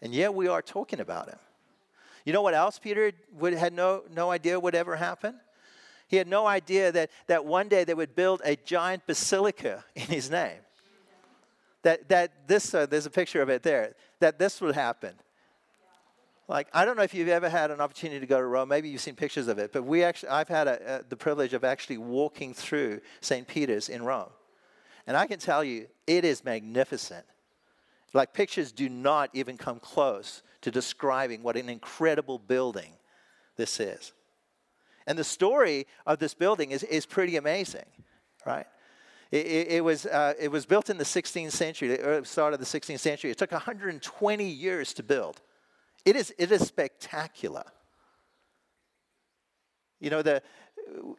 And 0.02 0.14
yet 0.14 0.34
we 0.34 0.48
are 0.48 0.62
talking 0.62 1.00
about 1.00 1.30
him. 1.30 1.40
You 2.26 2.34
know 2.34 2.42
what 2.42 2.54
else 2.54 2.80
Peter 2.80 3.12
would, 3.34 3.54
had 3.54 3.74
no, 3.74 4.04
no 4.14 4.32
idea 4.32 4.60
would 4.60 4.76
ever 4.76 4.96
happen? 4.96 5.40
He 6.08 6.18
had 6.18 6.28
no 6.28 6.46
idea 6.46 6.92
that, 6.92 7.10
that 7.28 7.46
one 7.46 7.68
day 7.68 7.84
they 7.84 7.94
would 7.94 8.16
build 8.16 8.42
a 8.44 8.56
giant 8.56 9.08
basilica 9.08 9.84
in 9.96 10.08
his 10.08 10.30
name 10.30 10.60
that, 11.86 12.10
that 12.10 12.48
this, 12.48 12.74
uh, 12.74 12.88
there's 12.88 13.06
a 13.06 13.12
picture 13.12 13.44
of 13.44 13.50
it 13.50 13.62
there, 13.62 13.94
that 14.20 14.40
this 14.40 14.60
would 14.60 14.74
happen. 14.74 15.14
Like, 16.48 16.68
I 16.74 16.86
don't 16.86 16.96
know 16.96 17.04
if 17.04 17.14
you've 17.14 17.28
ever 17.28 17.50
had 17.50 17.72
an 17.72 17.82
opportunity 17.82 18.20
to 18.20 18.28
go 18.28 18.40
to 18.40 18.46
Rome. 18.46 18.70
Maybe 18.70 18.90
you've 18.90 19.02
seen 19.02 19.16
pictures 19.16 19.48
of 19.48 19.58
it. 19.58 19.74
But 19.74 19.84
we 19.84 20.04
actually, 20.04 20.30
I've 20.30 20.48
had 20.48 20.68
a, 20.68 21.00
a, 21.00 21.04
the 21.10 21.18
privilege 21.18 21.54
of 21.54 21.64
actually 21.64 21.98
walking 21.98 22.54
through 22.54 23.02
St. 23.22 23.48
Peter's 23.48 23.90
in 23.90 24.04
Rome. 24.04 24.30
And 25.08 25.18
I 25.18 25.26
can 25.26 25.40
tell 25.40 25.64
you, 25.64 25.88
it 26.06 26.24
is 26.24 26.46
magnificent. 26.46 27.26
Like, 28.14 28.34
pictures 28.34 28.72
do 28.72 28.90
not 28.90 29.30
even 29.34 29.58
come 29.58 29.80
close 29.80 30.44
to 30.62 30.72
describing 30.72 31.42
what 31.42 31.58
an 31.58 31.68
incredible 31.68 32.40
building 32.40 32.94
this 33.58 33.80
is. 33.80 34.14
And 35.08 35.18
the 35.18 35.24
story 35.24 35.88
of 36.06 36.20
this 36.20 36.34
building 36.34 36.72
is, 36.72 36.84
is 36.84 37.06
pretty 37.06 37.38
amazing, 37.38 37.86
right? 38.46 38.66
It, 39.32 39.46
it, 39.46 39.68
it 39.68 39.84
was, 39.84 40.06
uh, 40.06 40.34
it 40.40 40.50
was 40.50 40.66
built 40.66 40.90
in 40.90 40.98
the 40.98 41.04
16th 41.04 41.52
century, 41.52 41.90
the 41.90 42.22
start 42.24 42.54
of 42.54 42.60
the 42.60 42.66
16th 42.66 43.00
century. 43.00 43.32
It 43.32 43.38
took 43.38 43.52
120 43.52 44.46
years 44.48 44.94
to 44.94 45.04
build. 45.04 45.42
It 46.06 46.16
is, 46.16 46.34
it 46.38 46.52
is 46.52 46.62
spectacular. 46.62 47.66
You 50.00 50.12
know, 50.12 50.22
the, 50.22 50.42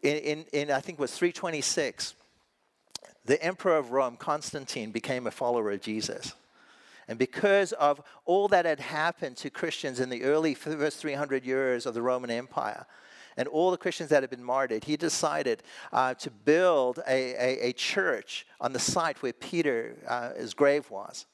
in, 0.03 0.16
in, 0.16 0.44
in 0.53 0.70
I 0.70 0.81
think 0.81 0.99
it 0.99 1.03
was 1.03 1.12
326, 1.12 2.14
the 3.25 3.42
emperor 3.42 3.77
of 3.77 3.90
Rome, 3.90 4.16
Constantine, 4.16 4.92
became 4.92 5.27
a 5.27 5.33
follower 5.33 5.72
of 5.72 5.81
Jesus. 5.81 6.35
And 7.09 7.18
because 7.18 7.72
of 7.72 8.01
all 8.25 8.49
that 8.49 8.64
had 8.64 8.81
happened 8.81 9.37
to 9.38 9.51
Christians 9.51 10.01
in 10.01 10.09
the 10.09 10.22
early 10.25 10.55
first 10.55 10.99
300 10.99 11.44
years 11.44 11.87
of 11.87 11.94
the 11.94 12.03
Roman 12.03 12.31
Empire, 12.31 12.87
and 13.37 13.49
all 13.49 13.70
the 13.70 13.77
Christians 13.77 14.11
that 14.11 14.22
had 14.22 14.31
been 14.31 14.42
martyred, 14.42 14.85
he 14.85 14.96
decided 14.96 15.62
uh, 15.92 16.14
to 16.14 16.31
build 16.31 17.01
a, 17.07 17.35
a, 17.35 17.68
a, 17.68 17.72
church 17.75 18.46
on 18.61 18.72
the 18.72 18.79
site 18.79 19.22
where 19.22 19.35
Peter's 19.35 20.03
uh, 20.07 20.33
grave 20.57 20.90
was. 20.90 21.27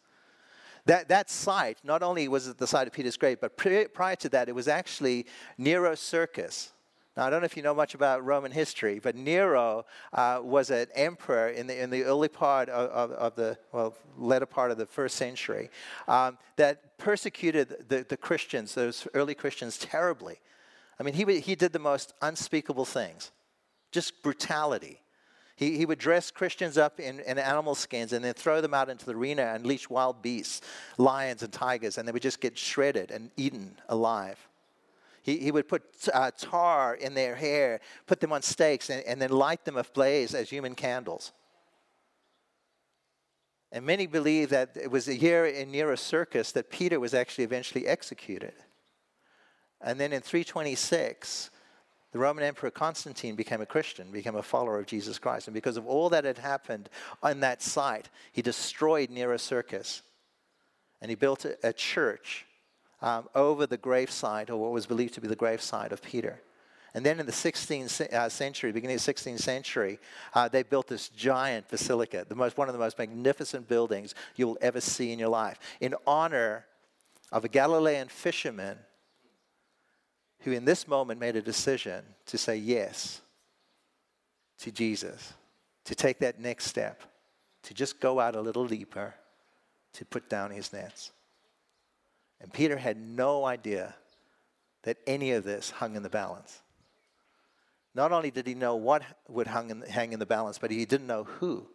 That, 0.86 1.08
that 1.08 1.30
site, 1.30 1.78
not 1.84 2.02
only 2.02 2.26
was 2.26 2.48
it 2.48 2.58
the 2.58 2.66
site 2.66 2.86
of 2.86 2.92
Peter's 2.92 3.16
grave, 3.16 3.38
but 3.40 3.56
prior 3.56 4.16
to 4.16 4.28
that, 4.30 4.48
it 4.48 4.54
was 4.54 4.66
actually 4.66 5.26
Nero's 5.56 6.00
circus. 6.00 6.72
Now, 7.16 7.26
I 7.26 7.30
don't 7.30 7.40
know 7.40 7.44
if 7.44 7.56
you 7.56 7.62
know 7.62 7.74
much 7.74 7.94
about 7.94 8.24
Roman 8.24 8.50
history, 8.50 8.98
but 8.98 9.14
Nero 9.14 9.84
uh, 10.14 10.40
was 10.42 10.70
an 10.70 10.86
emperor 10.94 11.48
in 11.48 11.66
the, 11.66 11.80
in 11.80 11.90
the 11.90 12.04
early 12.04 12.28
part 12.28 12.70
of, 12.70 12.90
of, 12.90 13.10
of 13.12 13.34
the, 13.36 13.58
well, 13.70 13.94
later 14.16 14.46
part 14.46 14.70
of 14.70 14.78
the 14.78 14.86
first 14.86 15.16
century 15.16 15.68
um, 16.08 16.38
that 16.56 16.96
persecuted 16.96 17.84
the, 17.88 18.06
the 18.08 18.16
Christians, 18.16 18.74
those 18.74 19.06
early 19.12 19.34
Christians, 19.34 19.76
terribly. 19.76 20.40
I 20.98 21.02
mean, 21.02 21.14
he, 21.14 21.40
he 21.40 21.54
did 21.54 21.72
the 21.72 21.78
most 21.78 22.14
unspeakable 22.22 22.86
things, 22.86 23.30
just 23.90 24.22
brutality. 24.22 25.00
He, 25.56 25.76
he 25.76 25.86
would 25.86 25.98
dress 25.98 26.30
Christians 26.30 26.78
up 26.78 26.98
in, 26.98 27.20
in 27.20 27.38
animal 27.38 27.74
skins 27.74 28.12
and 28.12 28.24
then 28.24 28.34
throw 28.34 28.60
them 28.60 28.74
out 28.74 28.88
into 28.88 29.04
the 29.04 29.14
arena 29.14 29.42
and 29.42 29.64
unleash 29.64 29.88
wild 29.88 30.22
beasts, 30.22 30.60
lions 30.98 31.42
and 31.42 31.52
tigers, 31.52 31.98
and 31.98 32.08
they 32.08 32.12
would 32.12 32.22
just 32.22 32.40
get 32.40 32.56
shredded 32.56 33.10
and 33.10 33.30
eaten 33.36 33.76
alive. 33.88 34.38
He, 35.22 35.38
he 35.38 35.52
would 35.52 35.68
put 35.68 35.82
uh, 36.12 36.32
tar 36.36 36.94
in 36.94 37.14
their 37.14 37.36
hair, 37.36 37.80
put 38.06 38.20
them 38.20 38.32
on 38.32 38.42
stakes, 38.42 38.90
and, 38.90 39.04
and 39.04 39.20
then 39.20 39.30
light 39.30 39.64
them 39.64 39.76
ablaze 39.76 40.34
as 40.34 40.50
human 40.50 40.74
candles. 40.74 41.32
And 43.70 43.86
many 43.86 44.06
believe 44.06 44.50
that 44.50 44.76
it 44.76 44.90
was 44.90 45.08
a 45.08 45.16
year 45.16 45.46
in 45.46 45.70
Nero's 45.70 46.00
circus 46.00 46.52
that 46.52 46.70
Peter 46.70 46.98
was 47.00 47.14
actually 47.14 47.44
eventually 47.44 47.86
executed. 47.86 48.52
And 49.80 49.98
then 49.98 50.12
in 50.12 50.20
326, 50.20 51.50
the 52.12 52.18
Roman 52.18 52.44
Emperor 52.44 52.70
Constantine 52.70 53.36
became 53.36 53.62
a 53.62 53.66
Christian, 53.66 54.10
became 54.10 54.36
a 54.36 54.42
follower 54.42 54.78
of 54.78 54.86
Jesus 54.86 55.18
Christ. 55.18 55.48
And 55.48 55.54
because 55.54 55.78
of 55.78 55.86
all 55.86 56.10
that 56.10 56.24
had 56.24 56.38
happened 56.38 56.90
on 57.22 57.40
that 57.40 57.62
site, 57.62 58.10
he 58.32 58.42
destroyed 58.42 59.10
Nero's 59.10 59.42
circus. 59.42 60.02
And 61.00 61.10
he 61.10 61.14
built 61.14 61.46
a, 61.46 61.56
a 61.62 61.72
church 61.72 62.44
um, 63.00 63.28
over 63.34 63.66
the 63.66 63.78
gravesite, 63.78 64.50
or 64.50 64.56
what 64.56 64.72
was 64.72 64.86
believed 64.86 65.14
to 65.14 65.22
be 65.22 65.26
the 65.26 65.34
gravesite 65.34 65.90
of 65.90 66.02
Peter. 66.02 66.40
And 66.94 67.06
then 67.06 67.18
in 67.18 67.24
the 67.24 67.32
16th 67.32 68.02
uh, 68.12 68.28
century, 68.28 68.70
beginning 68.70 68.96
of 68.96 69.04
the 69.04 69.12
16th 69.14 69.40
century, 69.40 69.98
uh, 70.34 70.48
they 70.48 70.62
built 70.62 70.88
this 70.88 71.08
giant 71.08 71.68
basilica, 71.68 72.26
the 72.28 72.34
most, 72.34 72.58
one 72.58 72.68
of 72.68 72.74
the 72.74 72.78
most 72.78 72.98
magnificent 72.98 73.66
buildings 73.66 74.14
you 74.36 74.46
will 74.46 74.58
ever 74.60 74.82
see 74.82 75.12
in 75.12 75.18
your 75.18 75.30
life, 75.30 75.58
in 75.80 75.94
honor 76.06 76.66
of 77.32 77.46
a 77.46 77.48
Galilean 77.48 78.08
fisherman 78.08 78.76
who, 80.44 80.52
in 80.52 80.64
this 80.64 80.88
moment, 80.88 81.20
made 81.20 81.36
a 81.36 81.42
decision 81.42 82.04
to 82.26 82.38
say 82.38 82.56
yes 82.56 83.20
to 84.58 84.70
Jesus, 84.70 85.32
to 85.84 85.94
take 85.94 86.18
that 86.20 86.40
next 86.40 86.66
step, 86.66 87.02
to 87.64 87.74
just 87.74 88.00
go 88.00 88.20
out 88.20 88.36
a 88.36 88.40
little 88.40 88.66
deeper, 88.66 89.14
to 89.94 90.04
put 90.04 90.28
down 90.28 90.50
his 90.50 90.72
nets. 90.72 91.12
And 92.40 92.52
Peter 92.52 92.76
had 92.76 92.96
no 92.96 93.44
idea 93.44 93.94
that 94.82 94.98
any 95.06 95.32
of 95.32 95.44
this 95.44 95.70
hung 95.70 95.94
in 95.94 96.02
the 96.02 96.08
balance. 96.08 96.60
Not 97.94 98.10
only 98.10 98.30
did 98.30 98.46
he 98.46 98.54
know 98.54 98.74
what 98.74 99.02
would 99.28 99.46
hang 99.46 99.70
in, 99.70 99.82
hang 99.82 100.12
in 100.12 100.18
the 100.18 100.26
balance, 100.26 100.58
but 100.58 100.70
he 100.70 100.84
didn't 100.84 101.06
know 101.06 101.24
who. 101.24 101.66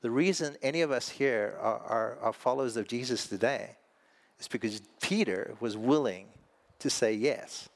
The 0.00 0.10
reason 0.10 0.56
any 0.60 0.80
of 0.80 0.90
us 0.90 1.08
here 1.08 1.56
are, 1.60 1.78
are, 1.78 2.18
are 2.20 2.32
followers 2.32 2.76
of 2.76 2.88
Jesus 2.88 3.26
today 3.26 3.76
is 4.40 4.48
because 4.48 4.82
Peter 5.00 5.54
was 5.60 5.76
willing 5.76 6.28
to 6.84 6.90
say 6.90 7.12
yes 7.12 7.68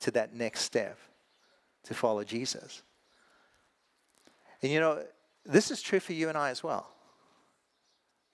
to 0.00 0.10
that 0.10 0.34
next 0.34 0.60
step 0.60 0.98
to 1.84 1.94
follow 1.94 2.22
Jesus. 2.22 2.82
And 4.60 4.70
you 4.70 4.78
know, 4.78 5.02
this 5.44 5.70
is 5.70 5.80
true 5.80 6.00
for 6.00 6.12
you 6.12 6.28
and 6.28 6.36
I 6.36 6.50
as 6.50 6.62
well. 6.62 6.86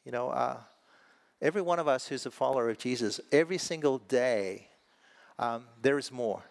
You 0.05 0.12
know, 0.12 0.31
uh, 0.31 0.59
Every 1.40 1.62
one 1.62 1.79
of 1.79 1.87
us 1.87 2.09
who's 2.09 2.27
a 2.27 2.31
follower 2.31 2.68
of 2.68 2.79
Jesus, 2.79 3.21
every 3.31 3.59
single 3.59 3.99
day, 3.99 4.68
um, 5.38 5.66
there 5.81 5.99
is 5.99 6.11
more. 6.11 6.42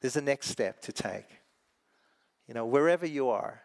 There's 0.00 0.16
a 0.16 0.20
next 0.20 0.48
step 0.48 0.82
to 0.82 0.92
take. 0.92 1.26
You 2.48 2.54
know, 2.54 2.66
wherever 2.66 3.06
you 3.06 3.28
are, 3.28 3.62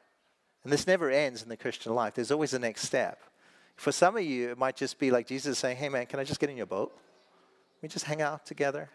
and 0.64 0.72
this 0.72 0.86
never 0.86 1.10
ends 1.10 1.42
in 1.42 1.50
the 1.50 1.58
Christian 1.58 1.96
life, 1.96 2.14
there's 2.14 2.32
always 2.32 2.54
a 2.54 2.60
next 2.60 2.84
step. 2.84 3.22
For 3.76 3.92
some 3.92 4.18
of 4.18 4.24
you, 4.24 4.52
it 4.52 4.58
might 4.58 4.76
just 4.76 5.00
be 5.00 5.10
like 5.10 5.26
Jesus 5.26 5.58
saying, 5.58 5.78
Hey 5.78 5.90
man, 5.90 6.06
can 6.06 6.20
I 6.20 6.24
just 6.24 6.40
get 6.40 6.50
in 6.50 6.58
your 6.58 6.66
boat? 6.68 6.96
We 7.82 7.90
just 7.90 8.06
hang 8.06 8.22
out 8.22 8.46
together? 8.46 8.90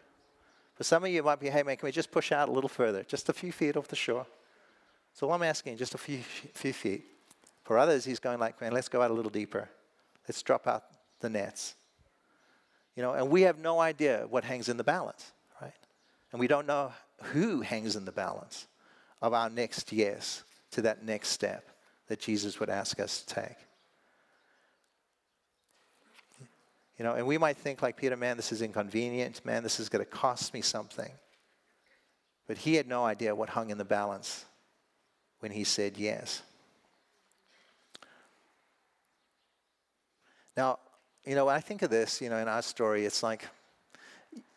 For 0.75 0.85
some 0.85 1.05
of 1.05 1.11
you, 1.11 1.19
it 1.19 1.25
might 1.25 1.41
be, 1.41 1.51
Hey 1.51 1.63
man, 1.63 1.77
can 1.77 1.87
we 1.87 1.93
just 1.93 2.11
push 2.11 2.33
out 2.33 2.49
a 2.49 2.53
little 2.53 2.69
further, 2.69 3.03
just 3.03 3.29
a 3.29 3.33
few 3.33 3.53
feet 3.53 3.77
off 3.77 3.89
the 3.89 3.97
shore? 3.97 4.27
So 5.15 5.31
I'm 5.31 5.43
asking, 5.43 5.77
just 5.77 5.95
a 5.95 5.99
few, 5.99 6.19
few 6.55 6.73
feet. 6.73 7.05
For 7.65 7.79
others, 7.79 8.05
he's 8.05 8.19
going 8.19 8.39
like, 8.39 8.61
Man, 8.61 8.73
let's 8.73 8.89
go 8.89 9.03
out 9.03 9.11
a 9.11 9.15
little 9.15 9.31
deeper. 9.31 9.69
Let's 10.27 10.43
drop 10.43 10.67
out 10.67 10.85
the 11.21 11.29
nets. 11.29 11.75
You 12.97 13.03
know, 13.03 13.13
and 13.13 13.31
we 13.31 13.43
have 13.43 13.59
no 13.59 13.81
idea 13.81 14.27
what 14.29 14.45
hangs 14.45 14.69
in 14.69 14.77
the 14.77 14.85
balance, 14.85 15.33
right? 15.61 15.73
And 16.33 16.41
we 16.41 16.47
don't 16.47 16.67
know 16.67 16.93
who 17.23 17.61
hangs 17.61 17.97
in 17.97 18.05
the 18.05 18.13
balance 18.13 18.67
of 19.23 19.33
our 19.33 19.49
next 19.49 19.93
yes 19.93 20.45
to 20.73 20.83
that 20.83 21.05
next 21.05 21.29
step 21.29 21.71
that 22.09 22.21
Jesus 22.21 22.61
would 22.61 22.69
ask 22.69 23.01
us 23.01 23.23
to 23.23 23.35
take. 23.35 23.57
You 26.99 27.05
know, 27.05 27.15
and 27.15 27.27
we 27.27 27.39
might 27.39 27.57
think 27.57 27.83
like 27.83 27.97
Peter, 27.97 28.17
man, 28.17 28.37
this 28.37 28.53
is 28.53 28.63
inconvenient. 28.63 29.45
Man, 29.45 29.63
this 29.63 29.81
is 29.81 29.89
going 29.89 30.05
to 30.05 30.11
cost 30.11 30.53
me 30.53 30.61
something. 30.61 31.11
But 32.47 32.59
he 32.59 32.75
had 32.75 32.87
no 32.87 33.05
idea 33.05 33.35
what 33.35 33.51
hung 33.51 33.71
in 33.71 33.79
the 33.79 33.85
balance 33.85 34.45
when 35.41 35.53
he 35.53 35.65
said 35.65 35.97
yes. 35.97 36.43
Now, 40.57 40.79
you 41.25 41.35
know, 41.35 41.47
when 41.47 41.55
I 41.55 41.61
think 41.61 41.83
of 41.83 41.91
this, 41.91 42.21
you 42.21 42.29
know, 42.29 42.39
in 42.39 42.49
our 42.49 42.63
story, 42.63 43.07
it's 43.07 43.23
like 43.23 43.49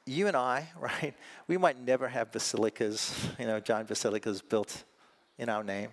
you 0.05 0.27
and 0.27 0.35
I, 0.35 0.67
right? 0.79 1.13
We 1.47 1.57
might 1.57 1.79
never 1.79 2.07
have 2.07 2.31
basilicas, 2.31 3.29
you 3.39 3.45
know, 3.45 3.59
giant 3.59 3.87
basilicas 3.87 4.41
built 4.41 4.83
in 5.37 5.49
our 5.49 5.63
name. 5.63 5.89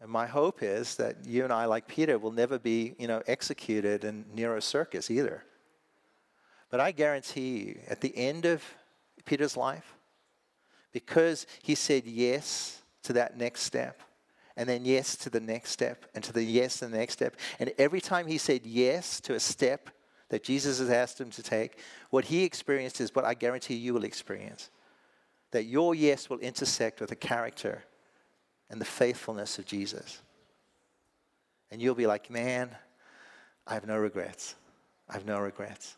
And 0.00 0.10
my 0.10 0.26
hope 0.26 0.62
is 0.62 0.96
that 0.96 1.26
you 1.26 1.44
and 1.44 1.52
I, 1.52 1.66
like 1.66 1.86
Peter, 1.86 2.18
will 2.18 2.32
never 2.32 2.58
be, 2.58 2.94
you 2.98 3.06
know, 3.06 3.22
executed 3.26 4.04
in 4.04 4.24
Nero's 4.34 4.64
circus 4.64 5.10
either. 5.10 5.44
But 6.70 6.80
I 6.80 6.92
guarantee 6.92 7.58
you, 7.58 7.80
at 7.88 8.00
the 8.00 8.16
end 8.16 8.46
of 8.46 8.62
Peter's 9.26 9.56
life, 9.56 9.94
because 10.92 11.46
he 11.62 11.74
said 11.74 12.06
yes 12.06 12.80
to 13.02 13.12
that 13.14 13.36
next 13.36 13.62
step, 13.62 14.00
and 14.56 14.68
then 14.68 14.84
yes 14.84 15.16
to 15.16 15.30
the 15.30 15.40
next 15.40 15.70
step, 15.70 16.06
and 16.14 16.24
to 16.24 16.32
the 16.32 16.42
yes 16.42 16.78
to 16.78 16.86
the 16.86 16.96
next 16.96 17.14
step. 17.14 17.36
And 17.58 17.72
every 17.76 18.00
time 18.00 18.26
he 18.26 18.38
said 18.38 18.64
yes 18.64 19.20
to 19.22 19.34
a 19.34 19.40
step 19.40 19.90
that 20.30 20.42
Jesus 20.44 20.78
has 20.78 20.90
asked 20.90 21.20
him 21.20 21.30
to 21.30 21.42
take, 21.42 21.78
what 22.10 22.26
he 22.26 22.44
experienced 22.44 23.00
is 23.00 23.14
what 23.14 23.24
I 23.24 23.34
guarantee 23.34 23.74
you 23.74 23.92
will 23.92 24.04
experience. 24.04 24.70
That 25.50 25.64
your 25.64 25.94
yes 25.94 26.30
will 26.30 26.38
intersect 26.38 27.00
with 27.00 27.10
the 27.10 27.16
character 27.16 27.84
and 28.70 28.80
the 28.80 28.86
faithfulness 28.86 29.58
of 29.58 29.66
Jesus. 29.66 30.22
And 31.70 31.82
you'll 31.82 31.94
be 31.94 32.06
like, 32.06 32.30
man, 32.30 32.70
I 33.66 33.74
have 33.74 33.86
no 33.86 33.98
regrets. 33.98 34.54
I 35.08 35.14
have 35.14 35.26
no 35.26 35.38
regrets. 35.40 35.96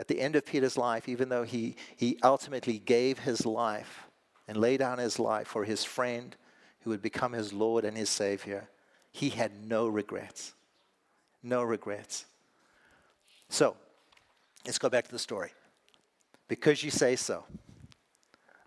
At 0.00 0.08
the 0.08 0.20
end 0.20 0.36
of 0.36 0.44
Peter's 0.44 0.76
life, 0.76 1.08
even 1.08 1.28
though 1.28 1.42
he, 1.42 1.76
he 1.96 2.18
ultimately 2.22 2.78
gave 2.78 3.20
his 3.20 3.46
life 3.46 4.06
and 4.46 4.56
laid 4.56 4.78
down 4.78 4.98
his 4.98 5.18
life 5.18 5.48
for 5.48 5.64
his 5.64 5.84
friend, 5.84 6.36
who 6.80 6.90
would 6.90 7.02
become 7.02 7.32
his 7.32 7.52
Lord 7.52 7.84
and 7.84 7.96
his 7.96 8.08
Savior, 8.08 8.68
he 9.12 9.30
had 9.30 9.52
no 9.64 9.88
regrets. 9.88 10.54
No 11.42 11.62
regrets. 11.62 12.26
So, 13.48 13.76
let's 14.64 14.78
go 14.78 14.88
back 14.88 15.04
to 15.06 15.10
the 15.10 15.18
story. 15.18 15.52
Because 16.46 16.82
you 16.82 16.90
say 16.90 17.16
so, 17.16 17.44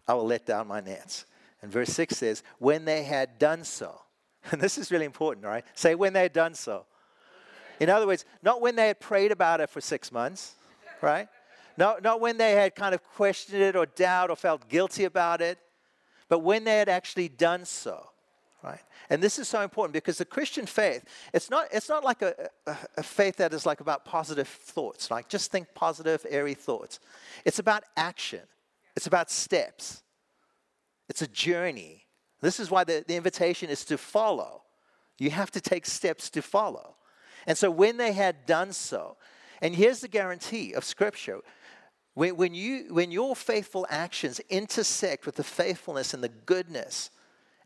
I 0.07 0.13
will 0.13 0.25
let 0.25 0.45
down 0.45 0.67
my 0.67 0.81
nets. 0.81 1.25
And 1.61 1.71
verse 1.71 1.89
6 1.89 2.17
says, 2.17 2.43
When 2.59 2.85
they 2.85 3.03
had 3.03 3.37
done 3.37 3.63
so, 3.63 4.01
and 4.51 4.59
this 4.59 4.77
is 4.77 4.91
really 4.91 5.05
important, 5.05 5.45
right? 5.45 5.65
Say, 5.75 5.95
when 5.95 6.13
they 6.13 6.23
had 6.23 6.33
done 6.33 6.53
so. 6.53 6.85
In 7.79 7.89
other 7.89 8.05
words, 8.05 8.25
not 8.43 8.61
when 8.61 8.75
they 8.75 8.87
had 8.87 8.99
prayed 8.99 9.31
about 9.31 9.59
it 9.59 9.69
for 9.69 9.81
six 9.81 10.11
months, 10.11 10.55
right? 11.01 11.27
Not, 11.77 12.03
not 12.03 12.21
when 12.21 12.37
they 12.37 12.51
had 12.51 12.75
kind 12.75 12.93
of 12.93 13.03
questioned 13.03 13.61
it 13.61 13.75
or 13.75 13.85
doubt 13.85 14.29
or 14.29 14.35
felt 14.35 14.69
guilty 14.69 15.05
about 15.05 15.41
it, 15.41 15.57
but 16.29 16.39
when 16.39 16.63
they 16.63 16.77
had 16.77 16.89
actually 16.89 17.27
done 17.27 17.65
so. 17.65 18.07
Right? 18.63 18.81
And 19.09 19.23
this 19.23 19.39
is 19.39 19.47
so 19.47 19.61
important 19.61 19.93
because 19.93 20.19
the 20.19 20.25
Christian 20.25 20.67
faith, 20.67 21.03
it's 21.33 21.49
not, 21.49 21.67
it's 21.71 21.89
not 21.89 22.03
like 22.03 22.21
a, 22.21 22.49
a, 22.67 22.77
a 22.97 23.03
faith 23.03 23.37
that 23.37 23.53
is 23.55 23.65
like 23.65 23.81
about 23.81 24.05
positive 24.05 24.47
thoughts, 24.47 25.09
like 25.09 25.27
just 25.27 25.51
think 25.51 25.73
positive, 25.73 26.23
airy 26.29 26.53
thoughts. 26.53 26.99
It's 27.43 27.57
about 27.57 27.83
action, 27.97 28.41
it's 28.95 29.07
about 29.07 29.31
steps, 29.31 30.03
it's 31.11 31.21
a 31.21 31.27
journey. 31.27 32.05
This 32.39 32.57
is 32.57 32.71
why 32.71 32.85
the, 32.85 33.03
the 33.05 33.17
invitation 33.17 33.69
is 33.69 33.83
to 33.85 33.97
follow. 33.97 34.63
You 35.19 35.29
have 35.29 35.51
to 35.51 35.59
take 35.59 35.85
steps 35.85 36.29
to 36.29 36.41
follow. 36.41 36.95
And 37.45 37.57
so 37.57 37.69
when 37.69 37.97
they 37.97 38.13
had 38.13 38.45
done 38.45 38.71
so, 38.71 39.17
and 39.61 39.75
here's 39.75 39.99
the 39.99 40.07
guarantee 40.07 40.71
of 40.71 40.85
Scripture 40.85 41.41
when, 42.13 42.37
when, 42.37 42.53
you, 42.53 42.93
when 42.93 43.11
your 43.11 43.35
faithful 43.35 43.85
actions 43.89 44.39
intersect 44.49 45.25
with 45.25 45.35
the 45.35 45.43
faithfulness 45.43 46.13
and 46.13 46.23
the 46.23 46.29
goodness 46.29 47.11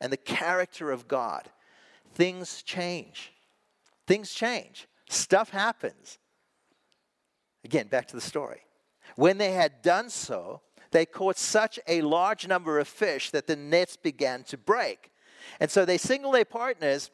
and 0.01 0.11
the 0.11 0.17
character 0.17 0.89
of 0.91 1.07
God, 1.07 1.47
things 2.15 2.63
change. 2.63 3.31
Things 4.07 4.31
change. 4.31 4.87
Stuff 5.07 5.51
happens. 5.51 6.17
Again, 7.63 7.87
back 7.87 8.07
to 8.07 8.15
the 8.15 8.21
story. 8.21 8.61
When 9.15 9.37
they 9.37 9.51
had 9.51 9.83
done 9.83 10.09
so, 10.09 10.61
they 10.91 11.05
caught 11.05 11.37
such 11.37 11.79
a 11.87 12.01
large 12.01 12.47
number 12.47 12.79
of 12.79 12.87
fish 12.87 13.31
that 13.31 13.47
the 13.47 13.55
nets 13.55 13.97
began 13.97 14.43
to 14.43 14.57
break. 14.57 15.11
And 15.59 15.69
so 15.69 15.85
they 15.85 15.97
signaled 15.97 16.35
their 16.35 16.45
partners 16.45 17.11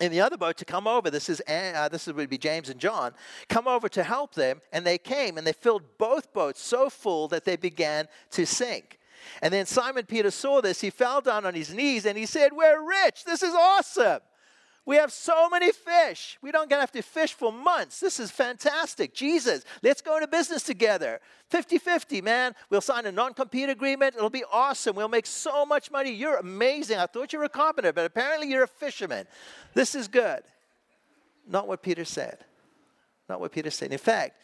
in 0.00 0.12
the 0.12 0.20
other 0.20 0.36
boat 0.36 0.56
to 0.58 0.64
come 0.64 0.86
over. 0.86 1.10
This 1.10 1.28
is 1.28 1.42
uh, 1.48 1.88
this 1.88 2.06
would 2.06 2.30
be 2.30 2.38
James 2.38 2.68
and 2.68 2.80
John. 2.80 3.12
Come 3.48 3.66
over 3.68 3.88
to 3.90 4.02
help 4.02 4.34
them, 4.34 4.60
and 4.72 4.86
they 4.86 4.98
came 4.98 5.36
and 5.36 5.46
they 5.46 5.52
filled 5.52 5.82
both 5.98 6.32
boats 6.32 6.62
so 6.62 6.88
full 6.88 7.28
that 7.28 7.44
they 7.44 7.56
began 7.56 8.08
to 8.32 8.46
sink. 8.46 8.98
And 9.42 9.52
then 9.52 9.66
Simon 9.66 10.06
Peter 10.06 10.30
saw 10.30 10.60
this. 10.60 10.80
He 10.80 10.90
fell 10.90 11.20
down 11.20 11.44
on 11.44 11.54
his 11.54 11.74
knees 11.74 12.06
and 12.06 12.16
he 12.16 12.26
said, 12.26 12.52
"We're 12.52 12.82
rich. 12.82 13.24
This 13.24 13.42
is 13.42 13.54
awesome." 13.54 14.20
We 14.86 14.96
have 14.96 15.12
so 15.12 15.48
many 15.48 15.72
fish. 15.72 16.38
We 16.40 16.50
don't 16.50 16.70
have 16.72 16.92
to 16.92 17.02
fish 17.02 17.34
for 17.34 17.52
months. 17.52 18.00
This 18.00 18.18
is 18.18 18.30
fantastic. 18.30 19.12
Jesus, 19.14 19.64
let's 19.82 20.00
go 20.00 20.16
into 20.16 20.26
business 20.26 20.62
together. 20.62 21.20
50 21.50 21.78
50, 21.78 22.22
man. 22.22 22.54
We'll 22.70 22.80
sign 22.80 23.04
a 23.06 23.12
non 23.12 23.34
compete 23.34 23.68
agreement. 23.68 24.16
It'll 24.16 24.30
be 24.30 24.44
awesome. 24.50 24.96
We'll 24.96 25.08
make 25.08 25.26
so 25.26 25.66
much 25.66 25.90
money. 25.90 26.10
You're 26.10 26.38
amazing. 26.38 26.98
I 26.98 27.06
thought 27.06 27.32
you 27.32 27.38
were 27.38 27.44
a 27.44 27.50
carpenter, 27.50 27.92
but 27.92 28.06
apparently 28.06 28.48
you're 28.48 28.62
a 28.62 28.68
fisherman. 28.68 29.26
This 29.74 29.94
is 29.94 30.08
good. 30.08 30.42
Not 31.46 31.68
what 31.68 31.82
Peter 31.82 32.04
said. 32.04 32.38
Not 33.28 33.40
what 33.40 33.52
Peter 33.52 33.70
said. 33.70 33.92
In 33.92 33.98
fact, 33.98 34.40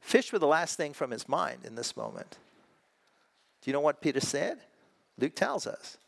fish 0.00 0.32
were 0.32 0.38
the 0.38 0.46
last 0.46 0.76
thing 0.76 0.94
from 0.94 1.10
his 1.10 1.28
mind 1.28 1.60
in 1.64 1.74
this 1.74 1.96
moment. 1.96 2.38
Do 3.60 3.70
you 3.70 3.72
know 3.72 3.80
what 3.80 4.00
Peter 4.00 4.20
said? 4.20 4.58
Luke 5.18 5.34
tells 5.34 5.66
us. 5.66 5.98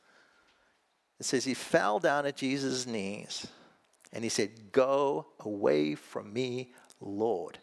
It 1.21 1.27
says 1.27 1.45
he 1.45 1.55
fell 1.55 1.99
down 1.99 2.27
at 2.27 2.37
Jesus' 2.37 2.87
knees 2.87 3.47
and 4.17 4.25
he 4.25 4.31
said, 4.31 4.73
Go 4.73 5.27
away 5.41 5.95
from 5.95 6.33
me, 6.33 6.73
Lord. 7.03 7.59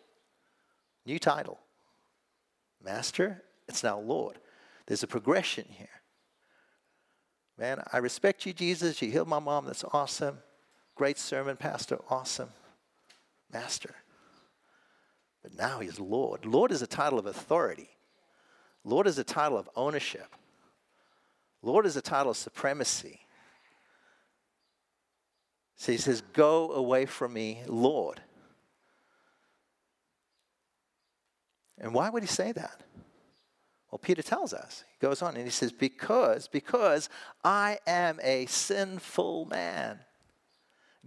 New 1.04 1.18
title. 1.18 1.60
Master, 2.80 3.42
it's 3.68 3.84
now 3.84 3.98
Lord. 3.98 4.38
There's 4.86 5.02
a 5.02 5.08
progression 5.08 5.66
here. 5.68 5.88
Man, 7.58 7.82
I 7.92 7.98
respect 7.98 8.46
you, 8.46 8.54
Jesus. 8.54 9.02
You 9.02 9.10
healed 9.10 9.28
my 9.28 9.40
mom. 9.40 9.66
That's 9.66 9.84
awesome. 9.94 10.38
Great 10.94 11.18
sermon, 11.18 11.58
Pastor. 11.58 11.98
Awesome. 12.08 12.50
Master. 13.52 13.96
But 15.42 15.58
now 15.58 15.80
he's 15.80 16.00
Lord. 16.00 16.46
Lord 16.46 16.72
is 16.72 16.84
a 16.84 16.88
title 16.88 17.18
of 17.18 17.26
authority, 17.26 17.90
Lord 18.84 19.08
is 19.08 19.18
a 19.18 19.24
title 19.24 19.58
of 19.58 19.68
ownership, 19.76 20.36
Lord 21.64 21.88
is 21.88 21.98
a 21.98 22.02
title 22.02 22.30
of 22.30 22.38
supremacy. 22.38 23.22
So 25.76 25.92
he 25.92 25.98
says, 25.98 26.22
Go 26.34 26.72
away 26.72 27.06
from 27.06 27.34
me, 27.34 27.62
Lord. 27.68 28.22
And 31.78 31.94
why 31.94 32.10
would 32.10 32.24
he 32.24 32.28
say 32.28 32.52
that? 32.52 32.84
Well, 33.92 34.00
Peter 34.00 34.24
tells 34.24 34.54
us. 34.54 34.84
He 35.00 35.06
goes 35.06 35.22
on 35.22 35.36
and 35.36 35.44
he 35.44 35.52
says, 35.52 35.72
Because, 35.72 36.48
because 36.48 37.10
I 37.44 37.80
am 37.86 38.20
a 38.24 38.46
sinful 38.48 39.46
man. 39.46 40.00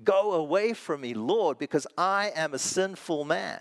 Go 0.05 0.35
away 0.35 0.75
from 0.75 1.01
me, 1.01 1.15
Lord, 1.15 1.59
because 1.59 1.87
I 1.97 2.33
am 2.37 2.53
a 2.53 2.59
sinful 2.59 3.25
man. 3.25 3.61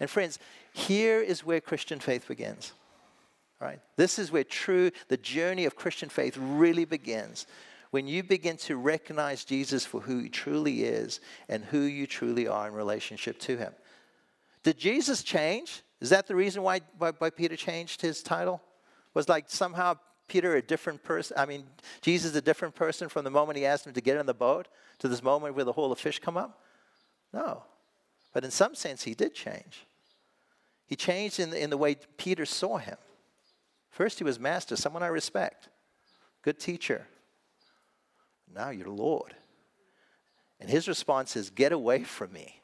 And 0.00 0.08
friends, 0.08 0.38
here 0.72 1.20
is 1.20 1.44
where 1.44 1.60
Christian 1.60 2.00
faith 2.00 2.26
begins. 2.26 2.72
Right? 3.60 3.80
This 3.96 4.18
is 4.18 4.32
where 4.32 4.44
true, 4.44 4.90
the 5.08 5.18
journey 5.18 5.66
of 5.66 5.76
Christian 5.76 6.08
faith 6.08 6.36
really 6.38 6.86
begins 6.86 7.46
when 7.90 8.06
you 8.06 8.22
begin 8.22 8.56
to 8.56 8.76
recognize 8.76 9.44
Jesus 9.44 9.84
for 9.84 10.00
who 10.00 10.20
he 10.20 10.28
truly 10.28 10.84
is 10.84 11.20
and 11.48 11.64
who 11.64 11.80
you 11.80 12.06
truly 12.06 12.46
are 12.46 12.68
in 12.68 12.74
relationship 12.74 13.38
to 13.40 13.56
him. 13.56 13.72
Did 14.62 14.78
Jesus 14.78 15.22
change? 15.22 15.82
Is 16.00 16.10
that 16.10 16.26
the 16.26 16.36
reason 16.36 16.62
why, 16.62 16.80
why, 16.98 17.12
why 17.18 17.30
Peter 17.30 17.56
changed 17.56 18.00
his 18.00 18.22
title? 18.22 18.62
Was 19.14 19.28
like 19.28 19.46
somehow 19.48 19.94
Peter 20.28 20.54
a 20.54 20.62
different 20.62 21.02
person? 21.02 21.36
I 21.36 21.46
mean, 21.46 21.64
Jesus 22.00 22.34
a 22.36 22.40
different 22.40 22.74
person 22.74 23.08
from 23.08 23.24
the 23.24 23.30
moment 23.30 23.58
he 23.58 23.66
asked 23.66 23.86
him 23.86 23.92
to 23.94 24.00
get 24.00 24.16
in 24.16 24.26
the 24.26 24.34
boat 24.34 24.68
to 25.00 25.08
this 25.08 25.22
moment 25.22 25.56
where 25.56 25.64
the 25.64 25.72
haul 25.72 25.90
of 25.90 25.98
fish 25.98 26.20
come 26.20 26.36
up? 26.36 26.60
No. 27.32 27.64
But 28.32 28.44
in 28.44 28.50
some 28.50 28.74
sense, 28.74 29.02
he 29.02 29.14
did 29.14 29.34
change. 29.34 29.86
He 30.86 30.94
changed 30.94 31.40
in 31.40 31.50
the, 31.50 31.62
in 31.62 31.70
the 31.70 31.76
way 31.76 31.96
Peter 32.16 32.46
saw 32.46 32.78
him. 32.78 32.96
First, 33.90 34.18
he 34.18 34.24
was 34.24 34.38
master, 34.38 34.76
someone 34.76 35.02
I 35.02 35.08
respect, 35.08 35.68
good 36.42 36.60
teacher, 36.60 37.06
now 38.54 38.70
you're 38.70 38.88
Lord. 38.88 39.34
And 40.60 40.68
his 40.68 40.88
response 40.88 41.36
is, 41.36 41.50
Get 41.50 41.72
away 41.72 42.04
from 42.04 42.32
me. 42.32 42.60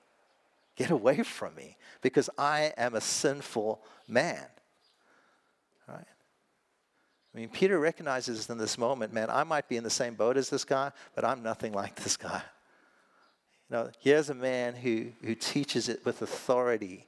Get 0.76 0.90
away 0.90 1.22
from 1.22 1.54
me 1.54 1.76
because 2.02 2.28
I 2.36 2.72
am 2.76 2.94
a 2.94 3.00
sinful 3.00 3.82
man. 4.06 4.44
Right? 5.88 6.04
I 7.34 7.38
mean, 7.38 7.48
Peter 7.48 7.78
recognizes 7.78 8.48
in 8.50 8.58
this 8.58 8.76
moment, 8.76 9.12
man, 9.12 9.30
I 9.30 9.44
might 9.44 9.68
be 9.68 9.76
in 9.76 9.84
the 9.84 9.90
same 9.90 10.14
boat 10.14 10.36
as 10.36 10.50
this 10.50 10.64
guy, 10.64 10.92
but 11.14 11.24
I'm 11.24 11.42
nothing 11.42 11.72
like 11.72 11.94
this 11.96 12.16
guy. 12.16 12.42
You 13.68 13.76
know, 13.76 13.90
here's 14.00 14.30
a 14.30 14.34
man 14.34 14.74
who, 14.74 15.08
who 15.22 15.34
teaches 15.34 15.88
it 15.88 16.04
with 16.04 16.22
authority, 16.22 17.06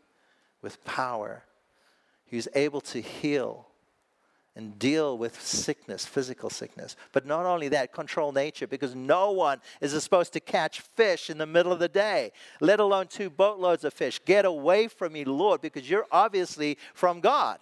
with 0.60 0.84
power, 0.84 1.44
who's 2.26 2.48
able 2.54 2.80
to 2.80 3.00
heal 3.00 3.67
and 4.58 4.76
deal 4.76 5.16
with 5.16 5.40
sickness, 5.40 6.04
physical 6.04 6.50
sickness. 6.50 6.96
But 7.12 7.24
not 7.24 7.46
only 7.46 7.68
that, 7.68 7.92
control 7.92 8.32
nature, 8.32 8.66
because 8.66 8.92
no 8.92 9.30
one 9.30 9.60
is 9.80 9.92
supposed 10.02 10.32
to 10.32 10.40
catch 10.40 10.80
fish 10.80 11.30
in 11.30 11.38
the 11.38 11.46
middle 11.46 11.70
of 11.70 11.78
the 11.78 11.88
day, 11.88 12.32
let 12.60 12.80
alone 12.80 13.06
two 13.06 13.30
boatloads 13.30 13.84
of 13.84 13.94
fish. 13.94 14.20
Get 14.24 14.44
away 14.44 14.88
from 14.88 15.12
me, 15.12 15.24
Lord, 15.24 15.60
because 15.60 15.88
you're 15.88 16.08
obviously 16.10 16.76
from 16.92 17.20
God. 17.20 17.60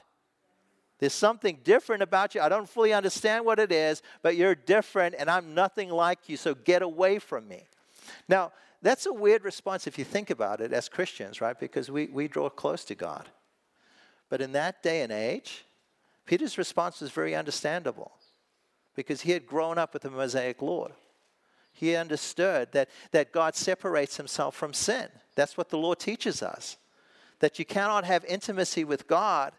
There's 0.99 1.13
something 1.13 1.59
different 1.63 2.03
about 2.03 2.35
you. 2.35 2.41
I 2.41 2.49
don't 2.49 2.67
fully 2.67 2.95
understand 2.95 3.45
what 3.45 3.59
it 3.59 3.71
is, 3.71 4.01
but 4.23 4.37
you're 4.37 4.55
different, 4.55 5.17
and 5.19 5.31
I'm 5.31 5.53
nothing 5.55 5.91
like 5.91 6.31
you, 6.31 6.39
so 6.39 6.55
get 6.55 6.81
away 6.81 7.19
from 7.19 7.47
me. 7.47 7.65
Now, 8.27 8.53
that's 8.81 9.05
a 9.05 9.13
weird 9.13 9.45
response 9.45 9.87
if 9.87 9.99
you 9.99 10.05
think 10.05 10.31
about 10.31 10.63
it 10.63 10.73
as 10.73 10.89
Christians, 10.89 11.43
right? 11.43 11.61
Because 11.61 11.91
we, 11.91 12.07
we 12.07 12.27
draw 12.27 12.49
close 12.49 12.85
to 12.85 12.95
God. 12.95 13.29
But 14.31 14.41
in 14.41 14.53
that 14.53 14.83
day 14.83 15.03
and 15.03 15.13
age, 15.13 15.66
Peter's 16.27 16.59
response 16.59 17.01
was 17.01 17.11
very 17.11 17.35
understandable 17.35 18.13
because 18.95 19.23
he 19.23 19.31
had 19.31 19.47
grown 19.47 19.79
up 19.79 19.93
with 19.93 20.03
the 20.03 20.11
Mosaic 20.11 20.61
law. 20.61 20.89
He 21.73 21.95
understood 21.95 22.73
that, 22.73 22.89
that 23.13 23.33
God 23.33 23.55
separates 23.55 24.17
himself 24.17 24.57
from 24.57 24.73
sin. 24.73 25.09
That's 25.35 25.57
what 25.57 25.69
the 25.69 25.79
law 25.79 25.95
teaches 25.95 26.43
us. 26.43 26.79
That 27.41 27.59
you 27.59 27.65
cannot 27.65 28.05
have 28.05 28.25
intimacy 28.25 28.85
with 28.85 29.07
God 29.07 29.53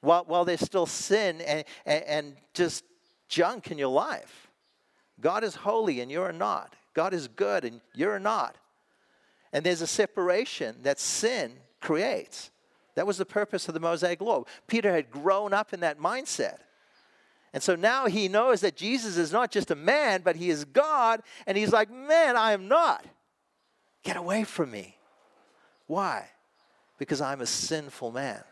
while, 0.00 0.24
while 0.26 0.44
there's 0.44 0.60
still 0.60 0.86
sin 0.86 1.40
and, 1.40 1.64
and, 1.84 2.04
and 2.04 2.36
just 2.54 2.84
junk 3.28 3.70
in 3.70 3.78
your 3.78 3.88
life. 3.88 4.48
God 5.20 5.42
is 5.42 5.56
holy 5.56 6.00
and 6.00 6.10
you're 6.10 6.32
not. 6.32 6.76
God 6.94 7.12
is 7.12 7.28
good 7.28 7.64
and 7.64 7.80
you're 7.94 8.20
not. 8.20 8.56
And 9.52 9.66
there's 9.66 9.82
a 9.82 9.86
separation 9.86 10.76
that 10.82 11.00
sin 11.00 11.52
creates. 11.80 12.50
That 12.98 13.06
was 13.06 13.18
the 13.18 13.24
purpose 13.24 13.68
of 13.68 13.74
the 13.74 13.80
Mosaic 13.80 14.20
Law. 14.20 14.42
Peter 14.66 14.90
had 14.90 15.08
grown 15.08 15.52
up 15.52 15.72
in 15.72 15.78
that 15.80 16.00
mindset. 16.00 16.56
And 17.52 17.62
so 17.62 17.76
now 17.76 18.06
he 18.06 18.26
knows 18.26 18.60
that 18.62 18.76
Jesus 18.76 19.16
is 19.16 19.30
not 19.30 19.52
just 19.52 19.70
a 19.70 19.76
man, 19.76 20.22
but 20.24 20.34
he 20.34 20.50
is 20.50 20.64
God. 20.64 21.22
And 21.46 21.56
he's 21.56 21.72
like, 21.72 21.92
man, 21.92 22.36
I 22.36 22.50
am 22.50 22.66
not. 22.66 23.04
Get 24.02 24.16
away 24.16 24.42
from 24.42 24.72
me. 24.72 24.96
Why? 25.86 26.28
Because 26.98 27.20
I'm 27.20 27.40
a 27.40 27.46
sinful 27.46 28.10
man. 28.10 28.42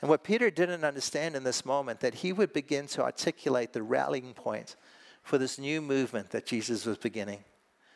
And 0.00 0.08
what 0.08 0.22
Peter 0.22 0.48
didn't 0.48 0.84
understand 0.84 1.34
in 1.34 1.42
this 1.42 1.64
moment, 1.64 1.98
that 1.98 2.14
he 2.14 2.32
would 2.32 2.52
begin 2.52 2.86
to 2.86 3.02
articulate 3.02 3.72
the 3.72 3.82
rallying 3.82 4.34
point 4.34 4.76
for 5.24 5.36
this 5.36 5.58
new 5.58 5.82
movement 5.82 6.30
that 6.30 6.46
Jesus 6.46 6.86
was 6.86 6.98
beginning, 6.98 7.42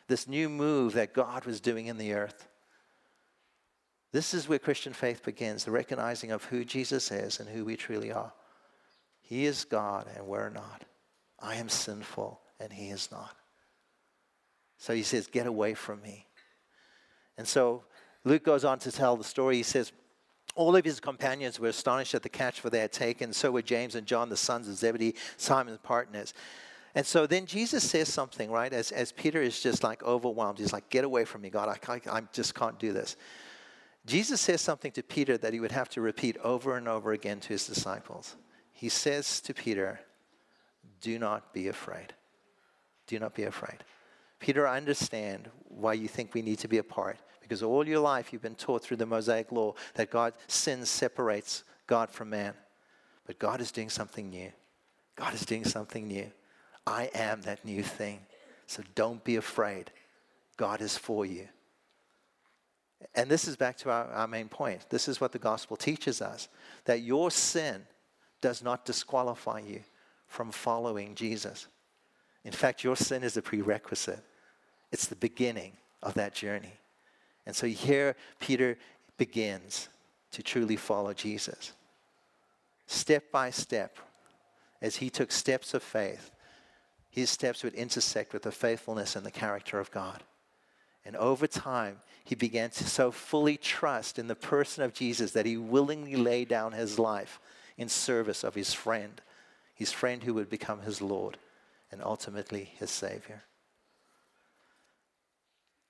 this 0.09 0.27
new 0.27 0.49
move 0.49 0.91
that 0.91 1.13
God 1.13 1.45
was 1.45 1.61
doing 1.61 1.85
in 1.85 1.97
the 1.97 2.11
earth. 2.11 2.48
This 4.11 4.33
is 4.33 4.49
where 4.49 4.59
Christian 4.59 4.93
faith 4.93 5.23
begins 5.23 5.65
the 5.65 5.71
recognizing 5.71 6.31
of 6.31 6.43
who 6.45 6.65
Jesus 6.65 7.11
is 7.11 7.39
and 7.39 7.47
who 7.47 7.63
we 7.63 7.75
truly 7.75 8.11
are. 8.11 8.33
He 9.21 9.45
is 9.45 9.65
God 9.65 10.07
and 10.15 10.25
we're 10.25 10.49
not. 10.49 10.83
I 11.39 11.55
am 11.55 11.69
sinful 11.69 12.39
and 12.59 12.73
He 12.73 12.89
is 12.89 13.09
not. 13.11 13.35
So 14.79 14.93
he 14.95 15.03
says, 15.03 15.27
Get 15.27 15.45
away 15.45 15.75
from 15.75 16.01
me. 16.01 16.25
And 17.37 17.47
so 17.47 17.83
Luke 18.23 18.43
goes 18.43 18.65
on 18.65 18.79
to 18.79 18.91
tell 18.91 19.15
the 19.15 19.23
story. 19.23 19.57
He 19.57 19.63
says, 19.63 19.91
all 20.55 20.75
of 20.75 20.83
his 20.83 20.99
companions 20.99 21.59
were 21.59 21.69
astonished 21.69 22.15
at 22.15 22.23
the 22.23 22.29
catch 22.29 22.59
for 22.59 22.69
they 22.69 22.79
had 22.79 22.91
taken. 22.91 23.31
So 23.31 23.51
were 23.51 23.61
James 23.61 23.95
and 23.95 24.05
John, 24.05 24.29
the 24.29 24.35
sons 24.35 24.67
of 24.67 24.75
Zebedee, 24.75 25.15
Simon's 25.37 25.77
partners. 25.83 26.33
And 26.95 27.05
so 27.05 27.27
then 27.27 27.45
Jesus 27.45 27.87
says 27.87 28.11
something, 28.11 28.49
right? 28.51 28.73
As, 28.73 28.91
as 28.91 29.11
Peter 29.11 29.41
is 29.41 29.61
just 29.61 29.83
like 29.83 30.03
overwhelmed. 30.03 30.59
He's 30.59 30.73
like, 30.73 30.89
Get 30.89 31.03
away 31.05 31.23
from 31.23 31.41
me, 31.41 31.49
God. 31.49 31.69
I, 31.69 31.93
I, 31.93 32.01
I 32.17 32.21
just 32.33 32.55
can't 32.55 32.79
do 32.79 32.91
this. 32.93 33.15
Jesus 34.09 34.41
says 34.41 34.59
something 34.59 34.91
to 34.93 35.03
Peter 35.03 35.37
that 35.37 35.53
he 35.53 35.59
would 35.59 35.71
have 35.71 35.87
to 35.89 36.01
repeat 36.01 36.35
over 36.37 36.75
and 36.75 36.87
over 36.87 37.11
again 37.11 37.39
to 37.41 37.49
his 37.49 37.67
disciples. 37.67 38.35
He 38.71 38.89
says 38.89 39.39
to 39.41 39.53
Peter, 39.53 39.99
Do 40.99 41.19
not 41.19 41.53
be 41.53 41.67
afraid. 41.67 42.13
Do 43.05 43.19
not 43.19 43.35
be 43.35 43.43
afraid. 43.43 43.83
Peter, 44.39 44.67
I 44.67 44.77
understand 44.77 45.47
why 45.67 45.93
you 45.93 46.07
think 46.07 46.33
we 46.33 46.41
need 46.41 46.57
to 46.57 46.67
be 46.67 46.79
apart. 46.79 47.19
Because 47.39 47.61
all 47.61 47.87
your 47.87 47.99
life 47.99 48.33
you've 48.33 48.41
been 48.41 48.55
taught 48.55 48.81
through 48.81 48.97
the 48.97 49.05
Mosaic 49.05 49.51
law 49.51 49.75
that 49.93 50.09
God 50.09 50.33
sin 50.47 50.87
separates 50.87 51.63
God 51.85 52.09
from 52.09 52.31
man. 52.31 52.55
But 53.27 53.37
God 53.37 53.61
is 53.61 53.71
doing 53.71 53.89
something 53.89 54.31
new. 54.31 54.51
God 55.17 55.35
is 55.35 55.45
doing 55.45 55.65
something 55.65 56.07
new. 56.07 56.31
I 56.87 57.11
am 57.13 57.41
that 57.41 57.63
new 57.63 57.83
thing. 57.83 58.21
So 58.65 58.81
don't 58.95 59.23
be 59.23 59.35
afraid. 59.35 59.91
God 60.57 60.81
is 60.81 60.97
for 60.97 61.27
you. 61.27 61.47
And 63.15 63.29
this 63.29 63.47
is 63.47 63.55
back 63.55 63.77
to 63.77 63.89
our, 63.89 64.05
our 64.07 64.27
main 64.27 64.49
point. 64.49 64.89
This 64.89 65.07
is 65.07 65.21
what 65.21 65.31
the 65.31 65.39
gospel 65.39 65.77
teaches 65.77 66.21
us 66.21 66.49
that 66.85 67.01
your 67.01 67.31
sin 67.31 67.85
does 68.41 68.63
not 68.63 68.85
disqualify 68.85 69.59
you 69.59 69.81
from 70.27 70.51
following 70.51 71.15
Jesus. 71.15 71.67
In 72.45 72.51
fact, 72.51 72.83
your 72.83 72.95
sin 72.95 73.23
is 73.23 73.37
a 73.37 73.41
prerequisite, 73.41 74.23
it's 74.91 75.07
the 75.07 75.15
beginning 75.15 75.73
of 76.01 76.13
that 76.15 76.33
journey. 76.33 76.73
And 77.45 77.55
so 77.55 77.67
here 77.67 78.15
Peter 78.39 78.77
begins 79.17 79.89
to 80.31 80.43
truly 80.43 80.75
follow 80.75 81.13
Jesus. 81.13 81.73
Step 82.85 83.31
by 83.31 83.49
step, 83.49 83.97
as 84.81 84.97
he 84.97 85.09
took 85.09 85.31
steps 85.31 85.73
of 85.73 85.83
faith, 85.83 86.31
his 87.09 87.29
steps 87.29 87.63
would 87.63 87.73
intersect 87.73 88.33
with 88.33 88.43
the 88.43 88.51
faithfulness 88.51 89.15
and 89.15 89.25
the 89.25 89.31
character 89.31 89.79
of 89.79 89.91
God. 89.91 90.23
And 91.09 91.17
over 91.17 91.47
time, 91.47 92.01
he 92.23 92.35
began 92.35 92.69
to 92.69 92.83
so 92.83 93.09
fully 93.09 93.57
trust 93.57 94.19
in 94.19 94.27
the 94.27 94.35
person 94.35 94.83
of 94.83 94.93
Jesus 94.93 95.31
that 95.31 95.47
he 95.47 95.57
willingly 95.57 96.15
laid 96.15 96.49
down 96.49 96.71
his 96.71 96.99
life 96.99 97.39
in 97.79 97.89
service 97.89 98.43
of 98.43 98.53
his 98.53 98.75
friend, 98.75 99.19
his 99.73 99.91
friend 99.91 100.21
who 100.21 100.35
would 100.35 100.51
become 100.51 100.81
his 100.81 101.01
Lord 101.01 101.39
and 101.91 102.03
ultimately 102.03 102.73
his 102.77 102.91
Savior. 102.91 103.41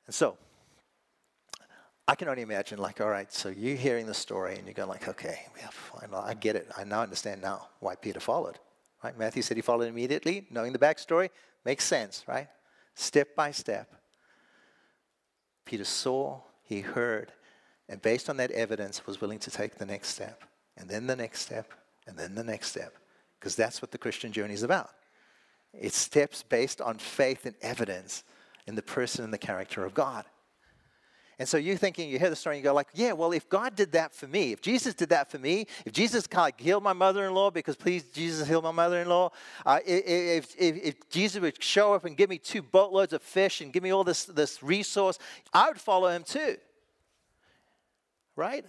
And 0.05 0.15
so, 0.15 0.37
I 2.07 2.15
can 2.15 2.29
only 2.29 2.43
imagine, 2.43 2.79
like, 2.79 3.01
all 3.01 3.09
right, 3.09 3.29
so 3.29 3.49
you're 3.49 3.75
hearing 3.75 4.05
the 4.05 4.13
story 4.13 4.55
and 4.55 4.65
you're 4.65 4.73
going, 4.73 4.87
like, 4.87 5.09
okay, 5.09 5.41
yeah, 5.57 5.67
fine, 5.69 6.11
I 6.13 6.33
get 6.33 6.55
it. 6.55 6.69
I 6.77 6.85
now 6.85 7.01
understand 7.01 7.41
now 7.41 7.67
why 7.81 7.95
Peter 7.95 8.21
followed. 8.21 8.57
Right? 9.03 9.19
Matthew 9.19 9.41
said 9.41 9.57
he 9.57 9.61
followed 9.63 9.89
immediately, 9.89 10.47
knowing 10.49 10.71
the 10.71 10.79
backstory 10.79 11.29
makes 11.65 11.83
sense, 11.83 12.23
right? 12.25 12.47
Step 12.95 13.35
by 13.35 13.51
step. 13.51 13.98
Peter 15.69 15.85
saw, 15.85 16.39
he 16.63 16.81
heard, 16.81 17.31
and 17.87 18.01
based 18.01 18.27
on 18.27 18.37
that 18.37 18.49
evidence, 18.49 19.05
was 19.05 19.21
willing 19.21 19.37
to 19.37 19.51
take 19.51 19.75
the 19.75 19.85
next 19.85 20.07
step, 20.07 20.43
and 20.75 20.89
then 20.89 21.05
the 21.05 21.15
next 21.15 21.41
step, 21.41 21.71
and 22.07 22.17
then 22.17 22.33
the 22.33 22.43
next 22.43 22.69
step, 22.71 22.95
because 23.39 23.55
that's 23.55 23.79
what 23.79 23.91
the 23.91 23.97
Christian 23.99 24.31
journey 24.31 24.55
is 24.55 24.63
about. 24.63 24.89
It's 25.71 25.95
steps 25.95 26.41
based 26.41 26.81
on 26.81 26.97
faith 26.97 27.45
and 27.45 27.53
evidence 27.61 28.23
in 28.65 28.73
the 28.73 28.81
person 28.81 29.23
and 29.23 29.31
the 29.31 29.37
character 29.37 29.85
of 29.85 29.93
God. 29.93 30.25
And 31.39 31.47
so 31.47 31.55
you're 31.55 31.77
thinking, 31.77 32.09
you 32.09 32.19
hear 32.19 32.29
the 32.29 32.35
story 32.35 32.57
and 32.57 32.63
you 32.63 32.69
go 32.69 32.73
like, 32.73 32.89
yeah, 32.93 33.13
well, 33.13 33.31
if 33.31 33.47
God 33.47 33.73
did 33.73 33.93
that 33.93 34.13
for 34.13 34.27
me, 34.27 34.51
if 34.51 34.61
Jesus 34.61 34.93
did 34.93 35.07
that 35.09 35.31
for 35.31 35.39
me, 35.39 35.67
if 35.85 35.93
Jesus 35.93 36.27
kind 36.27 36.53
of 36.53 36.59
healed 36.59 36.83
my 36.83 36.91
mother-in-law, 36.91 37.51
because 37.51 37.77
please, 37.77 38.03
Jesus 38.11 38.45
healed 38.45 38.65
my 38.65 38.71
mother-in-law, 38.71 39.31
uh, 39.65 39.79
if, 39.85 40.53
if, 40.57 40.77
if, 40.83 41.09
Jesus 41.09 41.41
would 41.41 41.63
show 41.63 41.93
up 41.93 42.03
and 42.03 42.17
give 42.17 42.29
me 42.29 42.37
two 42.37 42.61
boatloads 42.61 43.13
of 43.13 43.21
fish 43.21 43.61
and 43.61 43.71
give 43.71 43.81
me 43.81 43.91
all 43.91 44.03
this, 44.03 44.25
this 44.25 44.61
resource, 44.61 45.17
I 45.53 45.69
would 45.69 45.79
follow 45.79 46.09
him 46.09 46.23
too. 46.23 46.57
Right? 48.35 48.65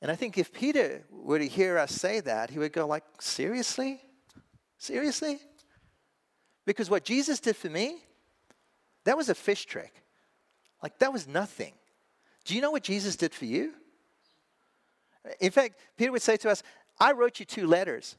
And 0.00 0.10
I 0.10 0.14
think 0.14 0.38
if 0.38 0.54
Peter 0.54 1.04
were 1.10 1.38
to 1.38 1.46
hear 1.46 1.76
us 1.76 1.92
say 1.92 2.20
that, 2.20 2.48
he 2.48 2.58
would 2.58 2.72
go 2.72 2.86
like, 2.86 3.04
seriously? 3.20 4.00
Seriously? 4.78 5.40
Because 6.64 6.88
what 6.88 7.04
Jesus 7.04 7.38
did 7.38 7.54
for 7.54 7.68
me, 7.68 7.98
that 9.04 9.16
was 9.16 9.28
a 9.28 9.34
fish 9.34 9.66
trick. 9.66 10.02
Like, 10.86 11.00
that 11.00 11.12
was 11.12 11.26
nothing. 11.26 11.72
Do 12.44 12.54
you 12.54 12.60
know 12.60 12.70
what 12.70 12.84
Jesus 12.84 13.16
did 13.16 13.34
for 13.34 13.44
you? 13.44 13.72
In 15.40 15.50
fact, 15.50 15.80
Peter 15.96 16.12
would 16.12 16.22
say 16.22 16.36
to 16.36 16.48
us, 16.48 16.62
I 17.00 17.10
wrote 17.10 17.40
you 17.40 17.44
two 17.44 17.66
letters. 17.66 18.14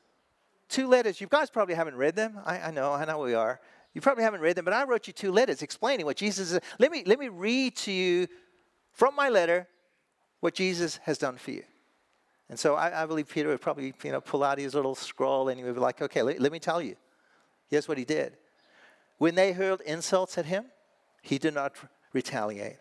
Two 0.67 0.89
letters. 0.89 1.21
You 1.21 1.27
guys 1.27 1.49
probably 1.49 1.75
haven't 1.75 1.95
read 1.95 2.17
them. 2.17 2.37
I, 2.45 2.59
I 2.59 2.71
know, 2.71 2.91
I 2.91 3.05
know 3.05 3.19
we 3.19 3.35
are. 3.35 3.61
You 3.93 4.01
probably 4.01 4.25
haven't 4.25 4.41
read 4.41 4.57
them, 4.57 4.65
but 4.65 4.73
I 4.73 4.83
wrote 4.83 5.07
you 5.07 5.13
two 5.13 5.31
letters 5.31 5.61
explaining 5.61 6.05
what 6.05 6.17
Jesus 6.17 6.51
is. 6.51 6.59
Let 6.77 6.91
me, 6.91 7.03
let 7.05 7.19
me 7.19 7.29
read 7.29 7.77
to 7.77 7.91
you 7.93 8.27
from 8.91 9.15
my 9.15 9.29
letter 9.29 9.65
what 10.41 10.53
Jesus 10.53 10.97
has 11.03 11.17
done 11.17 11.37
for 11.37 11.51
you. 11.51 11.63
And 12.49 12.59
so 12.59 12.75
I, 12.75 13.03
I 13.03 13.05
believe 13.05 13.29
Peter 13.29 13.47
would 13.47 13.61
probably 13.61 13.93
you 14.03 14.11
know, 14.11 14.19
pull 14.19 14.43
out 14.43 14.57
his 14.57 14.75
little 14.75 14.93
scroll 14.93 15.47
and 15.47 15.57
he 15.57 15.63
would 15.63 15.75
be 15.75 15.79
like, 15.79 16.01
okay, 16.01 16.21
let, 16.21 16.41
let 16.41 16.51
me 16.51 16.59
tell 16.59 16.81
you. 16.81 16.97
Here's 17.69 17.87
what 17.87 17.97
he 17.97 18.03
did. 18.03 18.35
When 19.19 19.35
they 19.35 19.53
hurled 19.53 19.79
insults 19.85 20.37
at 20.37 20.47
him, 20.47 20.65
he 21.21 21.37
did 21.37 21.53
not 21.53 21.73
retaliate. 22.17 22.79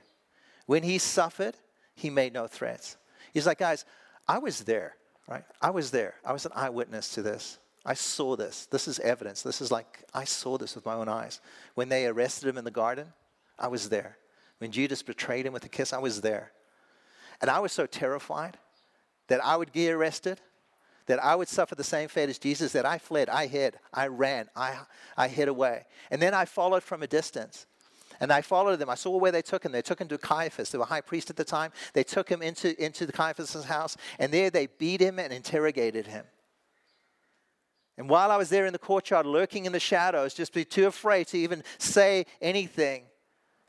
When 0.67 0.83
he 0.83 0.99
suffered, 0.99 1.55
he 1.95 2.11
made 2.11 2.33
no 2.33 2.47
threats. 2.47 2.97
He's 3.33 3.47
like, 3.47 3.59
guys, 3.59 3.85
I 4.27 4.39
was 4.39 4.65
there, 4.65 4.97
right? 5.29 5.45
I 5.61 5.71
was 5.71 5.91
there. 5.91 6.15
I 6.25 6.33
was 6.33 6.47
an 6.47 6.53
eyewitness 6.55 7.11
to 7.15 7.23
this. 7.23 7.59
I 7.85 7.95
saw 7.95 8.35
this. 8.35 8.67
This 8.67 8.89
is 8.89 8.99
evidence. 8.99 9.43
This 9.43 9.61
is 9.61 9.71
like, 9.71 10.05
I 10.13 10.25
saw 10.25 10.59
this 10.59 10.75
with 10.75 10.87
my 10.87 10.95
own 10.95 11.09
eyes. 11.09 11.41
When 11.75 11.89
they 11.89 12.07
arrested 12.07 12.49
him 12.49 12.59
in 12.59 12.65
the 12.65 12.71
garden, 12.71 13.13
I 13.59 13.69
was 13.69 13.89
there. 13.89 14.17
When 14.59 14.73
Judas 14.73 15.03
betrayed 15.03 15.47
him 15.47 15.53
with 15.53 15.65
a 15.65 15.69
kiss, 15.69 15.93
I 15.93 15.99
was 15.99 16.21
there. 16.23 16.51
And 17.41 17.51
I 17.51 17.61
was 17.61 17.73
so 17.73 17.87
terrified 17.87 18.57
that 19.29 19.45
I 19.45 19.57
would 19.57 19.73
get 19.73 19.93
arrested, 19.93 20.41
that 21.07 21.23
I 21.23 21.37
would 21.37 21.49
suffer 21.49 21.75
the 21.75 21.85
same 21.85 22.09
fate 22.09 22.31
as 22.31 22.39
Jesus, 22.39 22.73
that 22.73 22.87
I 22.87 22.99
fled, 22.99 23.29
I 23.29 23.47
hid, 23.47 23.79
I 23.93 24.07
ran, 24.09 24.49
I, 24.57 24.79
I 25.17 25.29
hid 25.29 25.49
away. 25.49 25.85
And 26.11 26.21
then 26.21 26.35
I 26.35 26.47
followed 26.47 26.83
from 26.83 27.03
a 27.03 27.07
distance. 27.07 27.67
And 28.21 28.33
I 28.33 28.41
followed 28.41 28.79
them. 28.79 28.91
I 28.91 28.95
saw 28.95 29.17
where 29.17 29.33
they 29.33 29.43
took 29.43 29.65
him. 29.65 29.73
They 29.73 29.83
took 29.83 30.01
him 30.01 30.09
to 30.09 30.19
Caiaphas, 30.19 30.71
the 30.71 30.85
high 30.85 31.01
priest 31.01 31.31
at 31.31 31.37
the 31.37 31.45
time. 31.45 31.73
They 31.93 32.05
took 32.05 32.29
him 32.29 32.43
into, 32.43 32.83
into 32.83 33.07
the 33.07 33.13
Caiaphas' 33.13 33.65
house, 33.65 33.97
and 34.19 34.33
there 34.33 34.51
they 34.51 34.67
beat 34.67 35.01
him 35.01 35.19
and 35.19 35.33
interrogated 35.33 36.07
him. 36.07 36.25
And 37.99 38.11
while 38.11 38.31
I 38.31 38.37
was 38.37 38.51
there 38.51 38.67
in 38.67 38.73
the 38.73 38.79
courtyard, 38.79 39.27
lurking 39.27 39.65
in 39.65 39.73
the 39.73 39.81
shadows, 39.81 40.35
just 40.35 40.53
be 40.53 40.65
too 40.65 40.87
afraid 40.87 41.29
to 41.29 41.39
even 41.39 41.63
say 41.79 42.27
anything, 42.43 43.05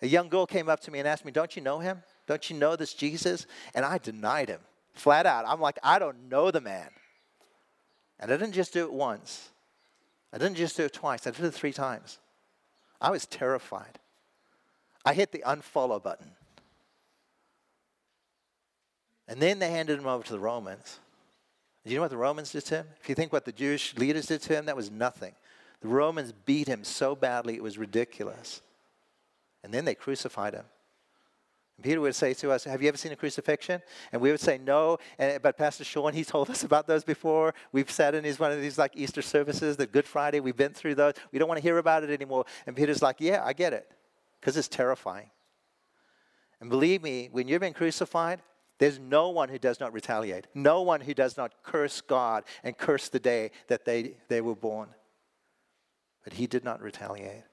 a 0.02 0.08
young 0.08 0.30
girl 0.30 0.45
came 0.45 0.70
up 0.70 0.82
to 0.82 0.91
me 0.91 1.00
and 1.00 1.08
asked 1.08 1.26
me, 1.26 1.32
Don't 1.32 1.56
you 1.56 1.62
know 1.62 1.80
him? 1.80 2.04
Don't 2.28 2.50
you 2.50 2.58
know 2.58 2.76
this 2.76 2.93
Jesus? 2.93 3.48
And 3.74 3.86
I 3.86 3.98
denied 3.98 4.50
him 4.50 4.60
flat 4.98 5.26
out. 5.26 5.45
I'm 5.48 5.62
like, 5.62 5.80
I 5.84 6.00
don't 6.00 6.30
know 6.30 6.52
the 6.52 6.62
man. 6.62 6.89
And 8.20 8.32
I 8.32 8.38
didn't 8.38 8.54
just 8.54 8.74
do 8.74 8.84
it 8.84 8.91
once, 8.91 9.50
I 10.34 10.38
didn't 10.38 10.58
just 10.58 10.76
do 10.76 10.86
it 10.86 10.93
twice, 10.93 11.26
I 11.28 11.32
did 11.32 11.45
it 11.45 11.54
three 11.54 11.74
times. 11.74 12.20
I 13.00 13.12
was 13.12 13.26
terrified. 13.26 14.00
I 15.06 15.14
hit 15.14 15.32
the 15.32 15.43
unfollow 15.45 16.02
button. 16.02 16.32
And 19.28 19.41
then 19.41 19.60
they 19.60 19.70
handed 19.70 20.00
him 20.00 20.08
over 20.08 20.24
to 20.24 20.32
the 20.32 20.39
Romans. 20.39 21.00
Do 21.86 21.91
you 21.91 21.98
know 21.98 22.04
what 22.04 22.12
the 22.12 22.18
Romans 22.18 22.52
did 22.52 22.66
to 22.66 22.76
him? 22.78 22.88
If 23.02 23.10
you 23.10 23.16
think 23.16 23.32
what 23.32 23.45
the 23.45 23.52
Jewish 23.52 23.95
leaders 23.98 24.26
did 24.26 24.41
to 24.43 24.54
him, 24.54 24.66
that 24.66 24.76
was 24.76 24.91
nothing. 24.91 25.34
The 25.82 25.88
Romans 25.88 26.34
beat 26.45 26.68
him 26.68 26.84
so 26.84 27.16
badly 27.16 27.56
it 27.56 27.64
was 27.64 27.78
ridiculous. 27.78 28.62
And 29.64 29.74
then 29.74 29.86
they 29.86 29.95
crucified 29.95 30.54
him. 30.54 30.66
And 31.78 31.84
Peter 31.84 32.02
would 32.02 32.16
say 32.16 32.34
to 32.36 32.52
us, 32.52 32.64
Have 32.64 32.82
you 32.82 32.88
ever 32.88 32.98
seen 32.98 33.12
a 33.12 33.16
crucifixion? 33.16 33.82
And 34.12 34.22
we 34.22 34.32
would 34.32 34.39
say, 34.39 34.58
No. 34.58 34.98
And, 35.20 35.41
but 35.41 35.58
Pastor 35.58 35.84
Shaun, 35.84 36.14
he 36.14 36.24
told 36.24 36.50
us 36.50 36.64
about 36.64 36.88
those 36.88 37.04
before. 37.04 37.54
We've 37.72 37.91
sat 37.91 38.16
in 38.16 38.24
these, 38.24 38.39
one 38.39 38.52
of 38.52 38.62
these 38.62 38.78
like 38.78 38.93
Easter 38.95 39.22
services, 39.22 39.78
the 39.78 39.88
Good 39.88 40.06
Friday. 40.06 40.39
We've 40.39 40.58
been 40.58 40.74
through 40.74 40.95
those. 40.95 41.14
We 41.32 41.39
don't 41.39 41.48
want 41.48 41.60
to 41.60 41.64
hear 41.64 41.78
about 41.78 42.04
it 42.04 42.10
anymore. 42.10 42.45
And 42.66 42.76
Peter's 42.76 43.02
like, 43.02 43.18
Yeah, 43.20 43.43
I 43.45 43.54
get 43.54 43.74
it 43.74 43.89
because 44.48 44.56
it's 44.56 44.70
terrifying. 44.70 45.30
And 46.62 46.70
believe 46.70 47.04
me, 47.04 47.28
when 47.34 47.50
you've 47.50 47.60
been 47.60 47.74
crucified, 47.74 48.41
there's 48.80 48.98
no 48.98 49.28
one 49.28 49.50
who 49.50 49.60
does 49.60 49.82
not 49.82 49.91
retaliate, 49.91 50.48
no 50.54 50.84
one 50.84 51.02
who 51.02 51.14
does 51.14 51.36
not 51.36 51.52
curse 51.64 52.00
God 52.00 52.45
and 52.64 52.78
curse 52.78 53.10
the 53.10 53.20
day 53.20 53.52
that 53.68 53.84
they, 53.84 54.14
they 54.30 54.39
were 54.39 54.56
born. 54.56 54.88
But 56.24 56.32
he 56.32 56.48
did 56.48 56.64
not 56.64 56.82
retaliate, 56.82 57.43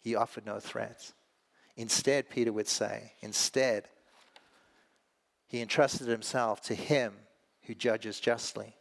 he 0.00 0.14
offered 0.14 0.46
no 0.46 0.60
threats. 0.60 1.12
Instead, 1.76 2.30
Peter 2.30 2.54
would 2.54 2.68
say, 2.68 3.12
instead, 3.20 3.86
he 5.46 5.60
entrusted 5.60 6.08
himself 6.08 6.62
to 6.62 6.74
him 6.74 7.12
who 7.64 7.74
judges 7.74 8.18
justly. 8.18 8.74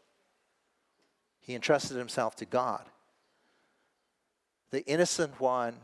He 1.41 1.55
entrusted 1.55 1.97
himself 1.97 2.37
to 2.37 2.45
God. 2.45 2.85
The 4.71 4.85
innocent 4.85 5.41
one 5.41 5.75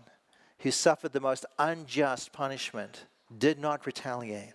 who 0.59 0.71
suffered 0.71 1.13
the 1.13 1.19
most 1.19 1.45
unjust 1.57 2.31
punishment 2.33 3.05
did 3.37 3.59
not 3.59 3.85
retaliate. 3.85 4.53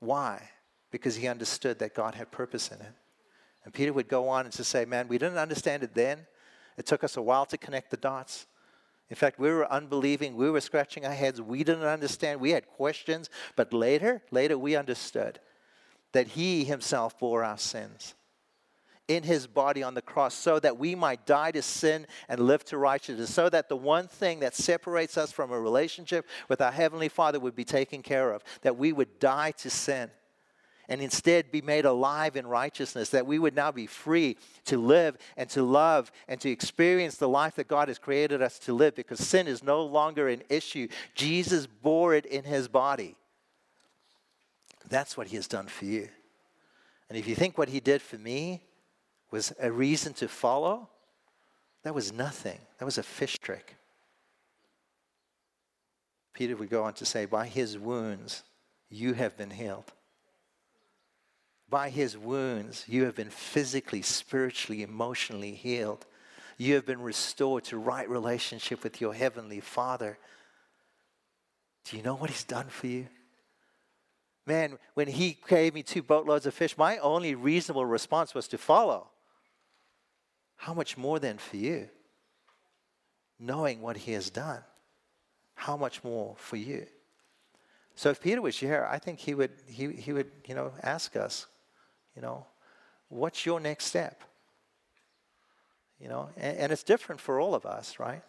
Why? 0.00 0.50
Because 0.90 1.16
he 1.16 1.28
understood 1.28 1.78
that 1.78 1.94
God 1.94 2.14
had 2.14 2.30
purpose 2.30 2.68
in 2.68 2.80
it. 2.80 2.92
And 3.64 3.74
Peter 3.74 3.92
would 3.92 4.08
go 4.08 4.28
on 4.28 4.46
and 4.46 4.54
to 4.54 4.64
say, 4.64 4.84
Man, 4.84 5.08
we 5.08 5.18
didn't 5.18 5.38
understand 5.38 5.82
it 5.82 5.94
then. 5.94 6.26
It 6.78 6.86
took 6.86 7.04
us 7.04 7.16
a 7.16 7.22
while 7.22 7.44
to 7.46 7.58
connect 7.58 7.90
the 7.90 7.96
dots. 7.98 8.46
In 9.10 9.16
fact, 9.16 9.38
we 9.38 9.50
were 9.50 9.70
unbelieving. 9.70 10.36
We 10.36 10.50
were 10.50 10.60
scratching 10.60 11.04
our 11.04 11.12
heads. 11.12 11.40
We 11.40 11.64
didn't 11.64 11.84
understand. 11.84 12.40
We 12.40 12.52
had 12.52 12.66
questions. 12.66 13.28
But 13.56 13.72
later, 13.72 14.22
later 14.30 14.56
we 14.56 14.76
understood 14.76 15.40
that 16.12 16.28
he 16.28 16.64
himself 16.64 17.18
bore 17.18 17.44
our 17.44 17.58
sins 17.58 18.14
in 19.10 19.24
his 19.24 19.48
body 19.48 19.82
on 19.82 19.94
the 19.94 20.02
cross 20.02 20.34
so 20.34 20.60
that 20.60 20.78
we 20.78 20.94
might 20.94 21.26
die 21.26 21.50
to 21.50 21.60
sin 21.60 22.06
and 22.28 22.38
live 22.38 22.64
to 22.64 22.78
righteousness, 22.78 23.34
so 23.34 23.48
that 23.48 23.68
the 23.68 23.76
one 23.76 24.06
thing 24.06 24.38
that 24.38 24.54
separates 24.54 25.18
us 25.18 25.32
from 25.32 25.50
a 25.50 25.58
relationship 25.58 26.24
with 26.48 26.60
our 26.60 26.70
Heavenly 26.70 27.08
Father 27.08 27.40
would 27.40 27.56
be 27.56 27.64
taken 27.64 28.02
care 28.02 28.30
of, 28.30 28.44
that 28.62 28.76
we 28.76 28.92
would 28.92 29.18
die 29.18 29.50
to 29.58 29.68
sin 29.68 30.10
and 30.88 31.00
instead 31.00 31.50
be 31.50 31.60
made 31.60 31.84
alive 31.86 32.36
in 32.36 32.46
righteousness, 32.46 33.10
that 33.10 33.26
we 33.26 33.40
would 33.40 33.56
now 33.56 33.72
be 33.72 33.86
free 33.86 34.36
to 34.66 34.78
live 34.78 35.18
and 35.36 35.50
to 35.50 35.64
love 35.64 36.12
and 36.28 36.40
to 36.40 36.50
experience 36.50 37.16
the 37.16 37.28
life 37.28 37.56
that 37.56 37.66
God 37.66 37.88
has 37.88 37.98
created 37.98 38.40
us 38.40 38.60
to 38.60 38.72
live 38.72 38.94
because 38.94 39.18
sin 39.18 39.48
is 39.48 39.64
no 39.64 39.82
longer 39.82 40.28
an 40.28 40.42
issue. 40.48 40.86
Jesus 41.16 41.66
bore 41.66 42.14
it 42.14 42.26
in 42.26 42.44
his 42.44 42.68
body. 42.68 43.16
That's 44.88 45.16
what 45.16 45.26
he 45.26 45.36
has 45.36 45.48
done 45.48 45.66
for 45.66 45.84
you. 45.84 46.08
And 47.08 47.18
if 47.18 47.26
you 47.26 47.34
think 47.34 47.58
what 47.58 47.68
he 47.68 47.80
did 47.80 48.02
for 48.02 48.18
me 48.18 48.62
was 49.30 49.52
a 49.60 49.70
reason 49.70 50.12
to 50.14 50.28
follow, 50.28 50.88
that 51.82 51.94
was 51.94 52.12
nothing. 52.12 52.58
That 52.78 52.84
was 52.84 52.98
a 52.98 53.02
fish 53.02 53.38
trick. 53.38 53.76
Peter 56.34 56.56
would 56.56 56.70
go 56.70 56.84
on 56.84 56.94
to 56.94 57.04
say, 57.04 57.26
By 57.26 57.46
his 57.46 57.78
wounds, 57.78 58.42
you 58.88 59.14
have 59.14 59.36
been 59.36 59.50
healed. 59.50 59.92
By 61.68 61.90
his 61.90 62.18
wounds, 62.18 62.84
you 62.88 63.04
have 63.04 63.14
been 63.14 63.30
physically, 63.30 64.02
spiritually, 64.02 64.82
emotionally 64.82 65.52
healed. 65.52 66.04
You 66.58 66.74
have 66.74 66.84
been 66.84 67.00
restored 67.00 67.64
to 67.64 67.78
right 67.78 68.08
relationship 68.08 68.82
with 68.82 69.00
your 69.00 69.14
heavenly 69.14 69.60
Father. 69.60 70.18
Do 71.84 71.96
you 71.96 72.02
know 72.02 72.16
what 72.16 72.30
he's 72.30 72.44
done 72.44 72.66
for 72.66 72.88
you? 72.88 73.06
Man, 74.46 74.78
when 74.94 75.06
he 75.06 75.38
gave 75.48 75.74
me 75.74 75.82
two 75.82 76.02
boatloads 76.02 76.44
of 76.44 76.54
fish, 76.54 76.76
my 76.76 76.98
only 76.98 77.34
reasonable 77.34 77.86
response 77.86 78.34
was 78.34 78.48
to 78.48 78.58
follow. 78.58 79.09
How 80.60 80.74
much 80.74 80.98
more 80.98 81.18
then 81.18 81.38
for 81.38 81.56
you? 81.56 81.88
Knowing 83.38 83.80
what 83.80 83.96
he 83.96 84.12
has 84.12 84.28
done, 84.28 84.62
how 85.54 85.74
much 85.74 86.04
more 86.04 86.34
for 86.36 86.56
you? 86.56 86.84
So 87.94 88.10
if 88.10 88.20
Peter 88.20 88.42
was 88.42 88.58
here, 88.58 88.86
I 88.90 88.98
think 88.98 89.20
he 89.20 89.32
would, 89.32 89.52
he, 89.66 89.90
he 89.92 90.12
would 90.12 90.30
you 90.46 90.54
know, 90.54 90.72
ask 90.82 91.16
us, 91.16 91.46
you 92.14 92.20
know, 92.20 92.44
what's 93.08 93.46
your 93.46 93.58
next 93.58 93.86
step? 93.86 94.22
You 95.98 96.08
know, 96.08 96.28
and, 96.36 96.58
and 96.58 96.72
it's 96.72 96.82
different 96.82 97.22
for 97.22 97.40
all 97.40 97.54
of 97.54 97.64
us, 97.64 97.98
right? 97.98 98.22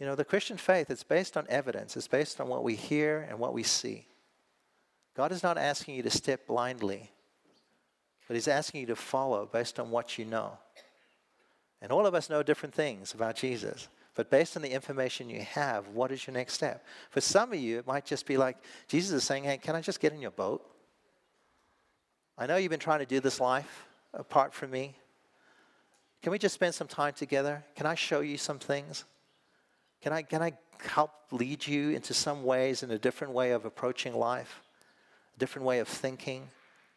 You 0.00 0.06
know, 0.06 0.16
the 0.16 0.24
Christian 0.24 0.56
faith 0.56 0.90
is 0.90 1.04
based 1.04 1.36
on 1.36 1.46
evidence. 1.48 1.96
It's 1.96 2.08
based 2.08 2.40
on 2.40 2.48
what 2.48 2.64
we 2.64 2.74
hear 2.74 3.28
and 3.30 3.38
what 3.38 3.54
we 3.54 3.62
see. 3.62 4.08
God 5.16 5.30
is 5.30 5.44
not 5.44 5.56
asking 5.56 5.94
you 5.94 6.02
to 6.02 6.10
step 6.10 6.48
blindly, 6.48 7.12
but 8.26 8.34
He's 8.34 8.48
asking 8.48 8.80
you 8.80 8.86
to 8.88 8.96
follow 8.96 9.46
based 9.46 9.78
on 9.78 9.92
what 9.92 10.18
you 10.18 10.24
know. 10.24 10.58
And 11.82 11.90
all 11.90 12.06
of 12.06 12.14
us 12.14 12.30
know 12.30 12.44
different 12.44 12.74
things 12.74 13.12
about 13.12 13.34
Jesus. 13.34 13.88
But 14.14 14.30
based 14.30 14.56
on 14.56 14.62
the 14.62 14.70
information 14.70 15.28
you 15.28 15.40
have, 15.40 15.88
what 15.88 16.12
is 16.12 16.26
your 16.26 16.34
next 16.34 16.54
step? 16.54 16.86
For 17.10 17.20
some 17.20 17.52
of 17.52 17.58
you, 17.58 17.78
it 17.78 17.86
might 17.86 18.06
just 18.06 18.24
be 18.24 18.36
like 18.36 18.56
Jesus 18.86 19.10
is 19.10 19.24
saying, 19.24 19.44
Hey, 19.44 19.58
can 19.58 19.74
I 19.74 19.80
just 19.80 19.98
get 20.00 20.12
in 20.12 20.20
your 20.20 20.30
boat? 20.30 20.64
I 22.38 22.46
know 22.46 22.56
you've 22.56 22.70
been 22.70 22.78
trying 22.78 23.00
to 23.00 23.06
do 23.06 23.20
this 23.20 23.40
life 23.40 23.86
apart 24.14 24.54
from 24.54 24.70
me. 24.70 24.94
Can 26.22 26.30
we 26.30 26.38
just 26.38 26.54
spend 26.54 26.74
some 26.74 26.86
time 26.86 27.14
together? 27.14 27.64
Can 27.74 27.84
I 27.84 27.96
show 27.96 28.20
you 28.20 28.38
some 28.38 28.60
things? 28.60 29.04
Can 30.02 30.12
I, 30.12 30.22
can 30.22 30.40
I 30.40 30.52
help 30.86 31.10
lead 31.32 31.66
you 31.66 31.90
into 31.90 32.14
some 32.14 32.44
ways 32.44 32.82
in 32.82 32.90
a 32.92 32.98
different 32.98 33.32
way 33.32 33.50
of 33.50 33.64
approaching 33.64 34.14
life, 34.14 34.62
a 35.34 35.38
different 35.38 35.66
way 35.66 35.80
of 35.80 35.88
thinking 35.88 36.48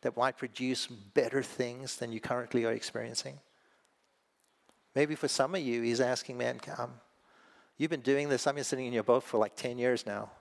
that 0.01 0.15
might 0.15 0.37
produce 0.37 0.85
better 0.87 1.41
things 1.41 1.97
than 1.97 2.11
you 2.11 2.19
currently 2.19 2.65
are 2.65 2.71
experiencing? 2.71 3.39
Maybe 4.95 5.15
for 5.15 5.27
some 5.27 5.53
of 5.53 5.61
you, 5.61 5.81
he's 5.81 5.99
asking, 5.99 6.37
man, 6.37 6.57
come. 6.57 6.79
Um, 6.79 6.93
you've 7.77 7.91
been 7.91 8.01
doing 8.01 8.29
this. 8.29 8.47
I've 8.47 8.55
been 8.55 8.63
sitting 8.63 8.85
in 8.85 8.93
your 8.93 9.03
boat 9.03 9.23
for 9.23 9.37
like 9.37 9.55
10 9.55 9.77
years 9.77 10.05
now, 10.05 10.31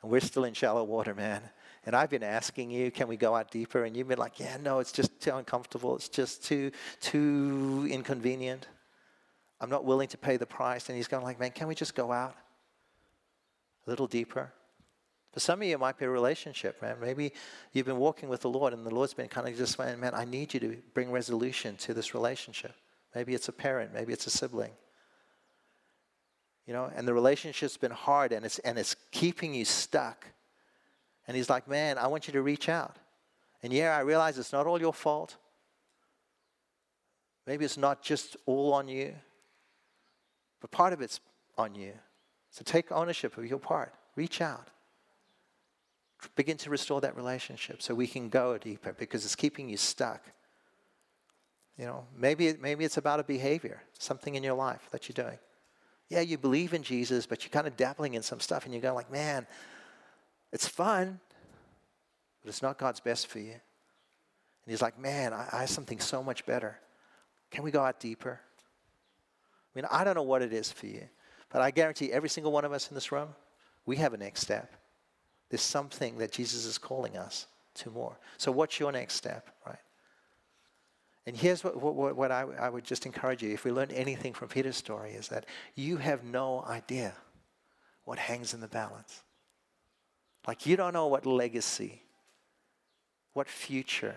and 0.00 0.10
we're 0.10 0.20
still 0.20 0.44
in 0.44 0.54
shallow 0.54 0.84
water, 0.84 1.14
man. 1.14 1.42
And 1.84 1.94
I've 1.94 2.10
been 2.10 2.22
asking 2.22 2.70
you, 2.70 2.90
can 2.90 3.08
we 3.08 3.16
go 3.16 3.34
out 3.34 3.50
deeper? 3.50 3.84
And 3.84 3.96
you've 3.96 4.08
been 4.08 4.18
like, 4.18 4.38
yeah, 4.40 4.56
no, 4.56 4.78
it's 4.78 4.92
just 4.92 5.20
too 5.20 5.34
uncomfortable. 5.34 5.94
It's 5.96 6.08
just 6.08 6.44
too, 6.44 6.72
too 7.00 7.88
inconvenient. 7.90 8.66
I'm 9.60 9.70
not 9.70 9.84
willing 9.84 10.08
to 10.08 10.18
pay 10.18 10.36
the 10.36 10.46
price. 10.46 10.88
And 10.88 10.96
he's 10.96 11.06
going 11.08 11.22
like, 11.22 11.38
man, 11.38 11.52
can 11.52 11.68
we 11.68 11.74
just 11.74 11.94
go 11.94 12.10
out 12.10 12.34
a 13.86 13.90
little 13.90 14.08
deeper? 14.08 14.52
For 15.32 15.40
some 15.40 15.60
of 15.60 15.68
you, 15.68 15.74
it 15.74 15.80
might 15.80 15.98
be 15.98 16.06
a 16.06 16.10
relationship, 16.10 16.80
man. 16.82 16.96
Maybe 17.00 17.32
you've 17.72 17.86
been 17.86 17.98
walking 17.98 18.28
with 18.28 18.40
the 18.40 18.48
Lord, 18.48 18.72
and 18.72 18.84
the 18.84 18.94
Lord's 18.94 19.14
been 19.14 19.28
kind 19.28 19.46
of 19.46 19.56
just 19.56 19.76
saying, 19.76 20.00
man, 20.00 20.14
I 20.14 20.24
need 20.24 20.54
you 20.54 20.60
to 20.60 20.76
bring 20.94 21.10
resolution 21.10 21.76
to 21.76 21.94
this 21.94 22.14
relationship. 22.14 22.74
Maybe 23.14 23.34
it's 23.34 23.48
a 23.48 23.52
parent, 23.52 23.92
maybe 23.94 24.12
it's 24.12 24.26
a 24.26 24.30
sibling. 24.30 24.72
You 26.66 26.72
know, 26.72 26.90
and 26.94 27.06
the 27.06 27.14
relationship's 27.14 27.76
been 27.76 27.92
hard 27.92 28.32
and 28.32 28.44
it's 28.44 28.58
and 28.60 28.78
it's 28.78 28.96
keeping 29.12 29.54
you 29.54 29.64
stuck. 29.64 30.26
And 31.28 31.36
he's 31.36 31.48
like, 31.48 31.68
"Man, 31.68 31.98
I 31.98 32.08
want 32.08 32.26
you 32.26 32.32
to 32.32 32.42
reach 32.42 32.68
out." 32.68 32.96
And 33.62 33.72
yeah, 33.72 33.96
I 33.96 34.00
realize 34.00 34.38
it's 34.38 34.52
not 34.52 34.66
all 34.66 34.80
your 34.80 34.92
fault. 34.92 35.36
Maybe 37.46 37.64
it's 37.64 37.76
not 37.76 38.02
just 38.02 38.36
all 38.46 38.72
on 38.74 38.88
you. 38.88 39.14
But 40.60 40.70
part 40.70 40.92
of 40.92 41.00
it's 41.00 41.20
on 41.56 41.74
you. 41.74 41.92
So 42.50 42.62
take 42.64 42.90
ownership 42.90 43.36
of 43.38 43.46
your 43.46 43.58
part. 43.58 43.94
Reach 44.16 44.40
out. 44.40 44.68
Begin 46.34 46.56
to 46.58 46.70
restore 46.70 47.00
that 47.02 47.14
relationship 47.16 47.82
so 47.82 47.94
we 47.94 48.06
can 48.06 48.28
go 48.28 48.58
deeper 48.58 48.92
because 48.92 49.24
it's 49.24 49.36
keeping 49.36 49.68
you 49.68 49.76
stuck. 49.76 50.22
You 51.78 51.84
know, 51.84 52.06
maybe, 52.16 52.54
maybe 52.60 52.84
it's 52.84 52.96
about 52.96 53.20
a 53.20 53.24
behavior, 53.24 53.82
something 53.98 54.34
in 54.34 54.42
your 54.42 54.54
life 54.54 54.88
that 54.92 55.08
you're 55.08 55.24
doing. 55.26 55.38
Yeah, 56.08 56.20
you 56.20 56.38
believe 56.38 56.72
in 56.72 56.82
Jesus, 56.82 57.26
but 57.26 57.42
you're 57.42 57.50
kind 57.50 57.66
of 57.66 57.76
dabbling 57.76 58.14
in 58.14 58.22
some 58.22 58.40
stuff 58.40 58.64
and 58.64 58.72
you're 58.72 58.82
going 58.82 58.94
like, 58.94 59.10
man, 59.10 59.46
it's 60.52 60.66
fun, 60.66 61.20
but 62.42 62.48
it's 62.48 62.62
not 62.62 62.78
God's 62.78 63.00
best 63.00 63.26
for 63.26 63.40
you. 63.40 63.52
And 63.52 64.72
he's 64.72 64.80
like, 64.80 64.98
man, 64.98 65.32
I, 65.32 65.48
I 65.52 65.60
have 65.60 65.70
something 65.70 66.00
so 66.00 66.22
much 66.22 66.46
better. 66.46 66.78
Can 67.50 67.62
we 67.62 67.70
go 67.70 67.82
out 67.82 68.00
deeper? 68.00 68.40
I 68.40 69.78
mean, 69.78 69.86
I 69.90 70.04
don't 70.04 70.14
know 70.14 70.22
what 70.22 70.42
it 70.42 70.52
is 70.52 70.72
for 70.72 70.86
you, 70.86 71.02
but 71.50 71.60
I 71.60 71.70
guarantee 71.70 72.12
every 72.12 72.28
single 72.28 72.52
one 72.52 72.64
of 72.64 72.72
us 72.72 72.88
in 72.88 72.94
this 72.94 73.12
room, 73.12 73.28
we 73.84 73.96
have 73.96 74.14
a 74.14 74.16
next 74.16 74.40
step. 74.40 74.72
There's 75.50 75.62
something 75.62 76.18
that 76.18 76.32
Jesus 76.32 76.64
is 76.64 76.78
calling 76.78 77.16
us 77.16 77.46
to 77.74 77.90
more. 77.90 78.18
So, 78.38 78.50
what's 78.50 78.80
your 78.80 78.90
next 78.90 79.14
step, 79.14 79.50
right? 79.66 79.78
And 81.26 81.36
here's 81.36 81.64
what, 81.64 81.76
what, 81.76 82.16
what 82.16 82.30
I, 82.30 82.42
I 82.58 82.68
would 82.68 82.84
just 82.84 83.04
encourage 83.04 83.42
you 83.42 83.52
if 83.52 83.64
we 83.64 83.72
learn 83.72 83.90
anything 83.90 84.32
from 84.32 84.48
Peter's 84.48 84.76
story 84.76 85.12
is 85.12 85.28
that 85.28 85.44
you 85.74 85.96
have 85.96 86.22
no 86.22 86.62
idea 86.66 87.14
what 88.04 88.18
hangs 88.18 88.54
in 88.54 88.60
the 88.60 88.68
balance. 88.68 89.22
Like 90.46 90.66
you 90.66 90.76
don't 90.76 90.92
know 90.92 91.08
what 91.08 91.26
legacy, 91.26 92.02
what 93.32 93.48
future, 93.48 94.14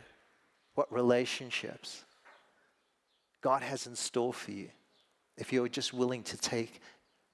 what 0.76 0.92
relationships 0.94 2.04
God 3.42 3.64
has 3.64 3.88
in 3.88 3.96
store 3.96 4.34
for 4.34 4.52
you 4.52 4.70
if 5.36 5.52
you're 5.52 5.68
just 5.68 5.94
willing 5.94 6.22
to 6.24 6.38
take 6.38 6.80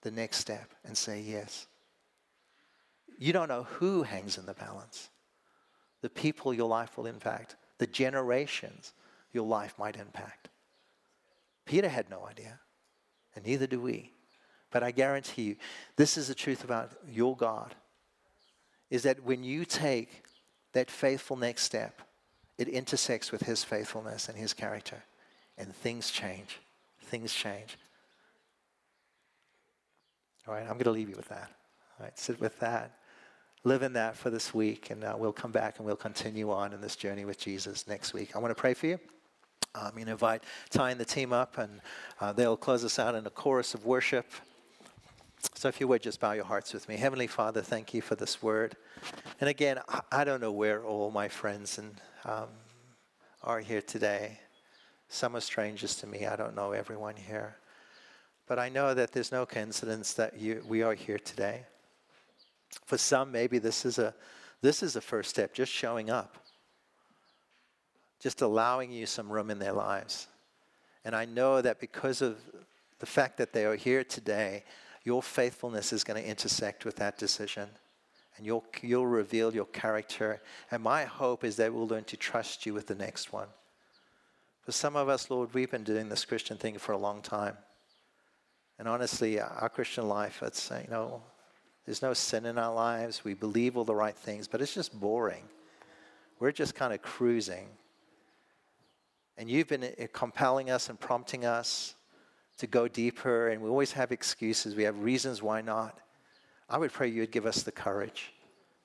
the 0.03 0.11
next 0.11 0.37
step 0.37 0.71
and 0.85 0.97
say 0.97 1.19
yes. 1.19 1.67
You 3.17 3.33
don't 3.33 3.49
know 3.49 3.63
who 3.63 4.03
hangs 4.03 4.37
in 4.37 4.45
the 4.45 4.53
balance, 4.53 5.09
the 6.01 6.09
people 6.09 6.53
your 6.53 6.69
life 6.69 6.97
will 6.97 7.07
impact, 7.07 7.55
the 7.79 7.87
generations 7.87 8.93
your 9.35 9.45
life 9.45 9.75
might 9.77 9.97
impact. 9.97 10.49
Peter 11.65 11.89
had 11.89 12.09
no 12.09 12.25
idea, 12.25 12.59
and 13.35 13.45
neither 13.45 13.67
do 13.67 13.81
we. 13.81 14.13
But 14.71 14.83
I 14.83 14.91
guarantee 14.91 15.43
you, 15.43 15.55
this 15.95 16.17
is 16.17 16.27
the 16.27 16.35
truth 16.35 16.63
about 16.63 16.91
your 17.07 17.35
God 17.35 17.75
is 18.89 19.03
that 19.03 19.23
when 19.23 19.43
you 19.43 19.65
take 19.65 20.23
that 20.73 20.91
faithful 20.91 21.35
next 21.35 21.63
step, 21.63 22.01
it 22.57 22.67
intersects 22.67 23.31
with 23.31 23.41
his 23.41 23.63
faithfulness 23.63 24.29
and 24.29 24.37
his 24.37 24.53
character, 24.53 25.03
and 25.57 25.75
things 25.75 26.11
change. 26.11 26.59
Things 27.01 27.33
change. 27.33 27.77
All 30.47 30.53
right, 30.53 30.63
I'm 30.63 30.73
going 30.73 30.83
to 30.83 30.91
leave 30.91 31.09
you 31.09 31.15
with 31.15 31.29
that. 31.29 31.49
All 31.99 32.05
right, 32.05 32.17
sit 32.17 32.39
with 32.39 32.59
that. 32.59 32.99
live 33.63 33.81
in 33.81 33.93
that 33.93 34.15
for 34.15 34.29
this 34.29 34.53
week, 34.53 34.91
and 34.91 35.03
uh, 35.03 35.15
we'll 35.17 35.33
come 35.33 35.51
back 35.51 35.77
and 35.79 35.85
we'll 35.85 35.95
continue 35.95 36.51
on 36.51 36.71
in 36.71 36.81
this 36.81 36.95
journey 36.95 37.25
with 37.25 37.39
Jesus 37.39 37.87
next 37.87 38.13
week. 38.13 38.35
I 38.35 38.39
want 38.39 38.55
to 38.55 38.59
pray 38.59 38.75
for 38.75 38.87
you. 38.87 38.99
I'm 39.75 39.91
going 39.91 40.05
to 40.05 40.13
invite 40.13 40.43
Ty 40.69 40.91
and 40.91 40.99
the 40.99 41.05
team 41.05 41.33
up, 41.33 41.57
and 41.57 41.81
uh, 42.21 42.31
they'll 42.31 42.57
close 42.57 42.85
us 42.85 42.97
out 42.97 43.15
in 43.15 43.25
a 43.27 43.29
chorus 43.29 43.73
of 43.73 43.85
worship. 43.85 44.25
So, 45.53 45.67
if 45.67 45.79
you 45.79 45.87
would 45.87 46.01
just 46.01 46.19
bow 46.19 46.31
your 46.31 46.45
hearts 46.45 46.73
with 46.73 46.87
me. 46.87 46.95
Heavenly 46.95 47.27
Father, 47.27 47.61
thank 47.61 47.93
you 47.93 48.01
for 48.01 48.15
this 48.15 48.41
word. 48.41 48.77
And 49.39 49.49
again, 49.49 49.79
I, 49.89 50.01
I 50.11 50.23
don't 50.23 50.41
know 50.41 50.51
where 50.51 50.83
all 50.83 51.11
my 51.11 51.27
friends 51.27 51.77
and, 51.77 51.99
um, 52.23 52.47
are 53.43 53.59
here 53.59 53.81
today. 53.81 54.39
Some 55.09 55.35
are 55.35 55.41
strangers 55.41 55.95
to 55.97 56.07
me. 56.07 56.25
I 56.25 56.35
don't 56.35 56.55
know 56.55 56.71
everyone 56.71 57.15
here. 57.15 57.57
But 58.47 58.59
I 58.59 58.69
know 58.69 58.93
that 58.93 59.11
there's 59.11 59.31
no 59.31 59.45
coincidence 59.45 60.13
that 60.13 60.39
you, 60.39 60.63
we 60.67 60.81
are 60.83 60.93
here 60.93 61.19
today. 61.19 61.65
For 62.85 62.97
some, 62.97 63.31
maybe 63.31 63.59
this 63.59 63.85
is 63.85 63.99
a 63.99 64.13
this 64.61 64.81
is 64.81 64.95
a 64.95 65.01
first 65.01 65.29
step, 65.29 65.53
just 65.53 65.71
showing 65.71 66.09
up, 66.09 66.37
just 68.19 68.41
allowing 68.41 68.91
you 68.91 69.05
some 69.05 69.31
room 69.31 69.51
in 69.51 69.59
their 69.59 69.73
lives. 69.73 70.27
And 71.03 71.15
I 71.15 71.25
know 71.25 71.61
that 71.61 71.79
because 71.79 72.21
of 72.21 72.37
the 72.99 73.05
fact 73.05 73.37
that 73.37 73.53
they 73.53 73.65
are 73.65 73.75
here 73.75 74.03
today, 74.03 74.63
your 75.03 75.21
faithfulness 75.21 75.93
is 75.93 76.03
going 76.03 76.21
to 76.21 76.27
intersect 76.27 76.85
with 76.85 76.95
that 76.95 77.17
decision. 77.17 77.69
And 78.37 78.45
you'll, 78.45 78.65
you'll 78.81 79.07
reveal 79.07 79.53
your 79.53 79.65
character. 79.65 80.41
And 80.71 80.83
my 80.83 81.05
hope 81.05 81.43
is 81.43 81.55
that 81.57 81.73
we'll 81.73 81.87
learn 81.87 82.03
to 82.05 82.17
trust 82.17 82.65
you 82.65 82.73
with 82.73 82.87
the 82.87 82.95
next 82.95 83.31
one. 83.31 83.47
For 84.63 84.71
some 84.71 84.95
of 84.95 85.07
us, 85.07 85.29
Lord, 85.29 85.53
we've 85.53 85.69
been 85.69 85.83
doing 85.83 86.09
this 86.09 86.25
Christian 86.25 86.57
thing 86.57 86.77
for 86.79 86.91
a 86.91 86.97
long 86.97 87.21
time. 87.21 87.55
And 88.79 88.87
honestly, 88.87 89.39
our 89.39 89.69
Christian 89.69 90.09
life, 90.09 90.41
it's, 90.41 90.69
you 90.69 90.89
know, 90.89 91.21
there's 91.85 92.01
no 92.01 92.13
sin 92.13 92.45
in 92.45 92.57
our 92.57 92.73
lives. 92.73 93.23
We 93.23 93.35
believe 93.35 93.77
all 93.77 93.85
the 93.85 93.95
right 93.95 94.17
things, 94.17 94.47
but 94.47 94.61
it's 94.61 94.73
just 94.73 94.99
boring. 94.99 95.43
We're 96.39 96.51
just 96.51 96.75
kind 96.75 96.93
of 96.93 97.01
cruising. 97.01 97.67
And 99.37 99.49
you've 99.49 99.67
been 99.67 99.83
uh, 99.83 100.07
compelling 100.13 100.69
us 100.69 100.89
and 100.89 100.99
prompting 100.99 101.45
us 101.45 101.95
to 102.57 102.67
go 102.67 102.87
deeper, 102.87 103.49
and 103.49 103.61
we 103.61 103.69
always 103.69 103.91
have 103.93 104.11
excuses. 104.11 104.75
We 104.75 104.83
have 104.83 104.97
reasons 104.99 105.41
why 105.41 105.61
not. 105.61 105.99
I 106.69 106.77
would 106.77 106.91
pray 106.91 107.07
you 107.09 107.21
would 107.21 107.31
give 107.31 107.45
us 107.45 107.63
the 107.63 107.71
courage 107.71 108.33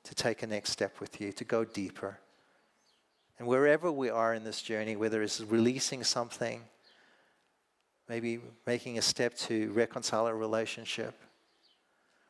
to 0.05 0.15
take 0.15 0.43
a 0.43 0.47
next 0.47 0.71
step 0.71 1.01
with 1.01 1.21
you, 1.21 1.33
to 1.33 1.45
go 1.45 1.65
deeper. 1.65 2.19
And 3.39 3.49
wherever 3.49 3.91
we 3.91 4.11
are 4.11 4.35
in 4.35 4.45
this 4.45 4.61
journey, 4.61 4.97
whether 4.97 5.23
it's 5.23 5.41
releasing 5.41 6.05
something, 6.05 6.63
maybe 8.09 8.41
making 8.67 8.99
a 8.99 9.03
step 9.03 9.35
to 9.39 9.71
reconcile 9.73 10.27
a 10.27 10.35
relationship, 10.35 11.15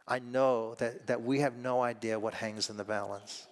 I 0.06 0.18
know 0.18 0.74
that, 0.74 1.06
that 1.06 1.22
we 1.22 1.40
have 1.40 1.56
no 1.56 1.82
idea 1.82 2.18
what 2.18 2.34
hangs 2.34 2.68
in 2.68 2.76
the 2.76 2.84
balance 2.84 3.46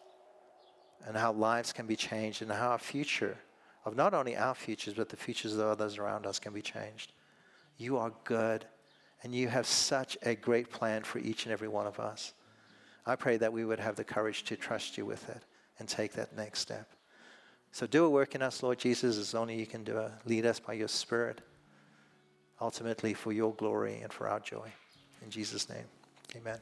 and 1.07 1.17
how 1.17 1.33
lives 1.33 1.73
can 1.73 1.87
be 1.87 1.97
changed 1.97 2.43
and 2.43 2.51
how 2.51 2.71
our 2.71 2.79
future, 2.79 3.37
of 3.89 3.97
not 3.97 4.15
only 4.15 4.37
our 4.37 4.55
futures, 4.55 4.95
but 4.95 5.09
the 5.09 5.17
futures 5.17 5.55
of 5.55 5.61
others 5.61 5.99
around 5.99 6.27
us, 6.27 6.39
can 6.39 6.53
be 6.53 6.63
changed. 6.63 7.13
You 7.79 7.97
are 7.97 8.13
good, 8.25 8.67
and 9.23 9.35
you 9.35 9.49
have 9.49 9.67
such 9.67 10.17
a 10.23 10.35
great 10.35 10.71
plan 10.71 11.03
for 11.03 11.19
each 11.19 11.45
and 11.45 11.53
every 11.53 11.69
one 11.69 11.87
of 11.87 11.99
us. 11.99 12.35
I 13.07 13.17
pray 13.17 13.39
that 13.39 13.53
we 13.53 13.65
would 13.65 13.81
have 13.81 13.97
the 13.97 14.05
courage 14.05 14.45
to 14.45 14.57
trust 14.57 14.99
you 14.99 15.07
with 15.07 15.29
it 15.31 15.43
and 15.79 15.89
take 15.89 16.13
that 16.13 16.37
next 16.37 16.61
step. 16.61 16.93
So 17.73 17.87
do 17.87 18.05
a 18.05 18.11
work 18.11 18.35
in 18.35 18.43
us, 18.43 18.63
Lord 18.63 18.79
Jesus, 18.79 19.17
as 19.17 19.35
only 19.35 19.59
you 19.59 19.67
can 19.67 19.85
do 19.85 19.97
it. 19.99 20.13
Lead 20.27 20.45
us 20.45 20.61
by 20.61 20.75
your 20.75 20.89
Spirit, 20.89 21.41
ultimately 22.61 23.15
for 23.15 23.33
your 23.33 23.55
glory 23.55 24.01
and 24.03 24.13
for 24.13 24.29
our 24.29 24.41
joy. 24.41 24.71
In 25.23 25.31
Jesus' 25.31 25.69
name. 25.69 25.87
Amen. 26.37 26.59